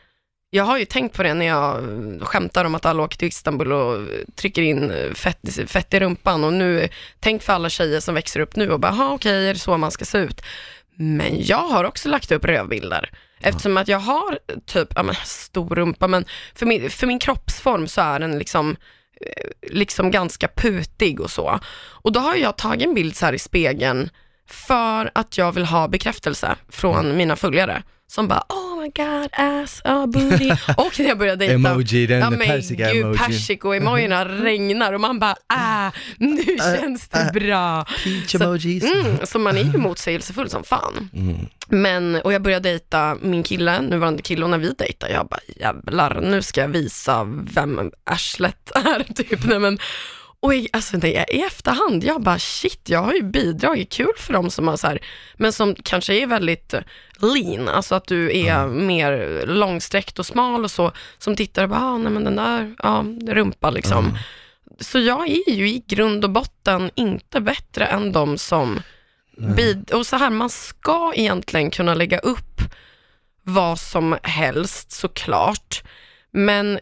jag 0.51 0.65
har 0.65 0.79
ju 0.79 0.85
tänkt 0.85 1.17
på 1.17 1.23
det 1.23 1.35
när 1.35 1.47
jag 1.47 1.83
skämtar 2.23 2.65
om 2.65 2.75
att 2.75 2.87
alla 2.87 3.03
åker 3.03 3.19
till 3.19 3.29
Istanbul 3.29 3.73
och 3.73 4.09
trycker 4.35 4.63
in 4.63 4.93
fett, 5.15 5.39
fett 5.67 5.95
i 5.95 6.01
rumpan 6.01 6.45
och 6.45 6.53
nu, 6.53 6.89
tänk 7.21 7.43
för 7.43 7.53
alla 7.53 7.69
tjejer 7.69 8.01
som 8.01 8.15
växer 8.15 8.41
upp 8.41 8.57
nu 8.57 8.71
och 8.71 8.81
bara, 8.81 8.93
"Ha, 8.93 9.15
okej, 9.15 9.49
är 9.49 9.55
det 9.55 9.61
så 9.61 9.77
man 9.77 9.91
ska 9.91 10.05
se 10.05 10.19
ut? 10.19 10.43
Men 10.99 11.45
jag 11.45 11.69
har 11.69 11.85
också 11.85 12.09
lagt 12.09 12.33
upp 12.33 12.45
rövbilder. 12.45 13.11
Eftersom 13.41 13.77
att 13.77 13.89
jag 13.89 13.99
har 13.99 14.39
typ, 14.67 14.89
ja 14.95 15.03
men 15.03 15.15
stor 15.25 15.75
rumpa, 15.75 16.09
men 16.09 16.25
för 16.55 16.67
min, 16.67 16.91
för 16.91 17.07
min 17.07 17.19
kroppsform 17.19 17.89
så 17.89 18.01
är 18.01 18.19
den 18.21 18.39
liksom, 18.39 18.77
eh, 19.21 19.71
liksom 19.71 20.11
ganska 20.11 20.49
putig 20.49 21.21
och 21.21 21.31
så. 21.31 21.61
Och 21.79 22.13
då 22.13 22.21
har 22.21 22.35
jag 22.35 22.57
tagit 22.57 22.89
en 22.89 22.95
bild 22.95 23.17
så 23.17 23.27
här 23.27 23.33
i 23.33 23.39
spegeln 23.39 24.11
för 24.49 25.11
att 25.15 25.39
jag 25.39 25.53
vill 25.53 25.65
ha 25.65 25.89
bekräftelse 25.89 26.57
från 26.69 27.17
mina 27.17 27.37
följare. 27.37 27.83
Som 28.07 28.29
bara, 28.29 28.45
oh 28.49 28.78
my 28.89 29.05
god, 29.05 29.29
ass, 29.33 29.83
oh 29.85 30.07
booty. 30.07 30.51
Och 30.77 30.99
när 31.01 31.07
jag 31.09 31.19
började 31.19 31.47
dejta. 31.47 31.69
Emoji, 31.71 32.07
den 32.07 32.21
ja, 32.21 32.31
men 32.31 32.39
persika 32.39 32.93
gud, 32.93 33.03
emoji. 33.05 33.19
persiko-emojierna 33.19 34.25
regnar 34.25 34.93
och 34.93 35.01
man 35.01 35.19
bara, 35.19 35.37
ah, 35.47 35.91
nu 36.19 36.43
känns 36.79 37.09
det 37.09 37.31
bra. 37.35 37.85
Peach 38.05 38.31
Så- 38.33 38.45
emojis. 38.45 38.85
Mm, 38.85 39.17
så 39.25 39.39
man 39.39 39.57
är 39.57 39.63
ju 39.63 39.79
motsägelsefull 39.79 40.51
som 40.51 40.65
fan. 40.65 41.11
Mm. 41.15 41.37
Men, 41.69 42.15
och 42.15 42.33
jag 42.33 42.43
började 42.43 42.69
dejta 42.69 43.17
min 43.23 43.43
kille, 43.43 43.81
nuvarande 43.81 44.23
kille, 44.23 44.45
och 44.45 44.51
när 44.51 44.59
vi 44.59 44.73
dejtar, 44.79 45.09
jag 45.09 45.29
bara 45.29 45.41
jävlar, 45.57 46.21
nu 46.21 46.43
ska 46.43 46.61
jag 46.61 46.69
visa 46.69 47.25
vem 47.55 47.91
arslet 48.05 48.71
är, 48.75 49.13
typ. 49.15 49.45
Nej, 49.45 49.59
men, 49.59 49.79
och 50.41 50.55
i, 50.55 50.69
alltså, 50.73 50.97
nej, 50.97 51.25
i 51.29 51.43
efterhand, 51.43 52.05
jag 52.05 52.23
bara 52.23 52.39
shit, 52.39 52.89
jag 52.89 53.03
har 53.03 53.13
ju 53.13 53.23
bidragit, 53.23 53.93
kul 53.93 54.13
för 54.17 54.33
dem 54.33 54.51
som 54.51 54.69
har 54.69 54.77
så 54.77 54.87
här, 54.87 54.99
men 55.37 55.53
som 55.53 55.75
kanske 55.75 56.15
är 56.15 56.27
väldigt 56.27 56.75
eh, 56.75 56.81
lean, 57.21 57.69
alltså 57.69 57.95
att 57.95 58.07
du 58.07 58.39
är 58.39 58.67
mer 58.67 59.43
långsträckt 59.47 60.19
och 60.19 60.27
smal 60.27 60.65
och 60.65 60.71
så, 60.71 60.93
som 61.19 61.37
tittar 61.37 61.63
och 61.63 61.69
bara, 61.69 61.81
ah, 61.81 61.99
nej 61.99 62.13
men 62.13 62.25
den 62.25 62.37
där, 62.37 62.75
ja, 62.83 63.05
rumpa 63.27 63.71
liksom. 63.71 64.19
Så 64.81 64.99
jag 64.99 65.29
är 65.29 65.51
ju 65.51 65.69
i 65.69 65.85
grund 65.87 66.25
och 66.25 66.31
botten 66.31 66.91
inte 66.95 67.41
bättre 67.41 67.87
än 67.87 68.13
de 68.13 68.39
som 68.39 68.83
bid- 69.57 69.91
och 69.91 70.07
så 70.07 70.17
här, 70.17 70.31
man 70.31 70.51
ska 70.51 71.13
egentligen 71.15 71.71
kunna 71.71 71.95
lägga 71.95 72.19
upp 72.19 72.61
vad 73.43 73.79
som 73.79 74.17
helst 74.23 74.93
såklart, 74.93 75.83
men 76.31 76.79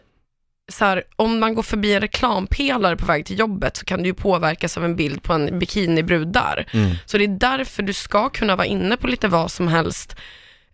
så 0.71 0.85
här, 0.85 1.03
om 1.15 1.39
man 1.39 1.55
går 1.55 1.63
förbi 1.63 1.93
en 1.93 2.01
reklampelare 2.01 2.95
på 2.97 3.05
väg 3.05 3.25
till 3.25 3.39
jobbet 3.39 3.77
så 3.77 3.85
kan 3.85 3.99
du 4.03 4.05
ju 4.09 4.13
påverkas 4.13 4.77
av 4.77 4.85
en 4.85 4.95
bild 4.95 5.23
på 5.23 5.33
en 5.33 5.59
bikinibrud 5.59 6.27
där. 6.27 6.67
Mm. 6.71 6.95
Så 7.05 7.17
det 7.17 7.23
är 7.23 7.27
därför 7.39 7.83
du 7.83 7.93
ska 7.93 8.29
kunna 8.29 8.55
vara 8.55 8.67
inne 8.67 8.97
på 8.97 9.07
lite 9.07 9.27
vad 9.27 9.51
som 9.51 9.67
helst 9.67 10.15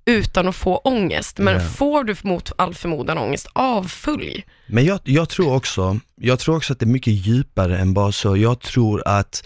utan 0.05 0.47
att 0.47 0.55
få 0.55 0.77
ångest. 0.77 1.37
Men 1.39 1.53
Ja. 1.53 1.59
får 1.59 2.03
du 2.03 2.15
mot 2.21 2.51
all 2.55 2.73
förmodan 2.73 3.17
ångest, 3.17 3.47
avfölj. 3.53 4.45
Men 4.67 4.85
jag, 4.85 4.99
jag 5.03 5.29
tror 5.29 5.53
också, 5.55 5.99
jag 6.15 6.39
tror 6.39 6.55
också 6.57 6.73
att 6.73 6.79
det 6.79 6.85
är 6.85 6.87
mycket 6.87 7.13
djupare 7.13 7.77
än 7.77 7.93
bara 7.93 8.11
så. 8.11 8.37
Jag 8.37 8.59
tror 8.59 9.07
att 9.07 9.43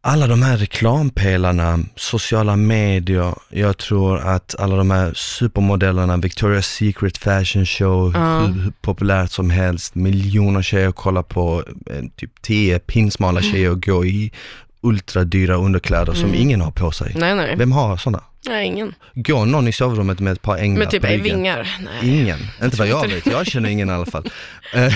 alla 0.00 0.26
de 0.26 0.42
här 0.42 0.56
reklampelarna, 0.56 1.78
sociala 1.96 2.56
medier, 2.56 3.34
jag 3.48 3.78
tror 3.78 4.18
att 4.18 4.54
alla 4.58 4.76
de 4.76 4.90
här 4.90 5.12
supermodellerna, 5.14 6.16
Victoria's 6.16 6.62
Secret 6.62 7.18
Fashion 7.18 7.66
Show, 7.66 8.12
Ja. 8.14 8.38
hur, 8.40 8.62
hur 8.62 8.72
populärt 8.80 9.30
som 9.30 9.50
helst, 9.50 9.94
miljoner 9.94 10.62
tjejer 10.62 10.92
kollar 10.92 11.22
på, 11.22 11.64
eh, 11.90 12.04
typ 12.16 12.42
tio 12.42 12.78
pinsmala 12.78 13.42
tjejer 13.42 13.70
gå 13.74 14.04
i 14.04 14.32
ultradyra 14.80 15.54
underkläder 15.56 16.12
som 16.12 16.24
Mm. 16.28 16.40
ingen 16.40 16.60
har 16.60 16.70
på 16.70 16.90
sig. 16.92 17.12
Nej, 17.16 17.34
nej. 17.34 17.54
Vem 17.56 17.72
har 17.72 17.96
sådana? 17.96 18.22
Nej, 18.48 18.66
ingen. 18.66 18.94
Går 19.14 19.46
någon 19.46 19.68
i 19.68 19.72
sovrummet 19.72 20.20
med 20.20 20.32
ett 20.32 20.42
par 20.42 20.56
änglar 20.56 20.78
Med 20.78 20.90
typ 20.90 21.02
på 21.02 21.08
vingar. 21.22 21.76
Nej. 21.80 22.20
Ingen, 22.20 22.38
inte 22.62 22.76
vad 22.76 22.88
jag 22.88 23.08
vet, 23.08 23.26
jag 23.26 23.46
känner 23.46 23.68
ingen 23.68 23.88
i 23.90 23.92
alla 23.92 24.06
fall. 24.06 24.30
Eh, 24.74 24.92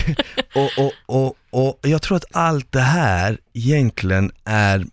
och, 0.55 0.71
och, 0.79 0.93
och, 1.07 1.35
och 1.53 1.79
jag 1.83 2.03
tror 2.03 2.17
att 2.17 2.25
allt 2.33 2.73
det 2.73 2.81
här 2.81 3.39
egentligen 3.53 4.33
är, 4.45 4.85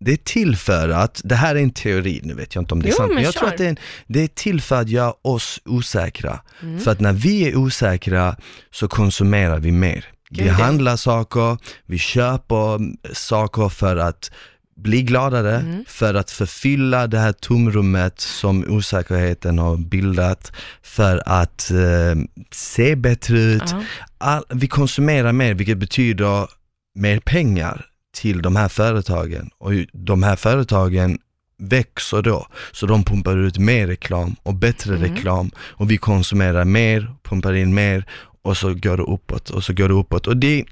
det 0.00 0.12
är 0.12 0.16
till 0.16 0.56
för 0.56 0.88
att, 0.88 1.20
det 1.24 1.34
här 1.34 1.54
är 1.56 1.60
en 1.62 1.70
teori, 1.70 2.20
nu 2.24 2.34
vet 2.34 2.54
jag 2.54 2.62
inte 2.62 2.74
om 2.74 2.82
det 2.82 2.88
är 2.88 2.90
Jo, 2.90 2.96
sant, 2.96 3.14
men 3.14 3.22
jag 3.24 3.34
tror 3.34 3.48
kör. 3.48 3.52
att 3.52 3.58
det 3.58 3.64
är, 3.64 3.68
en, 3.68 3.76
det 4.06 4.20
är 4.20 4.28
till 4.28 4.60
för 4.60 4.80
att 4.80 4.88
göra 4.88 5.14
oss 5.22 5.60
osäkra. 5.64 6.40
Mm. 6.62 6.80
För 6.80 6.90
att 6.90 7.00
när 7.00 7.12
vi 7.12 7.48
är 7.48 7.56
osäkra 7.56 8.36
så 8.70 8.88
konsumerar 8.88 9.58
vi 9.58 9.72
mer. 9.72 10.04
Gud, 10.30 10.44
vi 10.44 10.50
handlar 10.50 10.96
saker, 10.96 11.58
vi 11.86 11.98
köper 11.98 12.80
saker 13.14 13.68
för 13.68 13.96
att 13.96 14.30
bli 14.76 15.02
gladare, 15.02 15.56
Mm. 15.56 15.84
för 15.88 16.14
att 16.14 16.30
förfylla 16.30 17.06
det 17.06 17.18
här 17.18 17.32
tomrummet 17.32 18.20
som 18.20 18.64
osäkerheten 18.68 19.58
har 19.58 19.76
bildat, 19.76 20.52
för 20.82 21.22
att 21.26 21.70
eh, 21.70 22.22
se 22.52 22.96
bättre 22.96 23.38
ut. 23.40 23.62
Ja. 23.70 23.82
All, 24.18 24.44
vi 24.54 24.68
konsumerar 24.68 25.32
mer 25.32 25.54
vilket 25.54 25.78
betyder 25.78 26.48
mer 26.94 27.20
pengar 27.20 27.86
till 28.16 28.42
de 28.42 28.56
här 28.56 28.68
företagen 28.68 29.50
och 29.58 29.72
de 29.92 30.22
här 30.22 30.36
företagen 30.36 31.18
växer 31.58 32.22
då, 32.22 32.46
så 32.72 32.86
de 32.86 33.04
pumpar 33.04 33.36
ut 33.36 33.58
mer 33.58 33.86
reklam 33.86 34.36
och 34.42 34.54
bättre 34.54 34.96
Mm. 34.96 35.14
reklam 35.14 35.50
och 35.58 35.90
vi 35.90 35.96
konsumerar 35.96 36.64
mer, 36.64 37.14
pumpar 37.22 37.54
in 37.54 37.74
mer 37.74 38.04
och 38.42 38.56
så 38.56 38.74
går 38.74 38.96
det 38.96 39.02
uppåt 39.02 39.50
och 39.50 39.64
så 39.64 39.72
går 39.72 39.88
det 39.88 39.94
uppåt. 39.94 40.26
Och 40.26 40.36
det, 40.36 40.64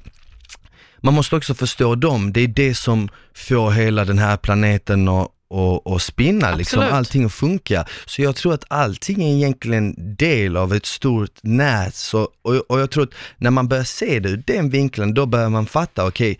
man 1.02 1.14
måste 1.14 1.36
också 1.36 1.54
förstå 1.54 1.94
dem, 1.94 2.32
det 2.32 2.40
är 2.40 2.48
det 2.48 2.74
som 2.74 3.08
får 3.34 3.70
hela 3.70 4.04
den 4.04 4.18
här 4.18 4.36
planeten 4.36 5.08
att 5.08 5.28
och, 5.52 5.86
och 5.86 6.02
spinna, 6.02 6.54
liksom, 6.54 6.80
allting 6.80 7.24
att 7.24 7.32
funka. 7.32 7.84
Så 8.06 8.22
jag 8.22 8.36
tror 8.36 8.54
att 8.54 8.64
allting 8.68 9.22
är 9.22 9.34
egentligen 9.34 10.16
del 10.16 10.56
av 10.56 10.74
ett 10.74 10.86
stort 10.86 11.42
nät. 11.42 11.94
Så, 11.94 12.28
och, 12.42 12.54
och 12.54 12.80
jag 12.80 12.90
tror 12.90 13.04
att 13.04 13.14
när 13.36 13.50
man 13.50 13.68
börjar 13.68 13.84
se 13.84 14.20
det 14.20 14.28
ur 14.28 14.42
den 14.46 14.70
vinkeln, 14.70 15.14
då 15.14 15.26
börjar 15.26 15.48
man 15.48 15.66
fatta, 15.66 16.06
okej, 16.06 16.38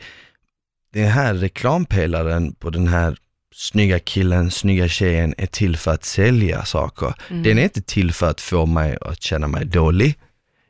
den 0.93 1.09
här 1.09 1.35
reklampelaren 1.35 2.53
på 2.53 2.71
den 2.71 2.89
här 2.89 3.17
snygga 3.55 3.99
killen, 3.99 4.51
snygga 4.51 4.89
tjejen 4.89 5.35
är 5.39 5.47
till 5.47 5.77
för 5.77 5.91
att 5.91 6.05
sälja 6.05 6.65
saker. 6.65 7.15
Mm. 7.31 7.43
Den 7.43 7.59
är 7.59 7.63
inte 7.63 7.83
till 7.83 8.13
för 8.13 8.31
att 8.31 8.41
få 8.41 8.67
mig 8.67 8.99
att 9.01 9.23
känna 9.23 9.49
mig 9.49 9.65
dålig. 9.65 10.15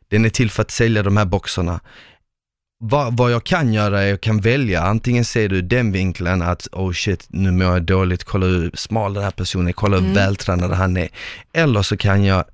Den 0.09 0.25
är 0.25 0.29
till 0.29 0.51
för 0.51 0.63
att 0.63 0.71
sälja 0.71 1.03
de 1.03 1.17
här 1.17 1.25
boxarna. 1.25 1.81
Vad, 2.85 3.17
vad 3.17 3.33
jag 3.33 3.45
kan 3.45 3.73
göra 3.73 4.01
är 4.01 4.05
att 4.05 4.11
jag 4.11 4.21
kan 4.21 4.41
välja, 4.41 4.83
antingen 4.83 5.25
ser 5.25 5.49
du 5.49 5.63
den 5.63 5.93
vinkeln 5.93 6.43
att 6.43 6.69
oh 6.73 6.93
shit, 6.93 7.27
nu 7.29 7.51
mår 7.51 7.67
jag 7.67 7.83
dåligt, 7.83 8.25
kolla 8.25 8.47
hur 8.47 8.71
smal 8.75 9.15
den 9.15 9.25
här 9.25 9.31
personen 9.31 9.69
är, 9.69 9.73
kolla 9.73 9.97
hur 9.97 10.03
Mm. 10.05 10.15
vältränad 10.15 10.71
han 10.71 10.97
är. 10.97 11.09
Eller 11.53 11.83
så 11.83 11.97
kan 11.97 12.25
jag 12.25 12.45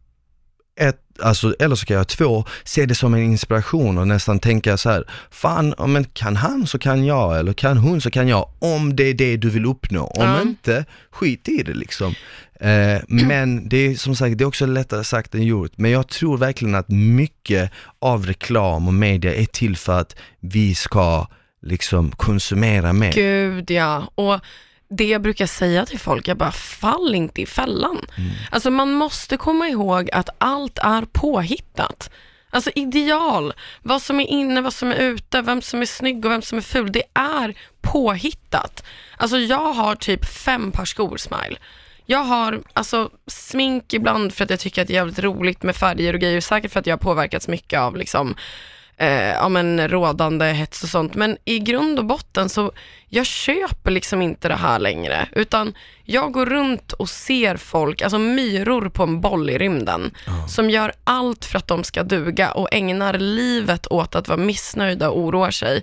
ett, 0.79 1.01
alltså, 1.23 1.55
eller 1.59 1.77
så 1.77 1.87
kan 1.87 1.97
jag 1.97 2.09
två, 2.09 2.45
se 2.65 2.87
det 2.87 2.95
som 2.95 3.15
en 3.15 3.23
inspiration 3.23 3.99
och 3.99 4.09
nästan 4.09 4.39
tänka 4.39 4.77
så 4.77 4.91
här, 4.91 5.05
fan, 5.31 5.75
men 5.87 6.05
kan 6.05 6.37
han 6.37 6.67
så 6.67 6.79
kan 6.79 7.05
jag, 7.05 7.39
eller 7.39 7.53
kan 7.53 7.77
hon 7.77 8.01
så 8.01 8.11
kan 8.11 8.29
jag, 8.29 8.49
om 8.59 8.97
det 8.97 9.03
är 9.05 9.15
det 9.15 9.37
du 9.37 9.51
vill 9.51 9.67
uppnå. 9.67 10.05
Om 10.05 10.25
Ja. 10.25 10.43
inte, 10.43 10.85
skit 11.11 11.49
i 11.49 11.63
det 11.63 11.75
liksom. 11.75 12.15
Eh, 12.61 13.01
men 13.09 13.69
det 13.69 13.77
är 13.77 13.95
som 13.95 14.17
sagt, 14.17 14.39
det 14.39 14.45
är 14.45 14.47
också 14.47 14.67
lättare 14.67 15.05
sagt 15.05 15.35
än 15.35 15.43
gjort. 15.43 15.73
Men 15.77 15.91
jag 15.91 16.09
tror 16.09 16.39
verkligen 16.39 16.75
att 16.75 16.89
mycket 16.89 17.71
av 17.99 18.27
reklam 18.27 18.89
och 18.89 18.95
media 18.95 19.35
är 19.35 19.45
till 19.45 19.77
för 19.77 20.01
att 20.01 20.17
vi 20.41 20.75
ska 20.75 21.27
liksom 21.63 22.11
konsumera 22.11 22.93
mer. 22.93 23.13
Gud 23.13 23.71
ja, 23.71 24.11
och 24.15 24.41
det 24.91 25.09
jag 25.09 25.23
brukar 25.23 25.47
säga 25.47 25.87
till 25.87 25.99
folk, 25.99 26.29
jag 26.29 26.37
bara 26.37 26.53
fall 26.53 27.15
inte 27.15 27.43
i 27.43 27.47
fällan. 27.47 28.07
Mm. 28.17 28.31
Alltså 28.51 28.71
man 28.71 28.93
måste 28.93 29.37
komma 29.37 29.69
ihåg 29.69 30.11
att 30.13 30.29
allt 30.39 30.79
är 30.79 31.03
påhittat. 31.03 32.11
Alltså 32.51 32.71
ideal, 32.75 33.55
vad 33.83 34.03
som 34.03 34.21
är 34.21 34.27
inne, 34.27 34.61
vad 34.61 34.73
som 34.73 34.91
är 34.91 34.97
ute, 34.97 35.43
vem 35.43 35.63
som 35.63 35.83
är 35.83 35.87
snygg 35.87 36.25
och 36.25 36.31
vem 36.31 36.43
som 36.43 36.59
är 36.59 36.63
ful, 36.63 36.93
det 36.93 37.03
är 37.15 37.55
påhittat. 37.81 38.85
Alltså 39.17 39.39
jag 39.39 39.73
har 39.73 39.95
typ 39.95 40.25
fem 40.25 40.73
par 40.73 40.85
skor, 40.85 41.17
Smile. 41.17 41.57
Jag 42.07 42.25
har 42.25 42.63
alltså 42.73 43.11
smink 43.27 43.95
ibland 43.95 44.35
för 44.35 44.45
att 44.45 44.51
jag 44.51 44.61
tycker 44.61 44.83
att 44.83 44.89
det 44.89 44.95
är 44.95 44.95
jävligt 44.95 45.19
roligt 45.19 45.63
med 45.63 45.77
färger 45.77 46.15
och 46.15 46.21
grejer, 46.21 46.41
säkert 46.41 46.73
för 46.73 46.81
att 46.81 46.87
jag 46.87 46.93
har 46.93 46.99
påverkats 46.99 47.49
mycket 47.49 47.81
av 47.81 47.97
liksom 47.97 48.37
eh, 48.99 49.29
ja, 49.29 49.49
men 49.49 49.89
rådande 49.89 50.45
hets 50.53 50.83
och 50.83 50.89
sånt. 50.89 51.15
Men 51.15 51.37
i 51.45 51.59
grund 51.59 51.99
och 51.99 52.05
botten 52.05 52.49
så, 52.49 52.73
jag 53.09 53.27
köper 53.27 53.91
liksom 53.91 54.23
inte 54.23 54.49
det 54.49 54.55
här 54.55 54.79
längre. 54.79 55.29
Utan 55.33 55.75
jag 56.05 56.33
går 56.33 56.47
runt 56.47 56.93
och 56.93 57.09
ser 57.09 57.57
folk, 57.57 58.03
alltså 58.03 58.19
myror 58.19 58.89
på 58.89 59.03
en 59.03 59.21
boll 59.21 59.51
i 59.51 59.59
rymden, 59.59 60.15
som 60.49 60.71
gör 60.71 60.93
allt 61.05 61.45
för 61.45 61.59
att 61.59 61.67
de 61.69 61.85
ska 61.85 62.03
duga 62.03 62.51
och 62.51 62.69
ägnar 62.73 63.15
livet 63.19 63.87
åt 63.91 64.15
att 64.15 64.29
vara 64.29 64.39
missnöjda 64.39 65.11
och 65.11 65.19
oroar 65.21 65.51
sig. 65.51 65.83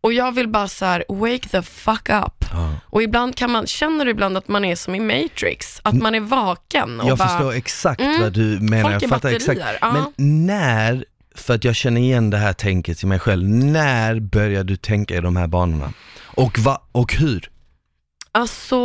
Och 0.00 0.12
jag 0.12 0.32
vill 0.32 0.48
bara 0.48 0.68
så 0.68 0.84
här, 0.84 1.04
wake 1.08 1.48
the 1.48 1.62
fuck 1.62 2.08
up. 2.08 2.44
Ja. 2.52 2.72
Och 2.86 3.02
ibland 3.02 3.36
kan 3.36 3.50
man, 3.50 3.66
känner 3.66 4.04
du 4.04 4.10
ibland 4.10 4.36
att 4.36 4.48
man 4.48 4.64
är 4.64 4.76
som 4.76 4.94
i 4.94 5.00
Matrix, 5.00 5.80
att 5.82 5.94
man 5.94 6.14
är 6.14 6.20
vaken 6.20 7.00
och 7.00 7.08
Jag 7.08 7.18
bara, 7.18 7.28
förstår 7.28 7.52
exakt 7.52 8.00
Mm. 8.00 8.20
vad 8.22 8.32
du 8.32 8.58
menar, 8.60 8.90
jag 8.92 9.00
fattar 9.02 9.08
batterier, 9.08 9.36
exakt. 9.36 9.78
ja. 9.80 9.92
Men 10.16 10.46
när, 10.46 11.04
för 11.36 11.54
att 11.54 11.64
jag 11.64 11.76
känner 11.76 12.00
igen 12.00 12.30
det 12.30 12.36
här 12.36 12.52
tänket 12.52 13.02
i 13.02 13.06
mig 13.06 13.18
själv, 13.18 13.48
när 13.48 14.20
börjar 14.20 14.64
du 14.64 14.76
tänka 14.76 15.16
i 15.16 15.20
de 15.20 15.36
här 15.36 15.46
banorna? 15.46 15.92
Och, 16.24 16.58
va, 16.58 16.82
och 16.92 17.14
hur? 17.14 17.50
Alltså, 18.32 18.76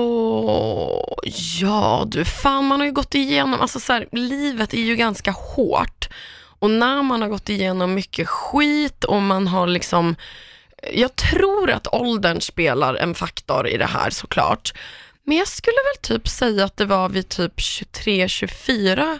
ja 1.59 2.03
du, 2.07 2.25
fan 2.25 2.65
man 2.65 2.79
har 2.79 2.87
ju 2.87 2.93
gått 2.93 3.15
igenom, 3.15 3.61
alltså 3.61 3.79
så 3.79 3.93
här, 3.93 4.07
livet 4.11 4.73
är 4.73 4.81
ju 4.81 4.95
ganska 4.95 5.31
hårt. 5.31 6.09
Och 6.59 6.69
när 6.69 7.01
man 7.01 7.21
har 7.21 7.29
gått 7.29 7.49
igenom 7.49 7.93
mycket 7.93 8.27
skit 8.27 9.03
och 9.03 9.21
man 9.21 9.47
har 9.47 9.67
liksom, 9.67 10.15
jag 10.93 11.15
tror 11.15 11.71
att 11.71 11.87
åldern 11.93 12.41
spelar 12.41 12.95
en 12.95 13.15
faktor 13.15 13.67
i 13.67 13.77
det 13.77 13.85
här 13.85 14.09
såklart. 14.09 14.73
Men 15.23 15.37
jag 15.37 15.47
skulle 15.47 15.77
väl 15.93 16.01
typ 16.01 16.27
säga 16.27 16.65
att 16.65 16.77
det 16.77 16.85
var 16.85 17.09
vid 17.09 17.29
typ 17.29 17.59
23, 17.59 18.27
24, 18.27 19.19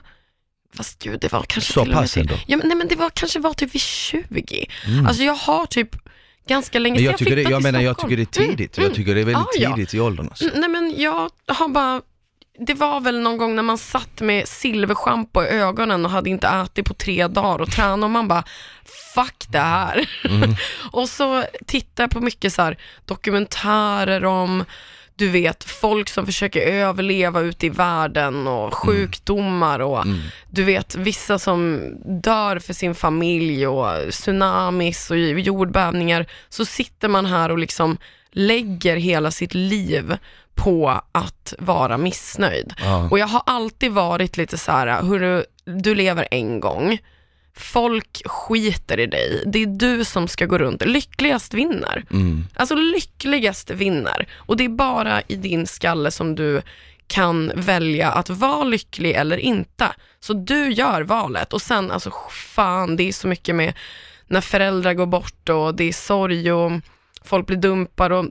fast 0.78 1.04
gud 1.04 1.20
det 1.20 1.32
var 1.32 1.44
kanske 1.44 1.74
Så 1.74 1.84
till 1.84 1.94
pass 1.94 2.12
till- 2.14 2.22
ändå? 2.22 2.34
Ja, 2.48 2.58
men, 2.58 2.68
nej 2.68 2.78
men 2.78 2.88
det 2.88 2.96
var 2.96 3.10
kanske 3.10 3.40
var 3.40 3.54
typ 3.54 3.76
vid 3.76 3.82
20. 3.82 4.66
Mm. 4.88 5.06
Alltså 5.08 5.24
jag 5.24 5.34
har 5.34 5.66
typ 5.66 5.96
ganska 6.48 6.80
länge 6.80 6.96
sedan 6.98 7.06
jag, 7.06 7.18
tycker 7.18 7.36
det, 7.36 7.36
flyttade 7.36 7.54
jag 7.54 7.62
till 7.64 7.72
menar, 7.72 7.82
jag 7.86 7.96
Stockholm. 7.96 8.26
tycker 8.26 8.40
det 8.42 8.44
är 8.44 8.48
tidigt. 8.48 8.78
Jag 8.78 8.94
tycker 8.94 9.16
det 9.16 9.22
är 9.22 9.26
väldigt 9.26 9.48
ja. 9.60 9.76
tidigt 9.76 9.94
i 9.94 10.00
åldern. 10.00 10.28
Alltså. 10.30 10.46
Mm, 10.46 10.60
Nej 10.60 10.70
men 10.70 10.94
jag 10.98 11.30
har 11.48 11.68
bara, 11.68 12.02
det 12.66 12.74
var 12.74 13.00
väl 13.00 13.20
någon 13.20 13.38
gång 13.38 13.56
när 13.56 13.64
man 13.64 13.78
satt 13.78 14.22
med 14.22 14.48
silverschampo 14.48 15.44
i 15.44 15.48
ögonen 15.48 16.06
och 16.06 16.12
hade 16.12 16.30
inte 16.30 16.48
ätit 16.48 16.86
på 16.86 16.94
tre 16.94 17.28
dagar 17.28 17.62
och 17.62 17.72
tränade 17.72 18.04
och 18.04 18.10
man 18.12 18.28
bara, 18.28 18.44
fuck 19.16 19.46
det 19.50 19.60
här. 19.60 20.10
Mm. 20.30 20.56
och 20.92 21.10
så 21.10 21.44
tittar 21.68 22.04
jag 22.04 22.12
på 22.12 22.20
mycket 22.22 22.54
så 22.54 22.62
här 22.62 22.78
dokumentärer 23.06 24.26
om, 24.26 24.66
du 25.22 25.30
vet, 25.30 25.64
folk 25.64 26.10
som 26.10 26.26
försöker 26.26 26.62
överleva 26.62 27.40
ute 27.42 27.66
i 27.66 27.70
världen 27.70 28.48
och 28.48 28.74
sjukdomar 28.74 29.80
och 29.80 30.06
Mm. 30.06 30.20
du 30.50 30.64
vet, 30.64 30.96
vissa 30.96 31.40
som 31.40 31.82
dör 32.06 32.60
för 32.60 32.74
sin 32.74 32.96
familj 32.96 33.68
och 33.68 34.12
tsunamis 34.12 35.12
och 35.12 35.18
jordbävningar, 35.18 36.26
så 36.50 36.66
sitter 36.66 37.08
man 37.08 37.26
här 37.26 37.52
och 37.52 37.58
liksom 37.58 37.98
lägger 38.32 38.96
hela 38.96 39.32
sitt 39.32 39.54
liv 39.54 40.18
på 40.56 41.02
att 41.12 41.54
vara 41.60 41.98
missnöjd. 41.98 42.74
Ja. 42.78 43.08
Och 43.12 43.20
jag 43.20 43.28
har 43.28 43.42
alltid 43.46 43.92
varit 43.92 44.38
lite 44.38 44.58
så 44.58 44.72
här, 44.72 44.88
hörru, 44.88 45.44
du 45.66 45.96
lever 45.96 46.28
en 46.32 46.60
gång. 46.60 46.98
Folk 47.56 48.22
skiter 48.26 49.00
i 49.00 49.06
dig. 49.06 49.44
Det 49.46 49.60
är 49.60 49.66
du 49.66 50.06
som 50.06 50.28
ska 50.28 50.46
gå 50.46 50.58
runt. 50.58 50.86
Lyckligast 50.86 51.54
vinner. 51.54 52.04
Mm. 52.12 52.46
Alltså 52.56 52.76
lyckligast 52.76 53.70
vinner. 53.70 54.28
Och 54.36 54.58
det 54.58 54.66
är 54.66 54.70
bara 54.70 55.22
i 55.22 55.36
din 55.36 55.68
skalle 55.68 56.12
som 56.12 56.36
du 56.36 56.62
kan 57.08 57.52
välja 57.56 58.12
att 58.12 58.30
vara 58.30 58.64
lycklig 58.64 59.12
eller 59.12 59.38
inte. 59.38 59.88
Så 60.20 60.34
du 60.34 60.72
gör 60.72 61.02
valet 61.02 61.54
och 61.54 61.62
sen 61.62 61.92
alltså 61.92 62.12
fan 62.32 62.96
det 62.96 63.04
är 63.04 63.14
så 63.14 63.28
mycket 63.28 63.56
med 63.56 63.74
när 64.28 64.42
föräldrar 64.42 64.94
går 64.94 65.06
bort 65.06 65.50
och 65.50 65.76
det 65.76 65.84
är 65.84 65.94
sorg 65.94 66.52
och 66.52 66.72
folk 67.24 67.48
blir 67.48 67.58
dumpade 67.58 68.16
och 68.16 68.26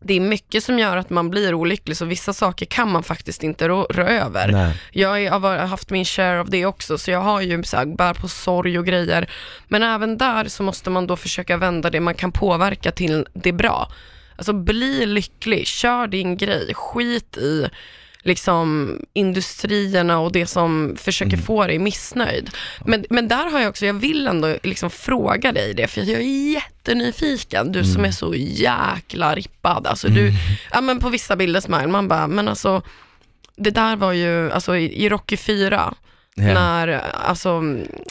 det 0.00 0.14
är 0.14 0.20
mycket 0.20 0.64
som 0.64 0.78
gör 0.78 0.96
att 0.96 1.10
man 1.10 1.30
blir 1.30 1.54
olycklig 1.54 1.96
så 1.96 2.04
vissa 2.04 2.32
saker 2.32 2.66
kan 2.66 2.92
man 2.92 3.02
faktiskt 3.02 3.42
inte 3.42 3.68
rå, 3.68 3.86
rå 3.90 4.02
över. 4.02 4.48
Nej. 4.52 4.76
Jag 4.92 5.30
har 5.30 5.56
haft 5.56 5.90
min 5.90 6.04
share 6.04 6.40
av 6.40 6.50
det 6.50 6.66
också, 6.66 6.98
så 6.98 7.10
jag 7.10 7.20
har 7.20 7.40
ju 7.40 7.62
så 7.62 7.76
här, 7.76 7.86
bär 7.86 8.14
på 8.14 8.28
sorg 8.28 8.78
och 8.78 8.86
grejer. 8.86 9.30
Men 9.68 9.82
även 9.82 10.18
där 10.18 10.44
så 10.44 10.62
måste 10.62 10.90
man 10.90 11.06
då 11.06 11.16
försöka 11.16 11.56
vända 11.56 11.90
det 11.90 12.00
man 12.00 12.14
kan 12.14 12.32
påverka 12.32 12.92
till 12.92 13.26
det 13.32 13.52
bra. 13.52 13.92
Alltså 14.36 14.52
bli 14.52 15.06
lycklig, 15.06 15.66
kör 15.66 16.06
din 16.06 16.36
grej, 16.36 16.74
skit 16.74 17.36
i 17.36 17.68
liksom 18.22 18.98
industrierna 19.12 20.18
och 20.18 20.32
det 20.32 20.46
som 20.46 20.96
försöker 20.96 21.36
få 21.36 21.66
dig 21.66 21.78
missnöjd. 21.78 22.50
Men, 22.84 23.04
men 23.10 23.28
där 23.28 23.50
har 23.50 23.60
jag 23.60 23.68
också, 23.68 23.86
jag 23.86 23.94
vill 23.94 24.26
ändå 24.26 24.56
liksom 24.62 24.90
fråga 24.90 25.52
dig 25.52 25.74
det, 25.74 25.88
för 25.88 26.00
jag 26.00 26.20
är 26.20 26.52
jättenyfiken, 26.52 27.72
du 27.72 27.84
som 27.84 28.04
är 28.04 28.10
så 28.10 28.34
jäkla 28.34 29.34
rippad. 29.34 29.86
Alltså 29.86 30.08
du, 30.08 30.32
ja 30.70 30.80
men 30.80 30.98
på 31.00 31.08
vissa 31.08 31.36
bilder 31.36 31.60
smile, 31.60 31.86
man 31.86 32.08
bara, 32.08 32.26
men 32.26 32.48
alltså 32.48 32.82
det 33.56 33.70
där 33.70 33.96
var 33.96 34.12
ju, 34.12 34.52
alltså 34.52 34.76
i, 34.76 35.04
i 35.04 35.08
Rocky 35.08 35.36
4, 35.36 35.94
Ja. 36.38 36.54
när 36.54 36.88
alltså 37.14 37.62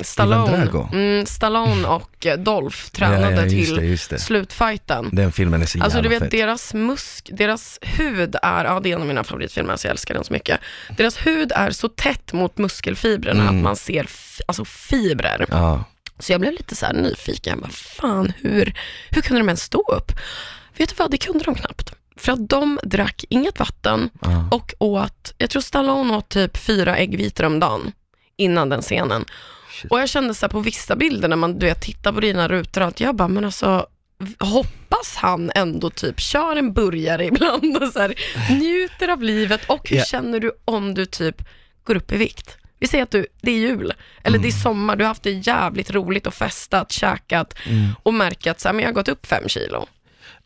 Stallone, 0.02 0.70
mm, 0.94 1.26
Stallone 1.26 1.88
och 1.88 2.28
Dolph 2.38 2.78
tränade 2.92 3.36
ja, 3.36 3.42
just 3.46 3.76
till 3.76 3.76
det, 3.76 4.10
det. 4.16 4.20
slutfighten. 4.20 5.10
Den 5.12 5.32
filmen 5.32 5.62
är 5.62 5.66
så 5.66 5.84
Alltså 5.84 6.02
du 6.02 6.10
vet 6.10 6.24
fet. 6.24 6.32
deras 6.32 6.74
musk, 6.74 7.30
deras 7.34 7.80
hud 7.82 8.36
är, 8.42 8.66
ja 8.66 8.80
det 8.80 8.92
är 8.92 8.96
en 8.96 9.02
av 9.02 9.08
mina 9.08 9.24
favoritfilmer 9.24 9.76
så 9.76 9.88
jag 9.88 9.92
älskar 9.92 10.14
den 10.14 10.24
så 10.24 10.34
mycket. 10.34 10.60
Deras 10.98 11.18
hud 11.18 11.52
är 11.56 11.72
så 11.72 11.88
tätt 11.90 12.34
mot 12.34 12.58
muskelfibrerna 12.58 13.42
Mm. 13.44 13.58
att 13.58 13.64
man 13.64 13.76
ser 13.76 14.08
alltså 14.46 14.66
fibrer. 14.66 15.46
Ja. 15.50 15.84
Så 16.20 16.32
jag 16.32 16.42
blev 16.42 16.54
lite 16.54 16.76
så 16.76 16.86
här 16.86 16.94
nyfiken, 16.94 17.52
jag 17.52 17.60
bara, 17.62 17.72
fan 17.72 18.34
hur, 18.42 18.74
hur 19.10 19.22
kunde 19.22 19.40
de 19.42 19.48
ens 19.50 19.62
stå 19.64 19.82
upp? 19.82 20.12
Vet 20.78 20.90
du 20.90 20.96
vad, 20.98 21.12
det 21.12 21.18
kunde 21.18 21.44
de 21.44 21.56
knappt. 21.56 21.94
För 22.20 22.32
att 22.32 22.50
de 22.50 22.80
drack 22.84 23.26
inget 23.30 23.60
vatten 23.60 24.10
Ja. 24.22 24.48
och 24.52 24.74
åt, 24.80 25.34
jag 25.38 25.50
tror 25.50 25.62
Stallone 25.62 26.14
åt 26.18 26.30
typ 26.30 26.58
fyra 26.58 26.98
äggvitor 26.98 27.44
om 27.46 27.60
dagen 27.60 27.92
innan 28.38 28.70
den 28.70 28.82
scenen. 28.82 29.26
Shit. 29.72 29.92
Och 29.92 30.00
jag 30.00 30.10
kände 30.10 30.34
så 30.34 30.46
här 30.46 30.52
på 30.52 30.60
vissa 30.60 30.96
bilder 30.96 31.28
när 31.28 31.36
man 31.36 31.60
du 31.60 31.66
vet, 31.66 31.82
tittar 31.82 32.12
på 32.14 32.20
dina 32.20 32.48
rutor 32.48 32.82
och 32.82 32.88
allt, 32.88 33.00
jag 33.00 33.16
bara, 33.16 33.28
men 33.28 33.46
alltså 33.46 33.88
hoppas 34.40 35.16
han 35.16 35.52
ändå 35.56 35.90
typ 35.90 36.20
kör 36.20 36.56
en 36.56 36.74
burgare 36.74 37.26
ibland 37.34 37.78
och 37.78 37.88
så 37.94 38.00
här, 38.00 38.14
njuter 38.60 39.08
av 39.08 39.24
livet 39.24 39.62
och 39.68 39.90
hur 39.90 39.98
Ja. 39.98 40.04
känner 40.04 40.40
du 40.40 40.52
om 40.66 40.94
du 40.94 41.06
typ 41.06 41.42
går 41.84 41.96
upp 41.96 42.12
i 42.12 42.18
vikt? 42.18 42.58
Vi 42.80 42.88
säger 42.88 43.04
att 43.04 43.12
du, 43.12 43.28
det 43.42 43.52
är 43.52 43.58
jul, 43.58 43.94
eller 44.24 44.40
det 44.40 44.48
är 44.48 44.52
sommar, 44.52 44.96
du 44.96 45.04
har 45.04 45.08
haft 45.08 45.24
det 45.24 45.32
jävligt 45.32 45.92
roligt 45.92 46.28
och 46.28 46.34
festat, 46.34 46.92
käkat 46.92 47.54
och 48.04 48.14
märker 48.14 48.52
att 48.52 48.60
så 48.60 48.68
här, 48.68 48.74
men 48.74 48.82
jag 48.84 48.90
har 48.90 48.94
gått 48.94 49.08
upp 49.08 49.26
fem 49.26 49.48
kilo. 49.50 49.88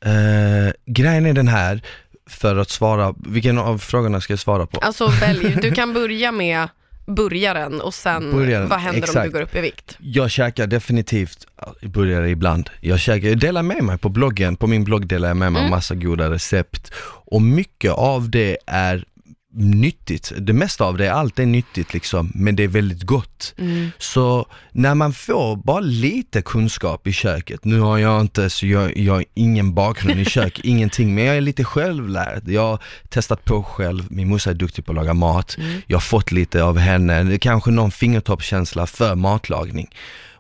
Eh, 0.06 0.74
grejen 0.86 1.26
är 1.26 1.34
den 1.34 1.48
här, 1.48 1.82
för 2.30 2.56
att 2.56 2.70
svara, 2.70 3.14
vilken 3.18 3.58
av 3.58 3.78
frågorna 3.78 4.22
ska 4.22 4.34
jag 4.34 4.40
svara 4.40 4.66
på? 4.66 4.80
Alltså 4.80 5.08
välj, 5.08 5.56
du 5.62 5.72
kan 5.72 5.94
börja 5.94 6.32
med 6.32 6.68
burgaren 7.06 7.82
och 7.82 7.94
sen 7.94 8.32
Burgaren, 8.32 8.70
vad 8.70 8.80
händer 8.80 9.00
om 9.02 9.04
exakt. 9.04 9.26
du 9.26 9.32
går 9.32 9.42
upp 9.42 9.56
i 9.56 9.62
vikt? 9.62 9.98
Jag 10.00 10.32
käkar 10.32 10.68
definitivt 10.68 11.46
burgare 11.82 12.30
ibland. 12.30 12.70
Jag, 12.82 13.00
käkar, 13.00 13.28
jag 13.28 13.40
delar 13.40 13.64
med 13.64 13.84
mig 13.84 13.98
på 13.98 14.10
bloggen, 14.10 14.56
på 14.56 14.68
min 14.68 14.84
blogg 14.84 15.08
delar 15.08 15.28
jag 15.28 15.38
med 15.38 15.52
mig 15.52 15.60
Mm. 15.62 15.70
massa 15.72 15.96
goda 15.96 16.30
recept. 16.32 16.92
Och 17.26 17.42
mycket 17.42 17.92
av 17.92 18.30
det 18.30 18.58
är 18.68 19.06
nyttigt. 19.54 20.32
Det 20.38 20.54
mesta 20.54 20.86
av 20.86 20.98
det, 20.98 21.14
allt 21.14 21.40
är 21.40 21.46
nyttigt 21.46 21.94
liksom, 21.94 22.32
men 22.36 22.56
det 22.56 22.64
är 22.64 22.68
väldigt 22.68 23.04
gott. 23.04 23.54
Mm. 23.58 23.92
Så 23.98 24.46
när 24.72 24.96
man 24.96 25.14
får 25.14 25.56
bara 25.56 25.80
lite 25.80 26.42
kunskap 26.42 27.08
i 27.08 27.14
köket, 27.14 27.66
nu 27.66 27.80
har 27.80 27.98
jag 27.98 28.22
inte, 28.22 28.50
så 28.50 28.68
jag, 28.68 28.98
jag 28.98 29.14
har 29.14 29.26
ingen 29.34 29.74
bakgrund 29.74 30.20
i 30.20 30.26
kök, 30.26 30.60
ingenting, 30.64 31.16
men 31.16 31.24
jag 31.24 31.38
är 31.38 31.42
lite 31.42 31.64
självlärd. 31.64 32.44
Jag 32.46 32.62
har 32.62 32.80
testat 33.10 33.46
på 33.46 33.64
själv, 33.64 34.04
min 34.10 34.30
morsa 34.30 34.50
är 34.50 34.54
duktig 34.54 34.86
på 34.86 34.92
att 34.92 34.96
laga 34.96 35.14
mat, 35.14 35.58
jag 35.88 35.96
har 35.96 36.02
fått 36.02 36.32
lite 36.32 36.64
av 36.64 36.78
henne, 36.78 37.38
kanske 37.38 37.72
någon 37.72 37.92
fingertoppskänsla 37.92 38.88
för 38.88 39.16
matlagning. 39.16 39.88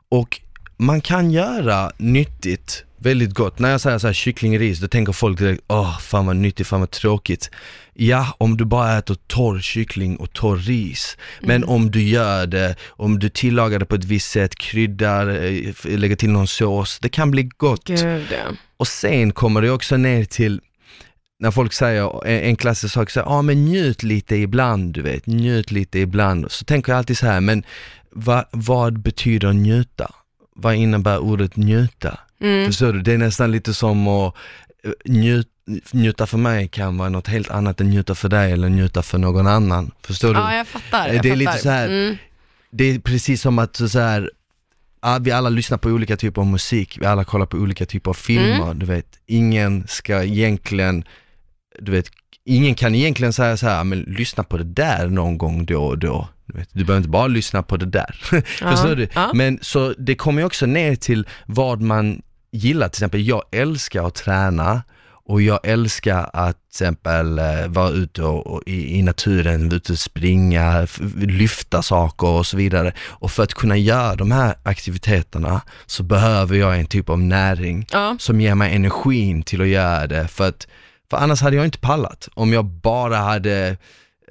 Och 0.09 0.41
man 0.77 1.01
kan 1.01 1.31
göra 1.31 1.91
nyttigt 1.97 2.85
väldigt 3.01 3.33
gott. 3.33 3.59
När 3.59 3.71
jag 3.71 3.81
säger 3.81 3.97
så 3.97 4.07
här 4.07 4.13
kycklingris, 4.13 4.79
då 4.79 4.87
tänker 4.87 5.13
folk 5.13 5.39
direkt, 5.39 5.63
åh 5.67 5.99
fan 5.99 6.25
vad 6.25 6.35
nyttigt, 6.35 6.67
fan 6.67 6.79
vad 6.79 6.91
tråkigt. 6.91 7.49
Ja, 7.93 8.35
om 8.37 8.57
du 8.57 8.65
bara 8.65 8.97
äter 8.97 9.17
torr 9.27 9.59
kyckling 9.59 10.17
och 10.17 10.33
torr 10.33 10.57
ris. 10.57 11.17
Men 11.41 11.63
om 11.63 11.91
du 11.91 12.01
gör 12.01 12.47
det, 12.47 12.75
om 12.89 13.19
du 13.19 13.29
tillagar 13.29 13.79
det 13.79 13.85
på 13.85 13.95
ett 13.95 14.05
visst 14.05 14.31
sätt, 14.31 14.55
kryddar, 14.55 15.27
eh, 15.27 15.97
lägger 15.97 16.15
till 16.15 16.29
någon 16.29 16.47
sås, 16.47 16.99
det 16.99 17.09
kan 17.09 17.31
bli 17.31 17.49
gott. 17.57 17.87
Gud 17.87 18.27
ja. 18.31 18.55
Och 18.77 18.87
sen 18.87 19.31
kommer 19.31 19.61
det 19.61 19.71
också 19.71 19.97
ner 19.97 20.25
till 20.25 20.61
när 21.39 21.51
folk 21.51 21.73
säger 21.73 22.27
en, 22.27 22.39
en 22.41 22.55
klassisk 22.55 22.93
sak, 22.93 23.11
ja 23.15 23.23
ah, 23.25 23.41
men 23.41 23.65
njut 23.65 24.03
lite 24.03 24.35
ibland, 24.35 24.93
du 24.93 25.01
vet, 25.01 25.27
njut 25.27 25.71
lite 25.71 25.99
ibland. 25.99 26.51
Så 26.51 26.65
tänker 26.65 26.91
jag 26.91 26.97
alltid 26.97 27.17
så 27.17 27.25
här, 27.25 27.41
men 27.41 27.63
va, 28.11 28.45
vad 28.51 28.99
betyder 28.99 29.53
njuta? 29.53 30.11
Vad 30.61 30.75
innebär 30.75 31.17
ordet 31.19 31.55
njuta? 31.55 32.19
Mm. 32.41 32.65
Förstår 32.65 32.93
du? 32.93 33.01
Det 33.01 33.13
är 33.13 33.17
nästan 33.17 33.51
lite 33.51 33.73
som 33.73 34.07
att 34.07 34.35
eh, 34.83 34.91
njut, 35.05 35.47
njuta 35.91 36.27
för 36.27 36.37
mig 36.37 36.67
kan 36.67 36.97
vara 36.97 37.09
något 37.09 37.27
helt 37.27 37.49
annat 37.49 37.81
än 37.81 37.89
njuta 37.89 38.15
för 38.15 38.29
dig 38.29 38.51
eller 38.51 38.69
njuta 38.69 39.01
för 39.01 39.17
någon 39.17 39.47
annan. 39.47 39.91
Förstår 40.03 40.33
du? 40.33 40.39
Ja, 40.39 40.55
jag 40.55 40.67
fattar. 40.67 41.07
Eh, 41.09 41.15
Jag 41.15 41.23
det 41.23 41.29
är 41.29 41.31
fattar. 41.31 41.35
lite 41.53 41.57
så 41.57 41.69
här- 41.69 41.87
Mm. 41.87 42.17
Det 42.73 42.83
är 42.83 42.99
precis 42.99 43.41
som 43.41 43.59
att 43.59 43.75
så 43.75 43.99
här, 43.99 44.31
ja, 45.01 45.17
vi 45.21 45.31
alla 45.31 45.49
lyssnar 45.49 45.77
på 45.77 45.89
olika 45.89 46.17
typer 46.17 46.41
av 46.41 46.47
musik, 46.47 46.97
vi 47.01 47.05
alla 47.05 47.23
kollar 47.23 47.45
på 47.45 47.57
olika 47.57 47.85
typer 47.85 48.09
av 48.11 48.13
filmer, 48.13 48.61
Mm. 48.65 48.79
du 48.79 48.85
vet. 48.85 49.05
Ingen 49.27 49.87
ska 49.87 50.23
egentligen, 50.23 51.03
du 51.79 51.91
vet, 51.91 52.05
ingen 52.45 52.75
kan 52.75 52.95
egentligen 52.95 53.33
säga 53.33 53.57
så 53.57 53.67
här, 53.67 53.83
men 53.83 53.99
lyssna 54.01 54.43
på 54.43 54.57
det 54.57 54.63
där 54.63 55.07
någon 55.07 55.37
gång 55.37 55.65
då 55.65 55.83
och 55.83 55.97
då. 55.97 56.27
Du, 56.53 56.65
du 56.71 56.83
behöver 56.83 56.97
inte 56.97 57.09
bara 57.09 57.27
lyssna 57.27 57.63
på 57.63 57.77
det 57.77 57.85
där. 57.85 58.15
Förstår 58.69 58.95
du? 58.95 59.07
Ja. 59.13 59.31
Men 59.33 59.59
så 59.61 59.93
det 59.97 60.15
kommer 60.15 60.41
ju 60.41 60.45
också 60.45 60.65
ner 60.65 60.95
till 60.95 61.27
vad 61.45 61.81
man 61.81 62.21
gillar, 62.51 62.87
till 62.87 62.97
exempel 62.99 63.27
jag 63.27 63.43
älskar 63.51 64.07
att 64.07 64.15
träna 64.15 64.81
och 65.25 65.41
jag 65.41 65.59
älskar 65.63 66.29
att 66.33 66.55
till 66.55 66.85
exempel 66.85 67.39
eh, 67.39 67.67
vara 67.67 67.89
ute 67.89 68.23
och, 68.23 68.47
och 68.47 68.63
i, 68.65 68.97
i 68.99 69.01
naturen, 69.01 69.71
ute 69.71 69.91
och 69.93 69.99
springa, 69.99 70.87
lyfta 71.15 71.81
saker 71.81 72.27
och 72.27 72.45
så 72.45 72.57
vidare. 72.57 72.93
Och 72.99 73.31
för 73.31 73.43
att 73.43 73.53
kunna 73.53 73.77
göra 73.77 74.15
de 74.15 74.31
här 74.31 74.55
aktiviteterna 74.63 75.61
så 75.85 76.03
behöver 76.03 76.55
jag 76.57 76.79
en 76.79 76.85
typ 76.85 77.09
av 77.09 77.19
näring 77.19 77.87
Ja. 77.91 78.15
som 78.19 78.41
ger 78.41 78.55
mig 78.55 78.75
energin 78.75 79.43
till 79.43 79.61
att 79.61 79.67
göra 79.67 80.07
det. 80.07 80.27
För, 80.27 80.49
att, 80.49 80.67
för 81.09 81.17
annars 81.17 81.41
hade 81.41 81.55
jag 81.55 81.65
inte 81.65 81.79
pallat. 81.79 82.29
Om 82.33 82.53
jag 82.53 82.65
bara 82.65 83.17
hade 83.17 83.77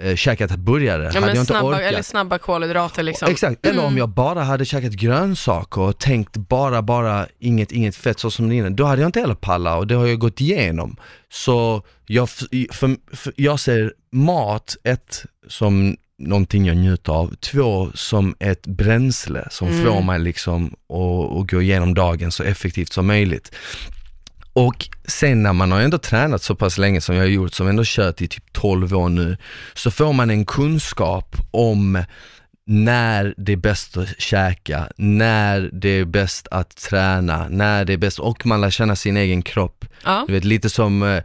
eh, 0.03 0.17
käkat 0.17 0.57
burgare, 0.57 1.03
Ja, 1.15 1.21
hade 1.21 1.27
jag 1.33 1.43
inte 1.43 1.45
snabba, 1.53 1.69
orkat. 1.69 1.81
eller 1.83 2.03
snabba 2.03 2.39
kolhydrater 2.39 3.03
liksom. 3.03 3.29
Exakt, 3.31 3.67
eller 3.67 3.85
om 3.85 3.99
jag 3.99 4.09
bara 4.09 4.43
hade 4.43 4.65
käkat 4.65 4.93
grönsaker 4.93 5.81
och 5.81 5.99
tänkt 5.99 6.37
bara, 6.37 6.83
bara 6.83 7.27
inget, 7.39 7.73
inget 7.73 7.97
fett 7.97 8.19
så 8.21 8.31
som 8.31 8.49
det 8.49 8.55
innan, 8.55 8.77
då 8.77 8.85
hade 8.85 9.03
jag 9.03 9.09
inte 9.09 9.21
heller 9.21 9.35
pallat 9.35 9.79
och 9.79 9.87
det 9.87 9.95
har 9.95 10.07
jag 10.07 10.19
gått 10.19 10.41
igenom. 10.41 10.97
Så 11.33 11.83
jag, 12.07 12.31
för, 12.31 13.17
för, 13.17 13.33
jag 13.37 13.61
ser 13.61 13.93
mat, 14.13 14.77
ett, 14.85 15.25
som 15.49 15.97
någonting 16.19 16.67
jag 16.67 16.77
njuter 16.77 17.13
av, 17.13 17.35
två, 17.35 17.91
som 17.95 18.35
ett 18.41 18.67
bränsle 18.67 19.49
som 19.51 19.69
Mm. 19.69 19.85
får 19.85 20.03
mig 20.03 20.19
liksom 20.19 20.67
att 20.89 21.51
gå 21.51 21.63
igenom 21.63 21.95
dagen 21.95 22.33
så 22.33 22.43
effektivt 22.43 22.93
som 22.93 23.07
möjligt. 23.07 23.55
Och 24.67 24.89
sen 25.05 25.43
när 25.43 25.53
man 25.53 25.73
har 25.73 25.81
ändå 25.81 25.99
tränat 25.99 26.43
så 26.43 26.55
pass 26.55 26.79
länge 26.79 27.01
som 27.01 27.15
jag 27.15 27.23
har 27.23 27.29
gjort, 27.29 27.55
som 27.55 27.69
ändå 27.69 27.83
kört 27.87 28.21
i 28.21 28.29
typ 28.29 28.53
12 28.53 28.95
år 28.95 29.09
nu, 29.09 29.37
så 29.75 29.91
får 29.91 30.13
man 30.13 30.31
en 30.31 30.45
kunskap 30.45 31.37
om 31.51 32.05
när 32.67 33.35
det 33.37 33.53
är 33.53 33.57
bäst 33.57 33.97
att 33.97 34.21
käka, 34.21 34.89
när 34.97 35.71
det 35.73 35.89
är 35.89 36.05
bäst 36.05 36.49
att 36.51 36.77
träna, 36.77 37.47
när 37.49 37.85
det 37.85 37.93
är 37.93 37.97
bäst, 37.97 38.19
och 38.19 38.47
man 38.47 38.61
lär 38.61 38.71
känna 38.71 38.97
sin 38.97 39.17
egen 39.17 39.43
kropp. 39.43 39.85
Ja. 40.05 40.25
Du 40.27 40.33
vet 40.33 40.45
lite 40.45 40.71
som, 40.71 41.03
eh, 41.03 41.23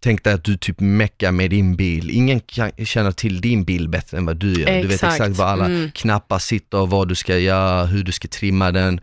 tänk 0.00 0.24
dig 0.24 0.32
att 0.32 0.44
du 0.44 0.56
typ 0.56 0.80
meckar 0.80 1.32
med 1.32 1.50
din 1.50 1.76
bil, 1.76 2.10
ingen 2.10 2.40
kan, 2.40 2.70
känner 2.84 3.12
till 3.12 3.40
din 3.40 3.64
bil 3.64 3.88
bättre 3.88 4.16
än 4.18 4.26
vad 4.26 4.36
du 4.36 4.60
gör. 4.60 4.82
Du 4.82 4.88
vet 4.88 4.94
Exakt. 4.94 5.14
exakt 5.14 5.36
var 5.36 5.46
alla 5.46 5.64
Mm. 5.64 5.90
knappar 5.94 6.38
sitter 6.38 6.78
och 6.78 6.90
vad 6.90 7.08
du 7.08 7.14
ska 7.14 7.38
göra, 7.38 7.84
hur 7.84 8.02
du 8.04 8.12
ska 8.12 8.28
trimma 8.28 8.72
den. 8.72 9.00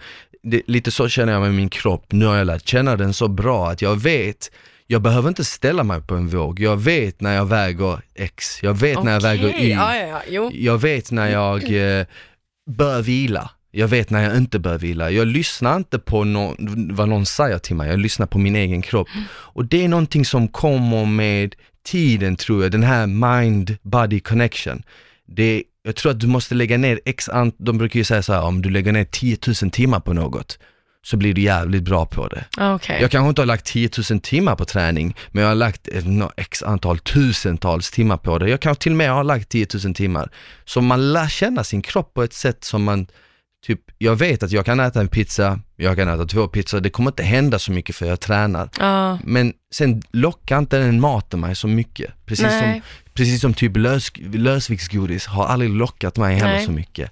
Det, 0.48 0.62
lite 0.68 0.92
så 0.92 1.08
känner 1.08 1.34
jag 1.34 1.42
med 1.42 1.54
min 1.54 1.70
kropp, 1.70 2.06
nu 2.12 2.26
har 2.26 2.36
jag 2.36 2.48
lärt 2.48 2.68
känna 2.68 2.96
den 2.96 3.14
så 3.14 3.28
bra 3.28 3.70
att 3.70 3.82
jag 3.82 3.96
vet 3.96 4.50
jag 4.88 5.02
behöver 5.02 5.30
inte 5.30 5.44
ställa 5.46 5.84
mig 5.84 6.02
på 6.02 6.16
en 6.16 6.28
våg, 6.28 6.60
jag 6.60 6.78
vet 6.78 7.22
när 7.22 7.36
jag 7.36 7.46
väger 7.46 8.02
X, 8.16 8.64
jag 8.64 8.74
vet 8.74 9.04
när 9.04 9.14
jag 9.14 9.22
väger 9.22 9.62
Y, 9.62 9.72
Ja, 9.72 9.96
ja, 9.96 10.22
ja. 10.30 10.52
Jag 10.54 10.78
vet 10.78 11.12
när 11.12 11.28
jag 11.28 11.64
eh, 11.64 12.06
bör 12.70 13.02
vila, 13.02 13.50
Jag 13.72 13.88
vet 13.88 14.10
när 14.10 14.24
jag 14.24 14.38
inte 14.38 14.60
bör 14.60 14.78
vila. 14.78 15.12
Jag 15.12 15.28
lyssnar 15.28 15.76
inte 15.76 16.00
på 16.00 16.24
nå 16.24 16.56
vad 16.90 17.10
någon 17.10 17.26
säger 17.26 17.58
till 17.58 17.76
mig, 17.76 17.90
jag 17.90 18.00
lyssnar 18.00 18.26
på 18.26 18.38
min 18.38 18.56
egen 18.56 18.82
kropp. 18.82 19.08
Och 19.28 19.66
det 19.66 19.84
är 19.84 19.88
någonting 19.88 20.26
som 20.26 20.48
kommer 20.48 21.06
med 21.06 21.56
tiden 21.86 22.36
tror 22.36 22.64
jag, 22.64 22.72
den 22.72 22.84
här 22.84 23.08
mind-body 23.08 24.20
connection. 24.20 24.84
Det, 25.28 25.64
jag 25.86 25.96
tror 25.96 26.12
att 26.12 26.20
du 26.20 26.28
måste 26.28 26.56
lägga 26.56 26.78
ner 26.78 27.00
x 27.06 27.30
ant, 27.30 27.56
de 27.58 27.78
brukar 27.78 27.98
ju 27.98 28.04
säga 28.04 28.24
så 28.24 28.34
här, 28.34 28.42
om 28.42 28.62
du 28.62 28.70
lägger 28.70 28.92
ner 28.92 29.06
10 29.06 29.38
000 29.62 29.72
timmar 29.72 30.00
på 30.00 30.14
något, 30.14 30.60
så 31.04 31.18
blir 31.18 31.34
du 31.34 31.42
jävligt 31.42 31.84
bra 31.84 32.06
på 32.06 32.28
det. 32.28 32.46
Okej. 32.58 32.98
Jag 33.02 33.12
kanske 33.12 33.30
inte 33.30 33.42
har 33.42 33.46
lagt 33.46 33.66
10 33.66 33.90
000 34.12 34.20
timmar 34.20 34.56
på 34.56 34.66
träning, 34.66 35.16
men 35.32 35.42
jag 35.44 35.50
har 35.50 35.56
lagt 35.56 35.88
nå- 36.04 36.32
x 36.38 36.64
antal 36.64 37.00
tusentals 37.00 37.92
timmar 37.92 38.18
på 38.18 38.38
det. 38.38 38.50
Jag 38.50 38.60
kanske 38.60 38.84
till 38.84 38.92
och 38.92 38.98
med 38.98 39.12
har 39.12 39.24
lagt 39.24 39.50
10 39.50 39.68
000 39.86 39.94
timmar. 39.94 40.30
Så 40.66 40.82
man 40.82 41.14
lär 41.14 41.28
känna 41.28 41.64
sin 41.64 41.82
kropp 41.82 42.14
på 42.14 42.24
ett 42.24 42.34
sätt 42.34 42.64
som 42.64 42.84
man, 42.84 43.08
typ, 43.66 43.82
jag 43.98 44.16
vet 44.16 44.44
att 44.44 44.52
jag 44.52 44.66
kan 44.66 44.80
äta 44.80 45.00
en 45.00 45.08
pizza, 45.08 45.60
jag 45.76 45.98
kan 45.98 46.10
äta 46.10 46.26
två 46.26 46.48
pizzor, 46.48 46.80
det 46.80 46.90
kommer 46.90 47.12
inte 47.12 47.24
hända 47.24 47.60
så 47.60 47.72
mycket 47.72 47.96
för 47.96 48.06
jag 48.06 48.20
tränar. 48.20 48.70
Ja. 48.80 49.20
Men 49.24 49.54
sen 49.76 50.02
lockar 50.12 50.58
inte 50.58 50.78
den 50.78 51.00
maten 51.00 51.40
mig 51.40 51.56
så 51.56 51.68
mycket. 51.68 52.26
Precis 52.26 52.60
som, 52.60 52.82
precis 53.14 53.42
som 53.42 53.54
typ 53.54 53.78
lös, 53.78 54.12
lösviktsgodis 54.18 55.26
har 55.26 55.46
aldrig 55.46 55.70
lockat 55.70 56.18
mig 56.18 56.36
heller 56.36 56.54
Nej. 56.54 56.66
så 56.66 56.72
mycket. 56.72 57.12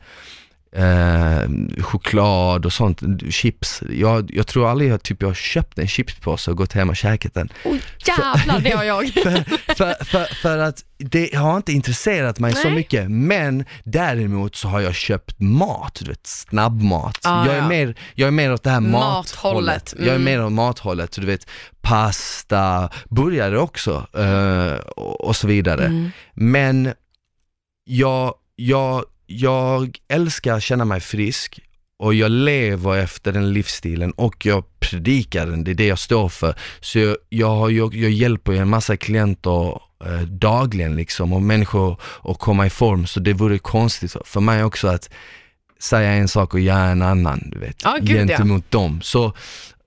Eh, 0.75 1.49
choklad 1.81 2.65
och 2.65 2.73
sånt, 2.73 3.01
chips. 3.29 3.83
Jag, 3.89 4.31
jag 4.33 4.47
tror 4.47 4.69
aldrig 4.69 4.91
jag, 4.91 5.03
typ, 5.03 5.21
jag 5.21 5.29
har 5.29 5.35
köpt 5.35 5.79
en 5.79 5.87
chipspåse 5.87 6.51
och 6.51 6.57
gått 6.57 6.73
hem 6.73 6.89
och 6.89 6.95
käkat 6.95 7.33
den. 7.33 7.49
Oh, 7.65 7.77
jävlar, 8.07 8.59
det 8.59 8.69
har 8.69 8.83
jag. 8.83 9.07
För, 9.13 9.43
för, 9.75 10.03
för, 10.05 10.35
för 10.35 10.57
att 10.57 10.83
det 10.97 11.35
har 11.35 11.57
inte 11.57 11.73
intresserat 11.73 12.39
mig 12.39 12.53
så 12.53 12.67
Nej. 12.67 12.75
mycket, 12.75 13.11
men 13.11 13.65
däremot 13.83 14.55
så 14.55 14.67
har 14.67 14.81
jag 14.81 14.95
köpt 14.95 15.39
mat, 15.39 15.95
du 16.03 16.09
vet 16.09 16.27
snabbmat. 16.27 17.19
Ah, 17.23 17.45
jag, 17.45 17.55
är 17.55 17.59
ja. 17.59 17.67
mer, 17.67 17.95
jag 18.15 18.27
är 18.27 18.31
mer 18.31 18.53
åt 18.53 18.63
det 18.63 18.69
här 18.69 18.79
Mathållet, 18.79 19.43
mathållet. 19.43 19.93
Jag 19.97 20.07
är 20.07 20.15
mm. 20.15 20.23
mer 20.23 20.45
åt 20.45 20.51
mathållet, 20.51 21.13
så 21.13 21.21
du 21.21 21.27
vet 21.27 21.47
pasta, 21.81 22.89
burgare 23.09 23.59
också 23.59 24.07
eh, 24.17 24.73
och, 24.75 25.21
och 25.21 25.35
så 25.35 25.47
vidare. 25.47 25.85
Mm. 25.85 26.11
Men 26.33 26.93
jag, 27.85 28.33
jag, 28.55 29.03
jag 29.39 29.97
älskar 30.07 30.53
att 30.53 30.63
känna 30.63 30.85
mig 30.85 30.99
frisk 30.99 31.59
och 31.99 32.13
jag 32.13 32.31
lever 32.31 32.97
efter 32.97 33.31
den 33.31 33.53
livsstilen 33.53 34.11
och 34.11 34.45
jag 34.45 34.63
predikar 34.79 35.45
den, 35.45 35.63
det 35.63 35.71
är 35.71 35.75
det 35.75 35.87
jag 35.87 35.99
står 35.99 36.29
för. 36.29 36.55
Så 36.79 36.99
jag, 36.99 37.17
jag, 37.29 37.71
jag, 37.71 37.95
jag 37.95 38.11
hjälper 38.11 38.51
ju 38.51 38.57
en 38.57 38.69
massa 38.69 38.97
klienter 38.97 39.79
eh, 40.05 40.21
dagligen 40.21 40.95
liksom 40.95 41.33
och 41.33 41.41
människor 41.41 41.97
att 42.23 42.39
komma 42.39 42.65
i 42.65 42.69
form 42.69 43.05
så 43.07 43.19
det 43.19 43.33
vore 43.33 43.57
konstigt 43.57 44.15
för 44.25 44.41
mig 44.41 44.63
också 44.63 44.87
att 44.87 45.09
säga 45.79 46.11
en 46.11 46.27
sak 46.27 46.53
och 46.53 46.59
göra 46.59 46.85
en 46.85 47.01
annan, 47.01 47.49
du 47.51 47.59
vet, 47.59 47.81
Ja, 47.83 47.97
gud, 48.01 48.09
ja. 48.09 48.15
gentemot 48.15 48.71
dem. 48.71 49.01
Så 49.01 49.33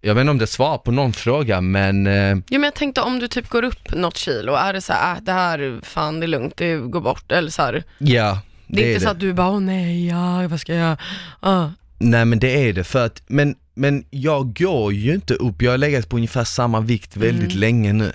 jag 0.00 0.14
vet 0.14 0.20
inte 0.20 0.30
om 0.30 0.38
det 0.38 0.46
svarar 0.46 0.78
på 0.78 0.90
någon 0.92 1.12
fråga 1.12 1.60
men 1.60 2.06
eh, 2.06 2.34
Jo 2.34 2.60
men 2.60 2.62
jag 2.62 2.74
tänkte 2.74 3.00
om 3.00 3.18
du 3.18 3.28
typ 3.28 3.48
går 3.48 3.62
upp 3.62 3.92
något 3.92 4.16
kilo, 4.16 4.54
är 4.54 4.72
det 4.72 4.80
så 4.80 4.92
här, 4.92 5.16
äh, 5.16 5.22
det 5.22 5.32
här, 5.32 5.80
fan 5.82 6.20
det 6.20 6.26
är 6.26 6.28
lugnt, 6.28 6.56
det 6.56 6.76
går 6.76 7.00
bort, 7.00 7.32
eller 7.32 7.50
så 7.50 7.62
här, 7.62 7.84
ja, 7.98 8.38
det 8.66 8.82
är 8.82 8.86
inte 8.86 8.98
det. 8.98 9.00
så 9.04 9.08
att 9.10 9.20
du 9.20 9.32
bara, 9.32 9.50
åh 9.50 9.60
nej, 9.60 10.08
ja, 10.08 10.48
vad 10.48 10.60
ska 10.60 10.74
jag, 10.74 10.96
ah. 11.40 11.68
Nej 11.98 12.24
men 12.24 12.38
det 12.38 12.68
är 12.68 12.72
det 12.72 12.84
för 12.84 13.06
att, 13.06 13.22
men, 13.26 13.54
men 13.74 14.04
jag 14.10 14.54
går 14.56 14.92
ju 14.92 15.14
inte 15.14 15.34
upp, 15.34 15.62
jag 15.62 15.70
har 15.70 15.78
legat 15.78 16.08
på 16.08 16.16
ungefär 16.16 16.44
samma 16.44 16.80
vikt 16.80 17.16
väldigt 17.16 17.50
Mm. 17.50 17.58
länge 17.60 17.92
nu. 17.92 18.12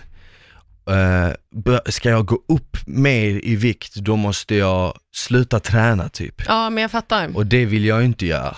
Bör- 1.55 1.91
ska 1.91 2.09
jag 2.09 2.25
gå 2.25 2.39
upp 2.47 2.77
mer 2.85 3.39
i 3.43 3.55
vikt, 3.55 3.95
då 3.95 4.15
måste 4.15 4.55
jag 4.55 4.93
sluta 5.15 5.59
träna 5.59 6.09
typ. 6.09 6.41
Ja 6.47 6.69
men 6.69 6.81
jag 6.81 6.91
fattar. 6.91 7.35
Och 7.37 7.45
det 7.45 7.65
vill 7.65 7.85
jag 7.85 8.03
inte 8.05 8.25
göra. 8.25 8.55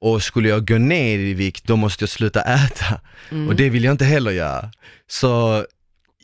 Och 0.00 0.22
skulle 0.22 0.48
jag 0.48 0.66
gå 0.68 0.78
ner 0.78 1.18
i 1.18 1.34
vikt, 1.34 1.64
då 1.64 1.76
måste 1.76 2.02
jag 2.02 2.08
sluta 2.08 2.42
äta. 2.42 3.00
Mm. 3.30 3.48
Och 3.48 3.56
det 3.56 3.70
vill 3.70 3.84
jag 3.84 3.92
inte 3.92 4.04
heller 4.04 4.30
göra. 4.30 4.70
Så 5.06 5.64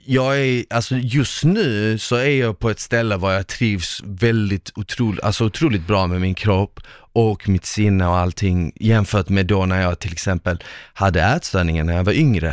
jag 0.04 0.40
är, 0.40 0.64
alltså 0.70 0.96
just 0.96 1.44
nu 1.44 1.98
så 1.98 2.16
är 2.16 2.40
jag 2.40 2.58
på 2.58 2.70
ett 2.70 2.80
ställe 2.80 3.16
var 3.16 3.32
jag 3.32 3.46
trivs 3.46 4.02
väldigt 4.04 4.72
otroligt, 4.74 5.24
alltså 5.24 5.44
otroligt 5.44 5.86
bra 5.86 6.06
med 6.06 6.20
min 6.20 6.34
kropp 6.34 6.80
och 7.12 7.48
mitt 7.48 7.64
sinne 7.64 8.06
och 8.06 8.16
allting 8.16 8.72
jämfört 8.80 9.28
med 9.28 9.46
då 9.46 9.66
när 9.66 9.82
jag 9.82 9.98
till 9.98 10.12
exempel 10.12 10.62
hade 10.92 11.22
ätstörningar 11.22 11.84
när 11.84 11.96
jag 11.96 12.04
var 12.04 12.12
yngre. 12.12 12.48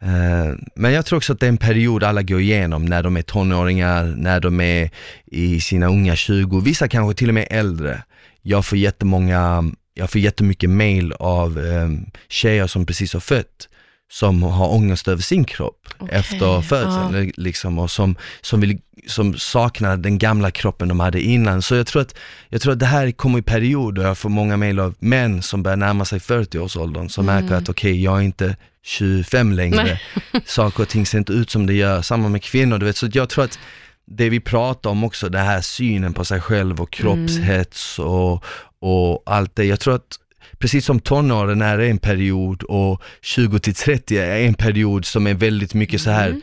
Eh, 0.00 0.54
men 0.74 0.92
jag 0.92 1.06
tror 1.06 1.16
också 1.16 1.32
att 1.32 1.40
det 1.40 1.46
är 1.46 1.48
en 1.48 1.56
period 1.56 2.04
alla 2.04 2.22
går 2.22 2.40
igenom 2.40 2.84
när 2.84 3.02
de 3.02 3.16
är 3.16 3.22
tonåringar, 3.22 4.04
när 4.16 4.40
de 4.40 4.60
är 4.60 4.90
i 5.26 5.60
sina 5.60 5.86
unga 5.86 6.16
20, 6.16 6.60
vissa 6.60 6.88
kanske 6.88 7.18
till 7.18 7.28
och 7.28 7.34
med 7.34 7.46
äldre. 7.50 8.02
Jag 8.42 8.66
får 8.66 8.78
jättemånga, 8.78 9.64
jag 9.94 10.10
får 10.10 10.20
jättemycket 10.20 10.70
mail 10.70 11.12
av 11.12 11.58
um, 11.58 12.10
tjejer 12.28 12.66
som 12.66 12.86
precis 12.86 13.12
har 13.12 13.20
fött, 13.20 13.68
som 14.10 14.42
har 14.42 14.68
ångest 14.72 15.08
över 15.08 15.22
sin 15.22 15.44
kropp 15.44 15.88
Okej, 15.98 16.18
efter 16.18 16.60
födseln 16.60 17.32
liksom 17.36 17.78
och 17.78 17.90
som, 17.90 18.16
som, 18.40 18.60
vill, 18.60 18.78
som 19.06 19.38
saknar 19.38 19.96
den 19.96 20.18
gamla 20.18 20.50
kroppen 20.50 20.88
de 20.88 21.00
hade 21.00 21.20
innan. 21.20 21.62
Så 21.62 21.74
jag 21.74 21.86
tror 21.86 22.02
att, 22.02 22.14
jag 22.48 22.60
tror 22.60 22.72
att 22.72 22.78
det 22.78 22.86
här 22.86 23.10
kommer 23.10 23.38
i 23.38 23.42
perioder, 23.42 24.02
jag 24.02 24.18
får 24.18 24.28
många 24.28 24.56
mail 24.56 24.80
av 24.80 24.94
män 24.98 25.42
som 25.42 25.62
börjar 25.62 25.76
närma 25.76 26.04
sig 26.04 26.18
40-årsåldern 26.18 27.08
som 27.08 27.26
märker 27.26 27.54
att 27.54 27.68
okej, 27.68 28.02
jag 28.02 28.18
är 28.18 28.22
inte 28.22 28.56
25 28.82 29.52
längre, 29.52 29.98
Nej. 30.32 30.42
saker 30.46 30.82
och 30.82 30.88
ting 30.88 31.06
ser 31.06 31.18
inte 31.18 31.32
ut 31.32 31.50
som 31.50 31.66
det 31.66 31.74
gör, 31.74 32.02
samma 32.02 32.28
med 32.28 32.42
kvinnor, 32.42 32.78
du 32.78 32.86
vet, 32.86 32.96
så 32.96 33.08
jag 33.12 33.28
tror 33.28 33.44
att 33.44 33.58
det 34.06 34.28
vi 34.28 34.40
pratar 34.40 34.90
om 34.90 35.04
också, 35.04 35.28
den 35.28 35.46
här 35.46 35.60
synen 35.60 36.14
på 36.14 36.24
sig 36.24 36.40
själv 36.40 36.80
och 36.80 36.92
kroppshets 36.92 37.98
och, 37.98 38.44
och 38.80 39.22
allt 39.26 39.56
det, 39.56 39.64
jag 39.64 39.80
tror 39.80 39.94
att 39.94 40.18
precis 40.58 40.84
som 40.84 41.00
tonåren 41.00 41.62
är 41.62 41.78
en 41.78 41.98
period 41.98 42.62
och 42.62 43.02
20 43.22 43.58
till 43.58 43.74
30 43.74 44.18
är 44.18 44.38
en 44.38 44.54
period 44.54 45.04
som 45.04 45.26
är 45.26 45.34
väldigt 45.34 45.74
mycket 45.74 46.00
så 46.00 46.10
här 46.10 46.40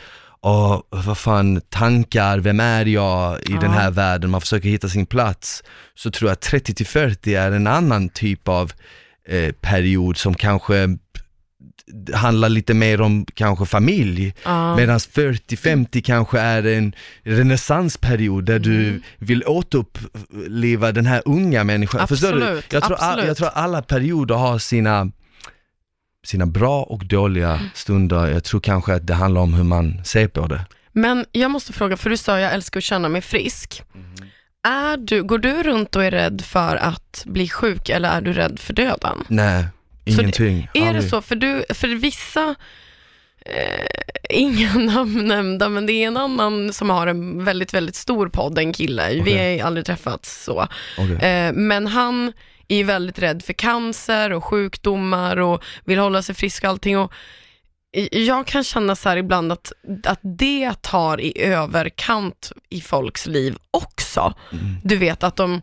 Åh, 0.48 0.82
vad 0.90 1.18
fan, 1.18 1.62
tankar, 1.70 2.38
vem 2.38 2.60
är 2.60 2.86
jag 2.86 3.42
i 3.50 3.54
den 3.54 3.72
här 3.72 3.92
världen, 3.92 4.30
man 4.30 4.42
försöker 4.42 4.70
hitta 4.70 4.90
sin 4.90 5.06
plats. 5.06 5.64
Så 5.96 6.12
tror 6.12 6.30
jag 6.30 6.34
att 6.34 6.42
30 6.42 6.74
till 6.74 6.86
40 6.86 7.36
är 7.36 7.52
en 7.52 7.68
annan 7.68 8.10
typ 8.10 8.48
av 8.48 8.72
eh, 9.28 9.52
period 9.52 10.18
som 10.18 10.34
kanske 10.34 10.98
handlar 12.14 12.50
lite 12.50 12.74
mer 12.74 13.02
om 13.02 13.26
kanske 13.34 13.66
familj, 13.66 14.34
Ja. 14.44 14.76
medan 14.76 15.00
40-50 15.00 16.02
kanske 16.02 16.40
är 16.40 16.66
en 16.68 16.96
renässansperiod 17.24 18.44
där 18.46 18.56
Mm. 18.56 18.64
du 18.70 19.02
vill 19.18 19.44
återuppliva 19.46 20.92
den 20.92 21.06
här 21.06 21.22
unga 21.26 21.64
människan. 21.64 22.08
Förstår 22.08 22.32
du? 22.32 22.36
Absolut, 22.44 22.74
Jag 22.74 22.84
tror, 22.84 22.98
all, 22.98 23.10
absolut. 23.10 23.28
jag 23.28 23.38
tror 23.38 23.50
alla 23.54 23.82
perioder 23.82 24.36
har 24.36 24.58
sina, 24.60 25.12
sina 26.26 26.46
bra 26.46 26.84
och 26.84 27.06
dåliga 27.06 27.50
Mm. 27.54 27.66
stunder. 27.74 28.28
Jag 28.28 28.44
tror 28.44 28.60
kanske 28.62 28.94
att 28.94 29.08
det 29.08 29.14
handlar 29.14 29.42
om 29.42 29.54
hur 29.54 29.64
man 29.64 30.02
ser 30.06 30.28
på 30.28 30.48
det. 30.48 30.66
Men 30.92 31.26
jag 31.32 31.52
måste 31.52 31.74
fråga, 31.74 31.98
för 31.98 32.10
du 32.10 32.18
sa 32.18 32.40
jag 32.40 32.54
älskar 32.54 32.80
att 32.80 32.84
känna 32.84 33.10
mig 33.10 33.22
frisk. 33.22 33.84
Mm. 33.96 34.08
Är 34.68 34.98
du, 34.98 35.24
går 35.24 35.38
du 35.38 35.64
runt 35.64 35.96
och 35.96 36.04
är 36.06 36.12
rädd 36.12 36.42
för 36.42 36.76
att 36.76 37.24
bli 37.26 37.50
sjuk 37.50 37.90
eller 37.90 38.10
är 38.10 38.22
du 38.22 38.34
rädd 38.34 38.60
för 38.60 38.74
döden? 38.74 39.18
Nej, 39.28 39.66
ingenting. 40.06 40.70
Är 40.74 40.82
det 40.82 40.88
Aldrig. 40.88 41.10
så? 41.10 41.22
För, 41.22 41.36
du, 41.36 41.66
för 41.70 41.88
vissa, 41.88 42.56
eh, 43.46 43.86
inga 44.30 44.74
namn 44.74 45.28
nämnda, 45.28 45.70
men 45.70 45.86
det 45.86 45.94
är 45.94 46.08
en 46.08 46.18
annan 46.18 46.74
som 46.74 46.90
har 46.90 47.08
en 47.08 47.44
väldigt, 47.46 47.74
väldigt 47.74 47.96
stor 47.96 48.30
podd, 48.30 48.60
en 48.60 48.74
kille. 48.74 49.10
Vi 49.10 49.22
Okej. 49.22 49.60
har 49.60 49.68
aldrig 49.68 49.86
träffats 49.86 50.44
så. 50.44 50.68
Okej. 50.98 51.30
Eh, 51.30 51.54
men 51.54 51.88
han 51.88 52.34
är 52.68 52.78
ju 52.78 52.84
väldigt 52.84 53.20
rädd 53.20 53.44
för 53.44 53.54
cancer 53.54 54.34
och 54.34 54.44
sjukdomar 54.44 55.38
och 55.38 55.64
vill 55.86 56.00
hålla 56.00 56.22
sig 56.22 56.36
frisk 56.36 56.64
och 56.64 56.70
allting. 56.70 56.98
Och 56.98 57.14
jag 58.12 58.48
kan 58.48 58.64
känna 58.64 58.96
så 58.96 59.10
här 59.10 59.18
ibland 59.18 59.52
att, 59.52 59.72
att 60.06 60.20
det 60.22 60.82
tar 60.82 61.22
i 61.22 61.42
överkant 61.42 62.52
i 62.70 62.82
folks 62.82 63.28
liv 63.28 63.58
också. 63.72 64.34
Mm. 64.52 64.76
Du 64.84 64.96
vet 64.96 65.24
att 65.24 65.36
de 65.36 65.62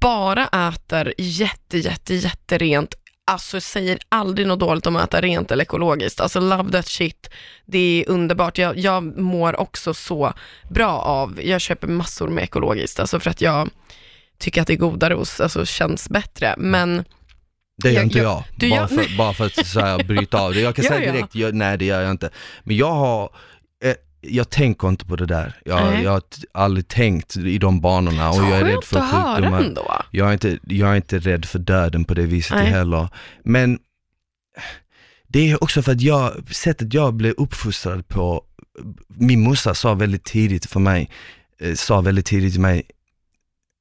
bara 0.00 0.46
äter 0.46 1.14
jätte, 1.18 1.78
jätte, 1.78 2.14
jätterent 2.14 2.94
Alltså 3.30 3.60
säger 3.60 3.98
aldrig 4.08 4.46
något 4.46 4.60
dåligt 4.60 4.86
om 4.86 4.96
att 4.96 5.04
äta 5.04 5.20
rent 5.20 5.50
eller 5.50 5.62
ekologiskt. 5.64 6.20
Alltså 6.20 6.40
love 6.40 6.72
that 6.72 6.86
shit. 6.86 7.30
Det 7.66 7.78
är 7.78 8.10
underbart. 8.10 8.58
Jag, 8.58 8.78
jag 8.78 9.18
mår 9.18 9.60
också 9.60 9.94
så 9.94 10.32
bra 10.70 10.98
av, 10.98 11.40
jag 11.42 11.60
köper 11.60 11.88
massor 11.88 12.28
med 12.28 12.44
ekologiskt, 12.44 13.00
alltså 13.00 13.20
för 13.20 13.30
att 13.30 13.40
jag 13.40 13.68
tycker 14.38 14.60
att 14.60 14.66
det 14.66 14.72
är 14.72 14.76
godare 14.76 15.14
och 15.14 15.26
alltså, 15.40 15.66
känns 15.66 16.08
bättre. 16.08 16.54
Men 16.58 17.04
Det 17.82 17.88
gör 17.88 17.94
Jag- 17.94 18.04
inte 18.04 18.18
jag- 18.18 18.26
jag, 18.26 18.44
du 18.56 18.70
bara, 18.70 18.80
gör- 18.80 18.86
för, 18.86 19.16
bara 19.16 19.34
för 19.34 19.46
att 19.46 19.66
så 19.66 19.80
här, 19.80 20.04
bryta 20.04 20.40
av 20.40 20.54
det. 20.54 20.60
Jag 20.60 20.76
kan 20.76 20.84
säga 20.88 21.04
jag? 21.04 21.14
direkt, 21.14 21.34
jag, 21.34 21.54
nej 21.54 21.78
det 21.78 21.84
gör 21.84 22.02
jag 22.02 22.10
inte. 22.10 22.30
Men 22.64 22.76
jag 22.76 22.92
har, 22.92 23.30
jag 24.20 24.50
tänker 24.50 24.88
inte 24.88 25.06
på 25.06 25.16
det 25.16 25.26
där. 25.26 25.60
Jag, 25.64 25.84
Nej. 25.84 26.04
jag 26.04 26.10
har 26.10 26.22
aldrig 26.52 26.88
tänkt 26.88 27.36
i 27.36 27.58
de 27.58 27.80
banorna 27.80 28.28
och 28.28 28.34
så 28.34 28.42
jag 28.42 28.58
är 28.58 28.64
rädd 28.64 28.84
för 28.84 29.00
sjukdomar. 29.00 29.62
ändå. 29.62 30.02
Jag 30.10 30.28
är, 30.28 30.32
inte, 30.32 30.58
jag 30.62 30.90
är 30.90 30.96
inte 30.96 31.18
rädd 31.18 31.44
för 31.44 31.58
döden 31.58 32.04
på 32.04 32.14
det 32.14 32.26
viset 32.26 32.56
Nej. 32.56 32.66
heller. 32.66 33.08
Men 33.42 33.78
det 35.28 35.50
är 35.50 35.62
också 35.64 35.82
för 35.82 35.92
att 35.92 36.00
jag, 36.00 36.54
sättet 36.54 36.94
jag 36.94 37.14
blev 37.14 37.34
uppfostrad 37.36 38.08
på, 38.08 38.44
min 39.08 39.40
morsa 39.40 39.74
sa 39.74 39.94
väldigt 39.94 40.24
tidigt 40.24 40.66
för 40.66 40.80
mig, 40.80 41.10
eh, 41.60 41.74
sa 41.74 42.00
väldigt 42.00 42.26
tidigt 42.26 42.52
till 42.52 42.60
mig, 42.60 42.82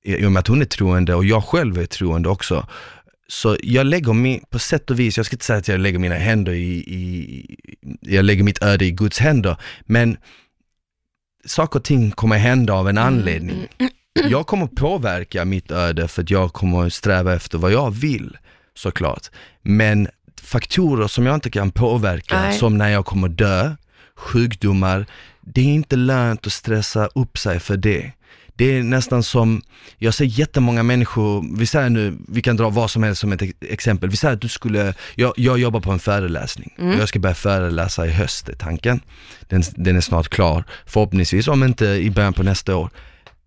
i 0.04 0.26
och 0.26 0.32
med 0.32 0.40
att 0.40 0.48
hon 0.48 0.62
är 0.62 0.66
troende 0.66 1.16
och 1.16 1.26
jag 1.26 1.44
själv 1.44 1.78
är 1.78 1.86
troende 1.86 2.30
också, 2.30 2.68
så 3.32 3.58
jag 3.64 3.86
lägger 3.86 4.14
min, 4.14 4.44
på 4.50 4.60
sätt 4.60 4.92
och 4.92 5.00
vis, 5.00 5.18
jag 5.18 5.26
ska 5.26 5.34
inte 5.34 5.46
säga 5.46 5.60
att 5.60 5.68
jag 5.68 5.80
lägger 5.80 6.00
mina 6.00 6.16
händer 6.16 6.52
i, 6.52 6.74
i 6.78 7.58
jag 8.02 8.26
lägger 8.26 8.44
mitt 8.44 8.64
öde 8.64 8.86
i 8.86 8.92
Guds 8.92 9.20
händer, 9.20 9.58
men 9.82 10.18
saker 11.46 11.80
och 11.80 11.86
ting 11.86 12.12
kommer 12.12 12.38
hända 12.38 12.74
av 12.74 12.90
en 12.90 12.98
anledning. 12.98 13.68
Jag 14.14 14.48
kommer 14.48 14.68
påverka 14.68 15.46
mitt 15.46 15.72
öde 15.72 16.08
för 16.08 16.22
att 16.22 16.30
jag 16.30 16.54
kommer 16.54 16.90
sträva 16.90 17.34
efter 17.36 17.58
vad 17.58 17.72
jag 17.72 17.92
vill, 17.92 18.38
såklart. 18.74 19.28
Men 19.62 20.08
faktorer 20.42 21.08
som 21.08 21.26
jag 21.26 21.36
inte 21.36 21.50
kan 21.50 21.72
påverka, 21.72 22.42
Nej. 22.42 22.60
som 22.60 22.78
när 22.78 22.90
jag 22.90 23.06
kommer 23.06 23.30
dö, 23.30 23.76
sjukdomar, 24.16 25.06
det 25.42 25.62
är 25.62 25.66
inte 25.66 25.96
lönt 25.96 26.48
att 26.48 26.54
stressa 26.54 27.06
upp 27.06 27.38
sig 27.38 27.60
för 27.60 27.78
det. 27.78 28.12
Det 28.60 28.78
är 28.78 28.84
nästan 28.84 29.24
som, 29.24 29.62
jag 29.98 30.14
ser 30.14 30.26
jättemånga 30.26 30.84
människor, 30.84 31.58
vi 31.58 31.66
säger 31.66 31.90
nu, 31.90 32.18
vi 32.28 32.42
kan 32.42 32.56
dra 32.58 32.70
vad 32.70 32.92
som 32.92 33.04
helst 33.04 33.22
som 33.22 33.32
ett 33.32 33.42
ex- 33.42 33.58
exempel. 33.62 34.10
Vi 34.10 34.18
säger 34.18 34.34
att 34.34 34.42
du 34.42 34.48
skulle, 34.48 34.94
jag, 35.16 35.34
jag 35.38 35.60
jobbar 35.60 35.80
på 35.80 35.92
en 35.92 36.00
föreläsning 36.00 36.74
och 36.78 37.00
jag 37.00 37.10
ska 37.10 37.20
börja 37.20 37.36
föreläsa 37.36 38.08
i 38.08 38.12
höst, 38.12 38.50
är 38.50 38.56
tanken. 38.56 39.02
Den, 39.48 39.64
den 39.76 39.96
är 39.96 40.02
snart 40.02 40.30
klar, 40.30 40.64
förhoppningsvis, 40.86 41.48
om 41.48 41.64
inte 41.64 41.86
i 41.86 42.10
början 42.10 42.34
på 42.34 42.44
nästa 42.44 42.76
år. 42.76 42.90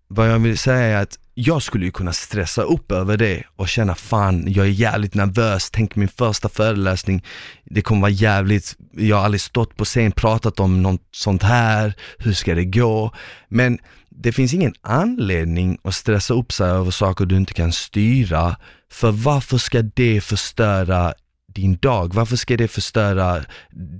Vad 0.07 0.31
jag 0.31 0.39
vill 0.39 0.57
säga 0.57 0.99
är 0.99 1.01
att 1.03 1.19
jag 1.33 1.61
skulle 1.61 1.85
ju 1.85 1.91
kunna 1.91 2.13
stressa 2.13 2.61
upp 2.61 2.91
över 2.91 3.17
det 3.17 3.43
och 3.55 3.69
känna 3.69 3.95
fan, 3.95 4.45
jag 4.47 4.65
är 4.65 4.69
jävligt 4.69 5.13
nervös, 5.13 5.69
tänk 5.71 5.95
min 5.95 6.07
första 6.07 6.49
föreläsning, 6.49 7.23
det 7.65 7.81
kommer 7.81 8.01
vara 8.01 8.11
jävligt, 8.11 8.75
jag 8.97 9.17
har 9.17 9.25
aldrig 9.25 9.41
stått 9.41 9.75
på 9.77 9.85
scen, 9.85 10.11
pratat 10.11 10.59
om 10.59 10.81
något 10.83 11.01
sånt 11.11 11.43
här, 11.43 11.93
hur 12.17 12.33
ska 12.33 12.55
det 12.55 12.65
gå? 12.65 13.11
Men 13.47 13.79
det 14.15 14.31
finns 14.31 14.53
ingen 14.53 14.73
anledning 14.81 15.77
att 15.83 15.95
stressa 15.95 16.33
upp 16.33 16.51
sig 16.51 16.69
över 16.69 16.91
saker 16.91 17.25
du 17.25 17.35
inte 17.37 17.53
kan 17.53 17.71
styra, 17.71 18.55
för 18.91 19.11
varför 19.11 19.57
ska 19.57 19.81
det 19.81 20.21
förstöra 20.21 21.13
din 21.53 21.77
dag? 21.77 22.13
Varför 22.13 22.35
ska 22.35 22.57
det 22.57 22.67
förstöra 22.67 23.43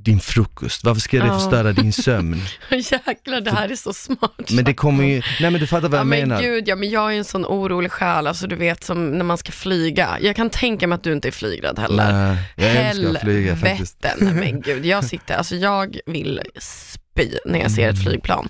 din 0.04 0.20
frukost? 0.20 0.84
Varför 0.84 1.02
ska 1.02 1.20
det 1.20 1.26
Ja. 1.28 1.40
förstöra 1.40 1.72
din 1.74 1.94
sömn? 2.04 2.42
Jäklar, 2.72 3.42
det 3.42 3.52
här 3.52 3.70
är 3.70 3.76
så 3.76 3.94
smart. 3.94 4.52
Men 4.52 4.66
det 4.66 4.74
kommer 4.74 5.04
ju, 5.04 5.22
nej 5.42 5.52
men 5.52 5.62
du 5.62 5.68
fattar 5.68 5.90
vad 5.90 5.98
Ja 5.98 6.02
jag 6.02 6.08
men 6.08 6.20
menar. 6.30 6.42
gud, 6.42 6.68
ja 6.68 6.76
men 6.76 6.90
jag 6.90 7.14
är 7.14 7.18
en 7.18 7.24
sån 7.26 7.46
orolig 7.46 7.92
själ, 7.92 8.28
alltså 8.28 8.48
du 8.48 8.56
vet 8.56 8.84
som 8.84 9.12
när 9.12 9.26
man 9.26 9.38
ska 9.38 9.52
flyga. 9.52 10.18
Jag 10.22 10.36
kan 10.36 10.50
tänka 10.50 10.88
mig 10.88 10.96
att 10.96 11.04
du 11.04 11.12
inte 11.14 11.28
är 11.28 11.32
flygrädd 11.32 11.80
heller. 11.80 12.14
Nej, 12.14 12.38
jag 12.56 12.76
älskar 12.76 13.10
att 13.16 13.22
flyga 13.22 13.56
faktiskt. 13.56 14.06
Nej 14.20 14.34
men 14.34 14.62
gud. 14.62 14.86
Jag 14.86 15.04
sitter, 15.04 15.36
alltså 15.36 15.56
jag 15.56 15.98
vill 16.06 16.42
spy 16.60 17.30
när 17.46 17.60
jag 17.60 17.72
ser 17.72 17.90
ett 17.90 17.96
Mm. 17.96 18.04
flygplan. 18.06 18.50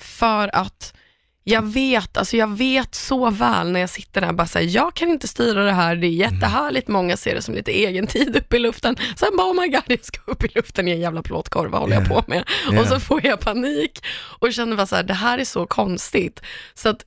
För 0.00 0.56
att 0.56 0.94
jag 1.50 1.62
vet, 1.62 2.16
alltså 2.16 2.36
jag 2.36 2.56
vet 2.56 2.94
så 2.94 3.30
väl 3.30 3.72
när 3.72 3.80
jag 3.80 3.90
sitter 3.90 4.20
där, 4.20 4.32
bara 4.32 4.46
säger 4.46 4.74
jag 4.76 4.94
kan 4.94 5.08
inte 5.08 5.28
styra 5.28 5.64
det 5.64 5.72
här, 5.72 5.96
det 5.96 6.06
är 6.06 6.10
jättehärligt, 6.10 6.88
många 6.88 7.16
ser 7.16 7.34
det 7.34 7.42
som 7.42 7.54
lite 7.54 7.70
egen 7.72 8.06
tid 8.06 8.36
uppe 8.36 8.56
i 8.56 8.58
luften. 8.58 8.96
Sen 9.16 9.28
bara, 9.36 9.46
oh 9.50 9.60
my 9.60 9.68
god, 9.68 9.82
jag 9.86 10.04
ska 10.04 10.20
upp 10.26 10.44
i 10.44 10.48
luften 10.54 10.88
i 10.88 10.90
en 10.90 11.00
jävla 11.00 11.22
plåtkorv, 11.22 11.70
vad 11.70 11.80
håller 11.80 11.94
jag 11.94 12.04
Ja. 12.04 12.08
på 12.22 12.24
med? 12.30 12.44
Ja. 12.72 12.80
Och 12.80 12.86
så 12.86 13.00
får 13.00 13.26
jag 13.26 13.40
panik 13.40 14.04
och 14.38 14.52
känner 14.52 14.76
bara 14.76 14.86
så 14.86 14.96
här, 14.96 15.02
det 15.02 15.14
här 15.14 15.38
är 15.38 15.44
så 15.44 15.66
konstigt. 15.66 16.40
Så 16.74 16.88
att 16.88 17.04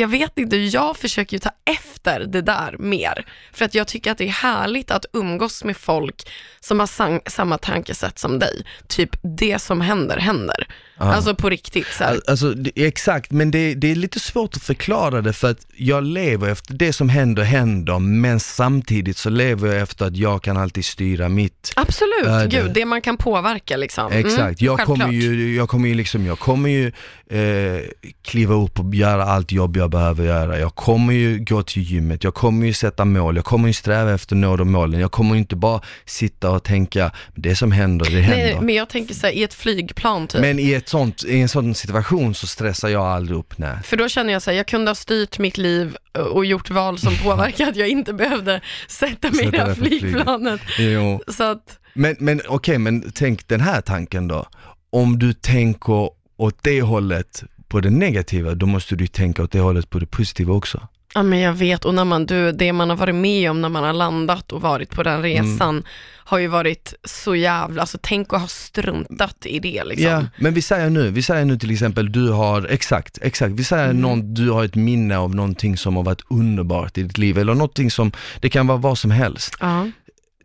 jag 0.00 0.08
vet 0.08 0.38
inte, 0.38 0.56
jag 0.56 0.96
försöker 0.96 1.32
ju 1.36 1.38
ta 1.38 1.50
efter 1.64 2.20
det 2.20 2.42
där 2.42 2.76
mer. 2.78 3.26
För 3.52 3.64
att 3.64 3.74
jag 3.74 3.86
tycker 3.88 4.10
att 4.12 4.18
det 4.18 4.24
är 4.24 4.28
härligt 4.28 4.90
att 4.90 5.06
umgås 5.12 5.64
med 5.64 5.76
folk 5.76 6.28
som 6.60 6.80
har 6.80 6.86
sang, 6.86 7.20
samma 7.26 7.58
tankesätt 7.58 8.18
som 8.18 8.38
dig. 8.38 8.64
Typ, 8.88 9.10
det 9.38 9.58
som 9.58 9.80
händer, 9.80 10.16
händer. 10.16 10.66
Ja. 10.98 11.14
Alltså 11.14 11.34
på 11.34 11.50
riktigt. 11.50 11.86
Så 11.86 12.04
här. 12.04 12.10
Al- 12.12 12.20
Alltså, 12.26 12.54
exakt, 12.74 13.30
men 13.30 13.50
det, 13.50 13.74
det 13.74 13.90
är 13.90 13.94
lite 13.94 14.20
svårt 14.20 14.56
att 14.56 14.62
förklara 14.62 15.20
det 15.20 15.32
för 15.32 15.50
att 15.50 15.66
jag 15.76 16.04
lever 16.04 16.48
efter 16.48 16.74
det 16.74 16.92
som 16.92 17.08
händer, 17.08 17.42
händer, 17.42 17.98
men 17.98 18.40
samtidigt 18.40 19.16
så 19.16 19.30
lever 19.30 19.68
jag 19.72 19.82
efter 19.82 20.06
att 20.06 20.16
jag 20.16 20.42
kan 20.42 20.56
alltid 20.56 20.84
styra 20.84 21.28
mitt. 21.28 21.72
Absolut, 21.76 22.24
det- 22.24 22.48
gud, 22.50 22.70
det 22.74 22.84
man 22.84 23.00
kan 23.02 23.16
påverka 23.16 23.76
liksom. 23.76 24.06
Mm, 24.12 24.26
Exakt, 24.26 24.60
jag 24.62 24.76
självklart. 24.76 24.98
kommer 25.00 25.12
ju, 25.12 25.56
jag 25.56 25.68
kommer 25.68 25.88
ju 25.88 25.94
liksom, 25.94 26.26
jag 26.26 26.38
kommer 26.38 26.68
ju 26.70 26.92
eh, 27.30 27.80
kliva 28.22 28.54
upp 28.54 28.78
och 28.80 28.94
göra 28.94 29.24
allt 29.24 29.52
jobb 29.52 29.76
jag 29.76 29.85
behöver 29.90 30.24
göra. 30.24 30.58
Jag 30.58 30.74
kommer 30.74 31.12
ju 31.12 31.44
gå 31.44 31.62
till 31.62 31.82
gymmet, 31.82 32.24
jag 32.24 32.34
kommer 32.34 32.66
ju 32.66 32.72
sätta 32.72 33.04
mål, 33.04 33.36
jag 33.36 33.44
kommer 33.44 33.68
ju 33.68 33.72
sträva 33.72 34.14
efter 34.14 34.36
att 34.36 34.40
nå 34.40 34.56
de 34.56 34.72
målen. 34.72 35.00
Jag 35.00 35.12
kommer 35.12 35.34
ju 35.34 35.38
inte 35.38 35.56
bara 35.56 35.80
sitta 36.04 36.50
och 36.50 36.64
tänka, 36.64 37.10
det 37.34 37.56
som 37.56 37.72
händer, 37.72 38.10
det 38.10 38.20
händer. 38.20 38.44
Nej, 38.44 38.58
men 38.60 38.74
jag 38.74 38.88
tänker 38.88 39.14
så 39.14 39.26
här, 39.26 39.34
i 39.34 39.42
ett 39.42 39.54
flygplan 39.54 40.26
typ. 40.26 40.40
Men 40.40 40.58
i, 40.58 40.72
ett 40.72 40.88
sånt, 40.88 41.24
i 41.24 41.40
en 41.40 41.48
sån 41.48 41.74
situation 41.74 42.34
så 42.34 42.46
stressar 42.46 42.88
jag 42.88 43.02
aldrig 43.04 43.38
upp, 43.38 43.58
nej. 43.58 43.76
För 43.84 43.96
då 43.96 44.08
känner 44.08 44.32
jag 44.32 44.42
så 44.42 44.50
här, 44.50 44.56
jag 44.56 44.66
kunde 44.66 44.90
ha 44.90 44.94
styrt 44.94 45.38
mitt 45.38 45.58
liv 45.58 45.96
och 46.32 46.44
gjort 46.44 46.70
val 46.70 46.98
som 46.98 47.16
påverkar 47.16 47.68
att 47.68 47.76
jag 47.76 47.88
inte 47.88 48.12
behövde 48.12 48.60
sätta 48.88 49.30
mig 49.30 49.46
i 49.46 49.50
det 49.50 49.58
här 49.58 49.74
flygplanet. 49.74 50.60
Jo. 50.78 51.20
Så 51.28 51.44
att, 51.44 51.78
Men, 51.94 52.16
men 52.18 52.40
okej, 52.48 52.78
men 52.78 53.12
tänk 53.14 53.48
den 53.48 53.60
här 53.60 53.80
tanken 53.80 54.28
då. 54.28 54.46
Om 54.90 55.18
du 55.18 55.32
tänker 55.32 56.10
åt 56.36 56.58
det 56.62 56.82
hållet 56.82 57.44
på 57.76 57.80
det 57.80 57.90
negativa, 57.90 58.54
då 58.54 58.66
måste 58.66 58.96
du 58.96 59.06
tänka 59.06 59.42
åt 59.42 59.52
det 59.52 59.60
hållet 59.60 59.90
på 59.90 59.98
det 59.98 60.06
positiva 60.06 60.54
också. 60.54 60.88
ja 61.14 61.22
men 61.22 61.38
jag 61.38 61.52
vet, 61.52 61.84
och 61.84 61.94
när 61.94 62.04
man, 62.04 62.26
du, 62.26 62.52
det 62.52 62.72
man 62.72 62.90
har 62.90 62.96
varit 62.96 63.14
med 63.14 63.50
om 63.50 63.60
när 63.62 63.68
man 63.68 63.84
har 63.84 63.92
landat 63.92 64.52
och 64.52 64.60
varit 64.62 64.90
på 64.90 65.02
den 65.02 65.22
resan 65.22 65.68
Mm. 65.76 65.82
har 66.30 66.38
ju 66.38 66.46
varit 66.46 66.94
så 67.04 67.34
jävla, 67.36 67.80
alltså 67.80 67.98
tänk 68.02 68.32
att 68.32 68.40
ha 68.40 68.48
struntat 68.48 69.46
i 69.46 69.58
det 69.58 69.84
liksom. 69.84 70.06
Ja, 70.10 70.24
men 70.38 70.54
vi 70.54 70.62
säger 70.62 70.90
nu, 70.90 71.10
vi 71.10 71.22
säger 71.22 71.44
nu 71.44 71.58
till 71.58 71.70
exempel 71.70 72.12
du 72.12 72.30
har, 72.30 72.66
exakt, 72.70 73.18
exakt, 73.22 73.52
vi 73.52 73.64
säger 73.64 73.84
Mm. 73.90 74.00
någon, 74.02 74.34
du 74.34 74.50
har 74.50 74.64
ett 74.64 74.74
minne 74.74 75.16
av 75.18 75.34
någonting 75.34 75.76
som 75.76 75.96
har 75.96 76.02
varit 76.02 76.22
underbart 76.30 76.98
i 76.98 77.02
ditt 77.02 77.18
liv, 77.18 77.38
eller 77.38 77.54
någonting 77.54 77.90
som, 77.90 78.12
det 78.40 78.48
kan 78.48 78.66
vara 78.66 78.78
vad 78.78 78.98
som 78.98 79.10
helst. 79.10 79.56
Ja. 79.60 79.90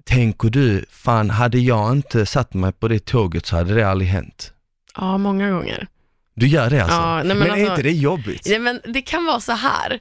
Tänker 0.06 0.50
du, 0.50 0.86
fan 0.90 1.30
hade 1.30 1.60
jag 1.60 1.92
inte 1.92 2.26
satt 2.26 2.54
mig 2.54 2.72
på 2.72 2.88
det 2.88 3.06
tåget 3.06 3.46
så 3.46 3.56
hade 3.56 3.74
det 3.76 3.90
aldrig 3.90 4.10
hänt. 4.10 4.54
ja, 4.98 5.18
många 5.18 5.52
gånger. 5.52 5.88
Du 6.34 6.48
gör 6.48 6.70
det 6.70 6.80
alltså? 6.84 6.98
Ja, 6.98 7.16
nej, 7.16 7.24
men 7.26 7.38
men 7.38 7.48
är 7.48 7.52
alltså- 7.52 7.72
inte 7.72 7.82
det 7.84 7.92
jobbigt? 7.92 8.46
Nej, 8.46 8.60
men 8.60 8.82
det 8.84 9.02
kan 9.02 9.26
vara 9.26 9.40
så 9.40 9.52
här. 9.52 10.00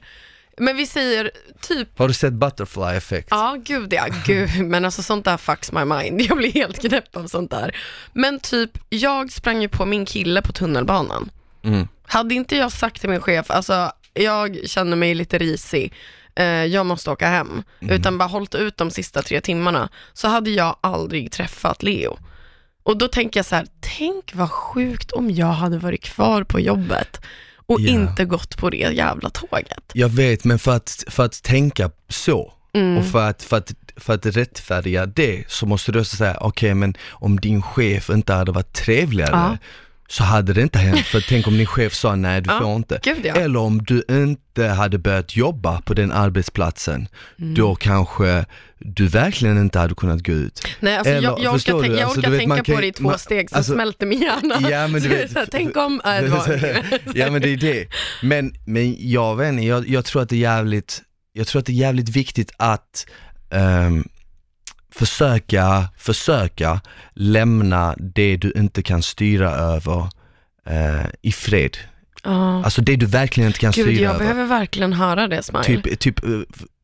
Men 0.57 0.77
vi 0.77 0.87
säger 0.87 1.31
typ 1.61 1.99
Har 1.99 2.07
du 2.07 2.13
sett 2.13 2.33
Butterfly 2.33 2.97
Effect? 2.97 3.27
Ja, 3.31 3.57
gud 3.63 3.93
ja, 3.93 4.05
gud, 4.25 4.49
men 4.65 4.85
alltså 4.85 5.03
sånt 5.03 5.25
där 5.25 5.37
fucks 5.37 5.71
my 5.71 5.85
mind. 5.85 6.21
Jag 6.21 6.37
blir 6.37 6.51
helt 6.51 6.79
knäpp 6.79 7.15
av 7.15 7.27
sånt 7.27 7.51
där. 7.51 7.75
Men 8.13 8.39
typ, 8.39 8.71
jag 8.89 9.31
sprang 9.31 9.61
ju 9.61 9.67
på 9.67 9.85
min 9.85 10.05
kille 10.05 10.41
på 10.41 10.51
tunnelbanan. 10.51 11.29
Mm. 11.63 11.87
Hade 12.03 12.35
inte 12.35 12.55
jag 12.55 12.71
sagt 12.71 13.01
till 13.01 13.09
min 13.09 13.21
chef, 13.21 13.51
alltså 13.51 13.91
jag 14.13 14.59
känner 14.65 14.97
mig 14.97 15.15
lite 15.15 15.37
risig, 15.37 15.93
eh, 16.35 16.45
jag 16.45 16.85
måste 16.85 17.11
åka 17.11 17.27
hem, 17.27 17.63
utan 17.79 18.17
bara 18.17 18.29
hållit 18.29 18.55
ut 18.55 18.77
de 18.77 18.91
sista 18.91 19.21
tre 19.21 19.41
timmarna, 19.41 19.89
så 20.13 20.27
hade 20.27 20.49
jag 20.49 20.75
aldrig 20.81 21.31
träffat 21.31 21.83
Leo. 21.83 22.17
Och 22.83 22.97
då 22.97 23.07
tänker 23.07 23.37
jag 23.39 23.45
så 23.45 23.55
här, 23.55 23.67
tänk 23.97 24.31
vad 24.35 24.51
sjukt 24.51 25.11
om 25.11 25.31
jag 25.31 25.47
hade 25.47 25.77
varit 25.77 26.03
kvar 26.03 26.43
på 26.43 26.59
jobbet 26.59 27.21
och 27.55 27.81
Ja. 27.81 27.89
inte 27.91 28.25
gått 28.25 28.57
på 28.57 28.69
det 28.69 28.77
jävla 28.77 29.29
tåget. 29.29 29.83
Jag 29.93 30.09
vet, 30.09 30.43
men 30.43 30.59
för 30.59 30.71
att, 30.75 31.03
för 31.07 31.25
att 31.25 31.43
tänka 31.43 31.91
så 32.09 32.53
Mm. 32.73 32.97
och 32.97 33.05
för 33.05 33.29
att, 33.29 33.43
för, 33.43 33.57
att, 33.57 33.71
för 33.97 34.13
att 34.13 34.25
rättfärdiga 34.25 35.05
det 35.05 35.43
så 35.47 35.65
måste 35.65 35.91
du 35.91 35.99
också 35.99 36.15
säga, 36.15 36.37
okej 36.41 36.73
men 36.73 36.93
om 37.09 37.39
din 37.39 37.61
chef 37.61 38.09
inte 38.09 38.33
hade 38.33 38.51
varit 38.51 38.73
trevligare 38.73 39.31
Ja. 39.31 39.57
Så 40.11 40.23
hade 40.23 40.53
det 40.53 40.61
inte 40.61 40.79
hänt, 40.79 40.99
för 41.05 41.21
tänk 41.29 41.47
om 41.47 41.57
din 41.57 41.65
chef 41.65 41.93
sa 41.93 42.15
nej 42.15 42.41
du 42.41 42.49
Ja, 42.49 42.59
får 42.59 42.75
inte. 42.75 42.99
Gud 43.03 43.17
ja. 43.25 43.35
Eller 43.35 43.59
om 43.59 43.83
du 43.83 44.03
inte 44.09 44.67
hade 44.67 44.97
börjat 44.97 45.35
jobba 45.35 45.81
på 45.81 45.93
den 45.93 46.11
arbetsplatsen, 46.11 47.07
Mm. 47.39 47.53
då 47.55 47.75
kanske 47.75 48.45
du 48.79 49.07
verkligen 49.07 49.57
inte 49.57 49.79
hade 49.79 49.95
kunnat 49.95 50.25
gå 50.27 50.31
ut. 50.33 50.67
Nej, 50.79 50.97
alltså 50.97 51.13
Eller, 51.13 51.21
jag, 51.29 51.39
jag 51.43 51.53
förstår 51.53 51.73
orkar, 51.73 51.81
du? 51.81 51.87
tänka, 51.87 51.99
jag 52.01 52.05
Alltså, 52.05 52.19
orkar 52.19 52.31
vet, 52.31 52.39
tänka 52.39 52.55
kan- 52.63 52.75
på 52.75 52.81
det 52.81 52.87
i 52.87 52.91
två 52.93 53.03
man- 53.03 53.19
steg 53.19 53.49
så 53.49 53.55
alltså- 53.55 53.73
smälter 53.73 54.05
min 54.05 54.21
hjärna. 54.21 54.69
Ja, 54.69 54.87
men 54.87 55.01
du 55.01 55.07
vet- 55.09 55.35
här, 55.35 55.47
tänk 55.51 55.77
om, 55.77 56.01
äh, 56.05 56.11
det 56.21 56.27
var 56.27 56.47
ja 57.15 57.31
men 57.31 57.41
det 57.41 57.49
är 57.53 57.57
det. 57.57 57.87
Men, 58.23 58.53
men 58.65 58.95
jag 59.09 59.35
vet 59.35 59.49
inte, 59.49 59.63
jag, 59.65 59.89
jag 59.89 60.05
tror 60.05 60.21
att 60.21 60.29
det 60.29 60.35
är 60.35 60.39
jävligt, 60.39 61.01
jag 61.33 61.47
tror 61.47 61.59
att 61.59 61.65
det 61.65 61.71
är 61.71 61.75
jävligt 61.75 62.09
viktigt 62.09 62.51
att 62.57 63.05
ehm, 63.51 64.03
försöka, 64.91 65.89
försöka 65.97 66.81
lämna 67.13 67.95
det 67.99 68.37
du 68.37 68.51
inte 68.55 68.83
kan 68.83 69.01
styra 69.01 69.51
över 69.51 70.07
eh, 70.67 71.05
i 71.21 71.31
fred. 71.31 71.77
Ja. 72.23 72.63
Alltså 72.63 72.81
det 72.81 72.95
du 72.95 73.05
verkligen 73.05 73.47
inte 73.47 73.59
kan 73.59 73.71
Gud, 73.71 73.85
styra 73.85 74.01
jag 74.03 74.09
över. 74.15 74.19
behöver 74.19 74.45
verkligen 74.45 74.93
höra 74.93 75.27
det 75.27 75.43
Smile. 75.43 75.63
Typ, 75.63 75.99
typ 75.99 76.23
eh, 76.23 76.29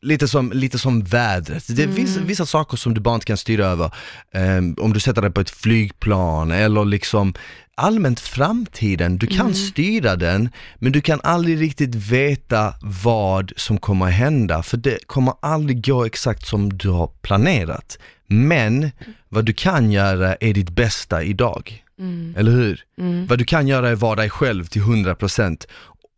lite, 0.07 0.27
som, 0.27 0.51
lite 0.51 0.77
som 0.79 1.01
vädret. 1.03 1.67
Det 1.67 1.81
är 1.81 1.87
Mm. 1.87 1.95
vissa, 1.95 2.19
vissa 2.19 2.45
saker 2.45 2.77
som 2.77 2.93
du 2.93 3.01
bara 3.01 3.15
inte 3.15 3.25
kan 3.25 3.37
styra 3.37 3.65
över. 3.65 3.91
Ehm, 4.33 4.75
om 4.79 4.93
du 4.93 4.99
sätter 4.99 5.21
dig 5.21 5.31
på 5.31 5.41
ett 5.41 5.49
flygplan 5.49 6.51
eller 6.51 6.85
liksom 6.85 7.33
allmänt 7.75 8.19
framtiden. 8.19 9.17
Du 9.17 9.27
kan 9.27 9.39
Mm. 9.39 9.53
styra 9.53 10.15
den 10.15 10.49
men 10.79 10.91
du 10.91 11.01
kan 11.01 11.21
aldrig 11.23 11.61
riktigt 11.61 11.95
veta 11.95 12.73
vad 12.81 13.51
som 13.57 13.77
kommer 13.77 14.05
hända 14.05 14.63
för 14.63 14.77
det 14.77 15.07
kommer 15.07 15.33
aldrig 15.41 15.85
gå 15.85 16.05
exakt 16.05 16.47
som 16.47 16.77
du 16.77 16.89
har 16.89 17.07
planerat. 17.21 17.97
Men 18.27 18.91
vad 19.29 19.45
du 19.45 19.53
kan 19.53 19.91
göra 19.91 20.35
är 20.35 20.53
ditt 20.53 20.69
bästa 20.69 21.23
idag. 21.23 21.83
Mm. 21.99 22.33
Eller 22.37 22.51
hur? 22.51 22.81
Mm. 22.99 23.27
Vad 23.27 23.37
du 23.39 23.45
kan 23.45 23.67
göra 23.67 23.89
är 23.89 23.95
vara 23.95 24.15
dig 24.15 24.29
själv 24.29 24.65
till 24.65 24.81
100%. 24.81 25.67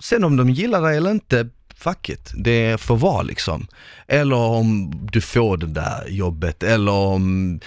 Sen 0.03 0.23
om 0.23 0.37
de 0.37 0.49
gillar 0.49 0.81
dig 0.81 0.97
eller 0.97 1.11
inte, 1.11 1.47
fuck 1.79 2.09
it, 2.09 2.31
det 2.33 2.81
får 2.81 2.97
vara 2.97 3.21
liksom. 3.21 3.67
Eller 4.07 4.35
om 4.35 4.91
du 5.11 5.21
får 5.21 5.57
det 5.57 5.67
där 5.67 6.07
jobbet, 6.07 6.63
eller 6.63 6.91
om 6.91 7.59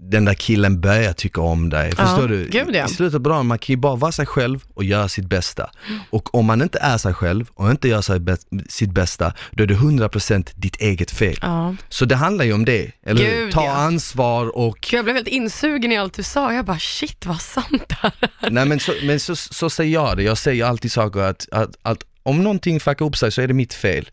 den 0.00 0.24
där 0.24 0.34
killen 0.34 0.80
börjar 0.80 1.12
tycka 1.12 1.40
om 1.40 1.68
dig. 1.68 1.92
Ja, 1.98 2.06
Förstår 2.06 2.28
du? 2.28 2.48
gud, 2.48 2.74
ja. 2.74 2.86
I 2.86 2.88
slutet 2.88 3.22
på 3.22 3.28
dagen, 3.28 3.46
man 3.46 3.58
kan 3.58 3.72
ju 3.72 3.76
bara 3.76 3.96
vara 3.96 4.12
sig 4.12 4.26
själv 4.26 4.64
och 4.74 4.84
göra 4.84 5.08
sitt 5.08 5.26
bästa. 5.26 5.70
Mm. 5.88 6.00
Och 6.10 6.34
om 6.34 6.46
man 6.46 6.62
inte 6.62 6.78
är 6.78 6.98
sig 6.98 7.14
själv 7.14 7.50
och 7.54 7.70
inte 7.70 7.88
gör 7.88 8.00
sig 8.00 8.20
sitt 8.68 8.90
bästa, 8.90 9.32
då 9.50 9.62
är 9.62 9.66
det 9.66 9.74
100% 9.74 10.50
ditt 10.54 10.76
eget 10.76 11.10
fel. 11.10 11.38
Ja. 11.42 11.74
Så 11.88 12.04
det 12.04 12.16
handlar 12.16 12.44
ju 12.44 12.52
om 12.52 12.64
det, 12.64 12.92
eller 13.02 13.24
hur? 13.24 13.44
Gud, 13.44 13.52
Ta 13.52 13.64
ja. 13.64 13.72
ansvar 13.72 14.56
och 14.56 14.78
Gud, 14.80 14.98
Jag 14.98 15.04
blev 15.04 15.16
helt 15.16 15.28
insugen 15.28 15.92
i 15.92 15.96
allt 15.96 16.14
du 16.14 16.22
sa. 16.22 16.52
Jag 16.52 16.64
bara 16.64 16.78
shit 16.78 17.26
vad 17.26 17.40
sant 17.40 17.82
det 17.88 17.96
här 18.00 18.12
är. 18.40 18.50
Nej 18.50 18.66
men, 18.66 18.80
så, 18.80 18.92
men 19.02 19.20
så, 19.20 19.36
så 19.36 19.70
säger 19.70 19.94
jag 19.94 20.16
det, 20.16 20.22
jag 20.22 20.38
säger 20.38 20.64
alltid 20.64 20.92
saker 20.92 21.20
att, 21.20 21.48
att, 21.52 21.70
att 21.82 22.04
om 22.28 22.42
någonting 22.42 22.80
fuckar 22.80 23.04
upp 23.06 23.16
sig 23.16 23.32
så 23.32 23.40
är 23.42 23.46
det 23.48 23.54
mitt 23.54 23.74
fel. 23.74 24.10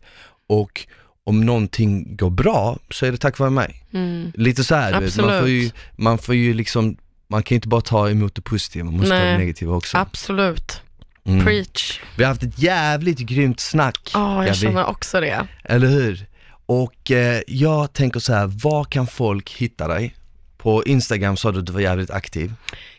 Och 0.48 0.86
om 1.24 1.40
någonting 1.46 2.16
går 2.16 2.30
bra 2.30 2.78
så 2.90 3.06
är 3.06 3.12
det 3.12 3.18
tack 3.18 3.38
vare 3.38 3.50
mig. 3.50 3.82
Mm. 3.92 4.32
Lite 4.34 4.64
så 4.64 4.74
här, 4.74 5.00
vet, 5.00 5.16
man 5.16 5.28
får 5.40 5.48
ju, 5.48 5.66
Absolut. 5.66 5.74
man 5.96 6.18
får 6.18 6.34
ju 6.34 6.54
liksom, 6.54 6.96
man 7.28 7.42
kan 7.42 7.54
ju 7.54 7.56
inte 7.56 7.68
bara 7.68 7.80
ta 7.80 8.10
emot 8.10 8.34
det 8.34 8.42
positiva, 8.42 8.84
man 8.84 8.94
måste 8.94 9.08
ta 9.10 9.14
Nej. 9.14 9.32
det 9.32 9.38
negativa 9.38 9.74
också. 9.74 9.96
Absolut. 9.98 10.80
Mm. 11.26 11.44
Preach. 11.44 12.00
Vi 12.16 12.24
har 12.24 12.28
haft 12.28 12.42
ett 12.42 12.58
jävligt 12.58 13.18
grymt 13.18 13.60
snack, 13.60 14.10
Ja, 14.14 14.36
jag 14.36 14.46
Gabi. 14.46 14.58
känner 14.58 14.84
också 14.86 15.20
det. 15.20 15.46
eller 15.64 15.86
hur? 15.88 16.26
Och 16.66 17.10
eh, 17.10 17.40
jag 17.46 17.92
tänker 17.92 18.20
så 18.20 18.32
här, 18.32 18.46
var 18.46 18.84
kan 18.84 19.06
folk 19.06 19.50
hitta 19.52 19.88
dig? 19.88 20.14
På 20.58 20.84
Instagram 20.84 21.36
sa 21.36 21.52
du 21.52 21.58
att 21.58 21.66
du 21.66 21.72
var 21.72 21.80
jävligt 21.80 22.10
aktiv. 22.10 22.52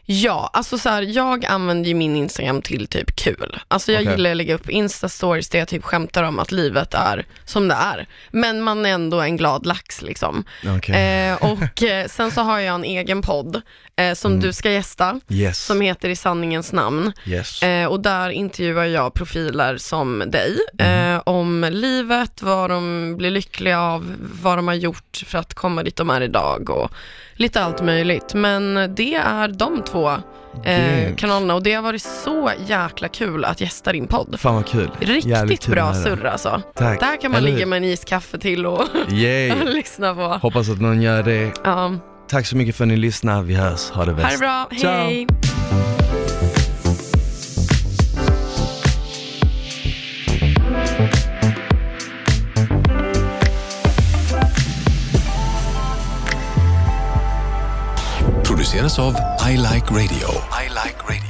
Ja, 0.10 0.50
alltså 0.54 0.78
så 0.78 0.90
här, 0.90 1.02
jag 1.02 1.46
använder 1.46 1.88
ju 1.90 1.94
min 1.96 2.16
Instagram 2.16 2.62
till 2.62 2.88
typ 2.88 3.16
kul. 3.16 3.60
Alltså 3.68 3.92
jag 3.92 4.02
Okej. 4.02 4.12
gillar 4.14 4.32
att 4.32 4.38
lägga 4.38 4.56
upp 4.56 4.70
Insta-stories 4.70 5.52
där 5.52 5.60
jag 5.60 5.68
typ 5.68 5.84
skämtar 5.84 6.24
om 6.24 6.40
att 6.40 6.52
livet 6.52 6.94
är 6.94 7.26
som 7.46 7.68
det 7.68 7.76
är. 7.76 8.08
Men 8.32 8.62
man 8.62 8.86
är 8.86 8.90
ändå 8.90 9.22
en 9.22 9.38
glad 9.38 9.66
lax 9.66 10.02
liksom. 10.02 10.44
Okej. 10.78 11.28
Eh, 11.30 11.36
och 11.52 11.84
eh, 11.84 12.08
sen 12.10 12.32
så 12.32 12.42
har 12.42 12.60
jag 12.60 12.76
en 12.76 12.84
egen 12.84 13.22
podd 13.22 13.62
eh, 13.96 14.14
som 14.14 14.32
Mm. 14.32 14.42
du 14.44 14.54
ska 14.54 14.72
gästa, 14.72 15.20
yes. 15.30 15.66
som 15.66 15.82
heter 15.82 16.10
I 16.10 16.16
sanningens 16.16 16.74
namn. 16.74 17.14
yes. 17.26 17.64
Eh, 17.64 17.86
och 17.88 18.00
där 18.00 18.30
intervjuar 18.30 18.86
jag 18.86 19.14
profiler 19.14 19.78
som 19.78 20.24
dig 20.28 20.58
Mm. 20.80 21.22
om 21.26 21.68
livet, 21.72 22.42
vad 22.42 22.70
de 22.70 23.16
blir 23.18 23.32
lyckliga 23.32 23.82
av, 23.82 24.16
vad 24.42 24.58
de 24.58 24.68
har 24.68 24.76
gjort 24.76 25.24
för 25.26 25.38
att 25.38 25.54
komma 25.54 25.84
dit 25.84 25.96
de 25.96 26.10
är 26.10 26.22
idag 26.22 26.70
och 26.70 26.92
lite 27.34 27.64
allt 27.64 27.82
möjligt. 27.84 28.34
Men 28.34 28.96
det 28.96 29.16
är 29.16 29.48
de 29.48 29.82
två 29.84 29.97
eh, 30.06 31.04
Grymt. 31.04 31.20
kanalerna 31.20 31.56
och 31.56 31.64
det 31.64 31.74
har 31.74 31.82
varit 31.82 32.02
så 32.02 32.52
jäkla 32.68 33.08
kul 33.08 33.46
att 33.46 33.62
gästa 33.62 33.92
din 33.92 34.08
podd. 34.08 34.36
Fan 34.40 34.56
vad 34.56 34.66
kul. 34.68 34.90
Jävligt 35.00 35.26
Riktigt 35.50 35.66
kul 35.66 35.76
bra 35.76 35.94
surr 35.94 36.26
alltså. 36.26 36.62
Tack. 36.76 37.00
Där 37.00 37.22
kan 37.22 37.32
man 37.32 37.38
Eller 37.38 37.52
ligga 37.52 37.66
med 37.66 37.78
en 37.78 37.84
iskaffe 37.84 38.38
till 38.40 38.66
och 38.66 38.82
Yay. 39.12 39.54
lyssna 39.66 40.16
på. 40.16 40.22
Hoppas 40.42 40.70
att 40.70 40.82
någon 40.82 41.02
gör 41.02 41.24
det. 41.24 41.52
Ja. 41.64 41.92
Tack 42.30 42.46
så 42.48 42.58
mycket 42.58 42.76
för 42.76 42.84
att 42.84 42.88
ni 42.88 42.98
lyssnar. 42.98 43.42
Vi 43.42 43.56
hörs. 43.56 43.90
Ha 43.90 44.06
det 44.06 44.14
bäst. 44.14 44.26
Ha 44.26 44.32
det 44.32 44.38
bra, 44.38 44.78
Ciao. 44.80 45.97
presenteras 58.78 59.00
av 59.00 59.16
I 59.52 59.58
Like 59.58 59.92
Radio. 59.92 60.30
I 60.52 60.70
like 60.70 61.02
radio. 61.04 61.27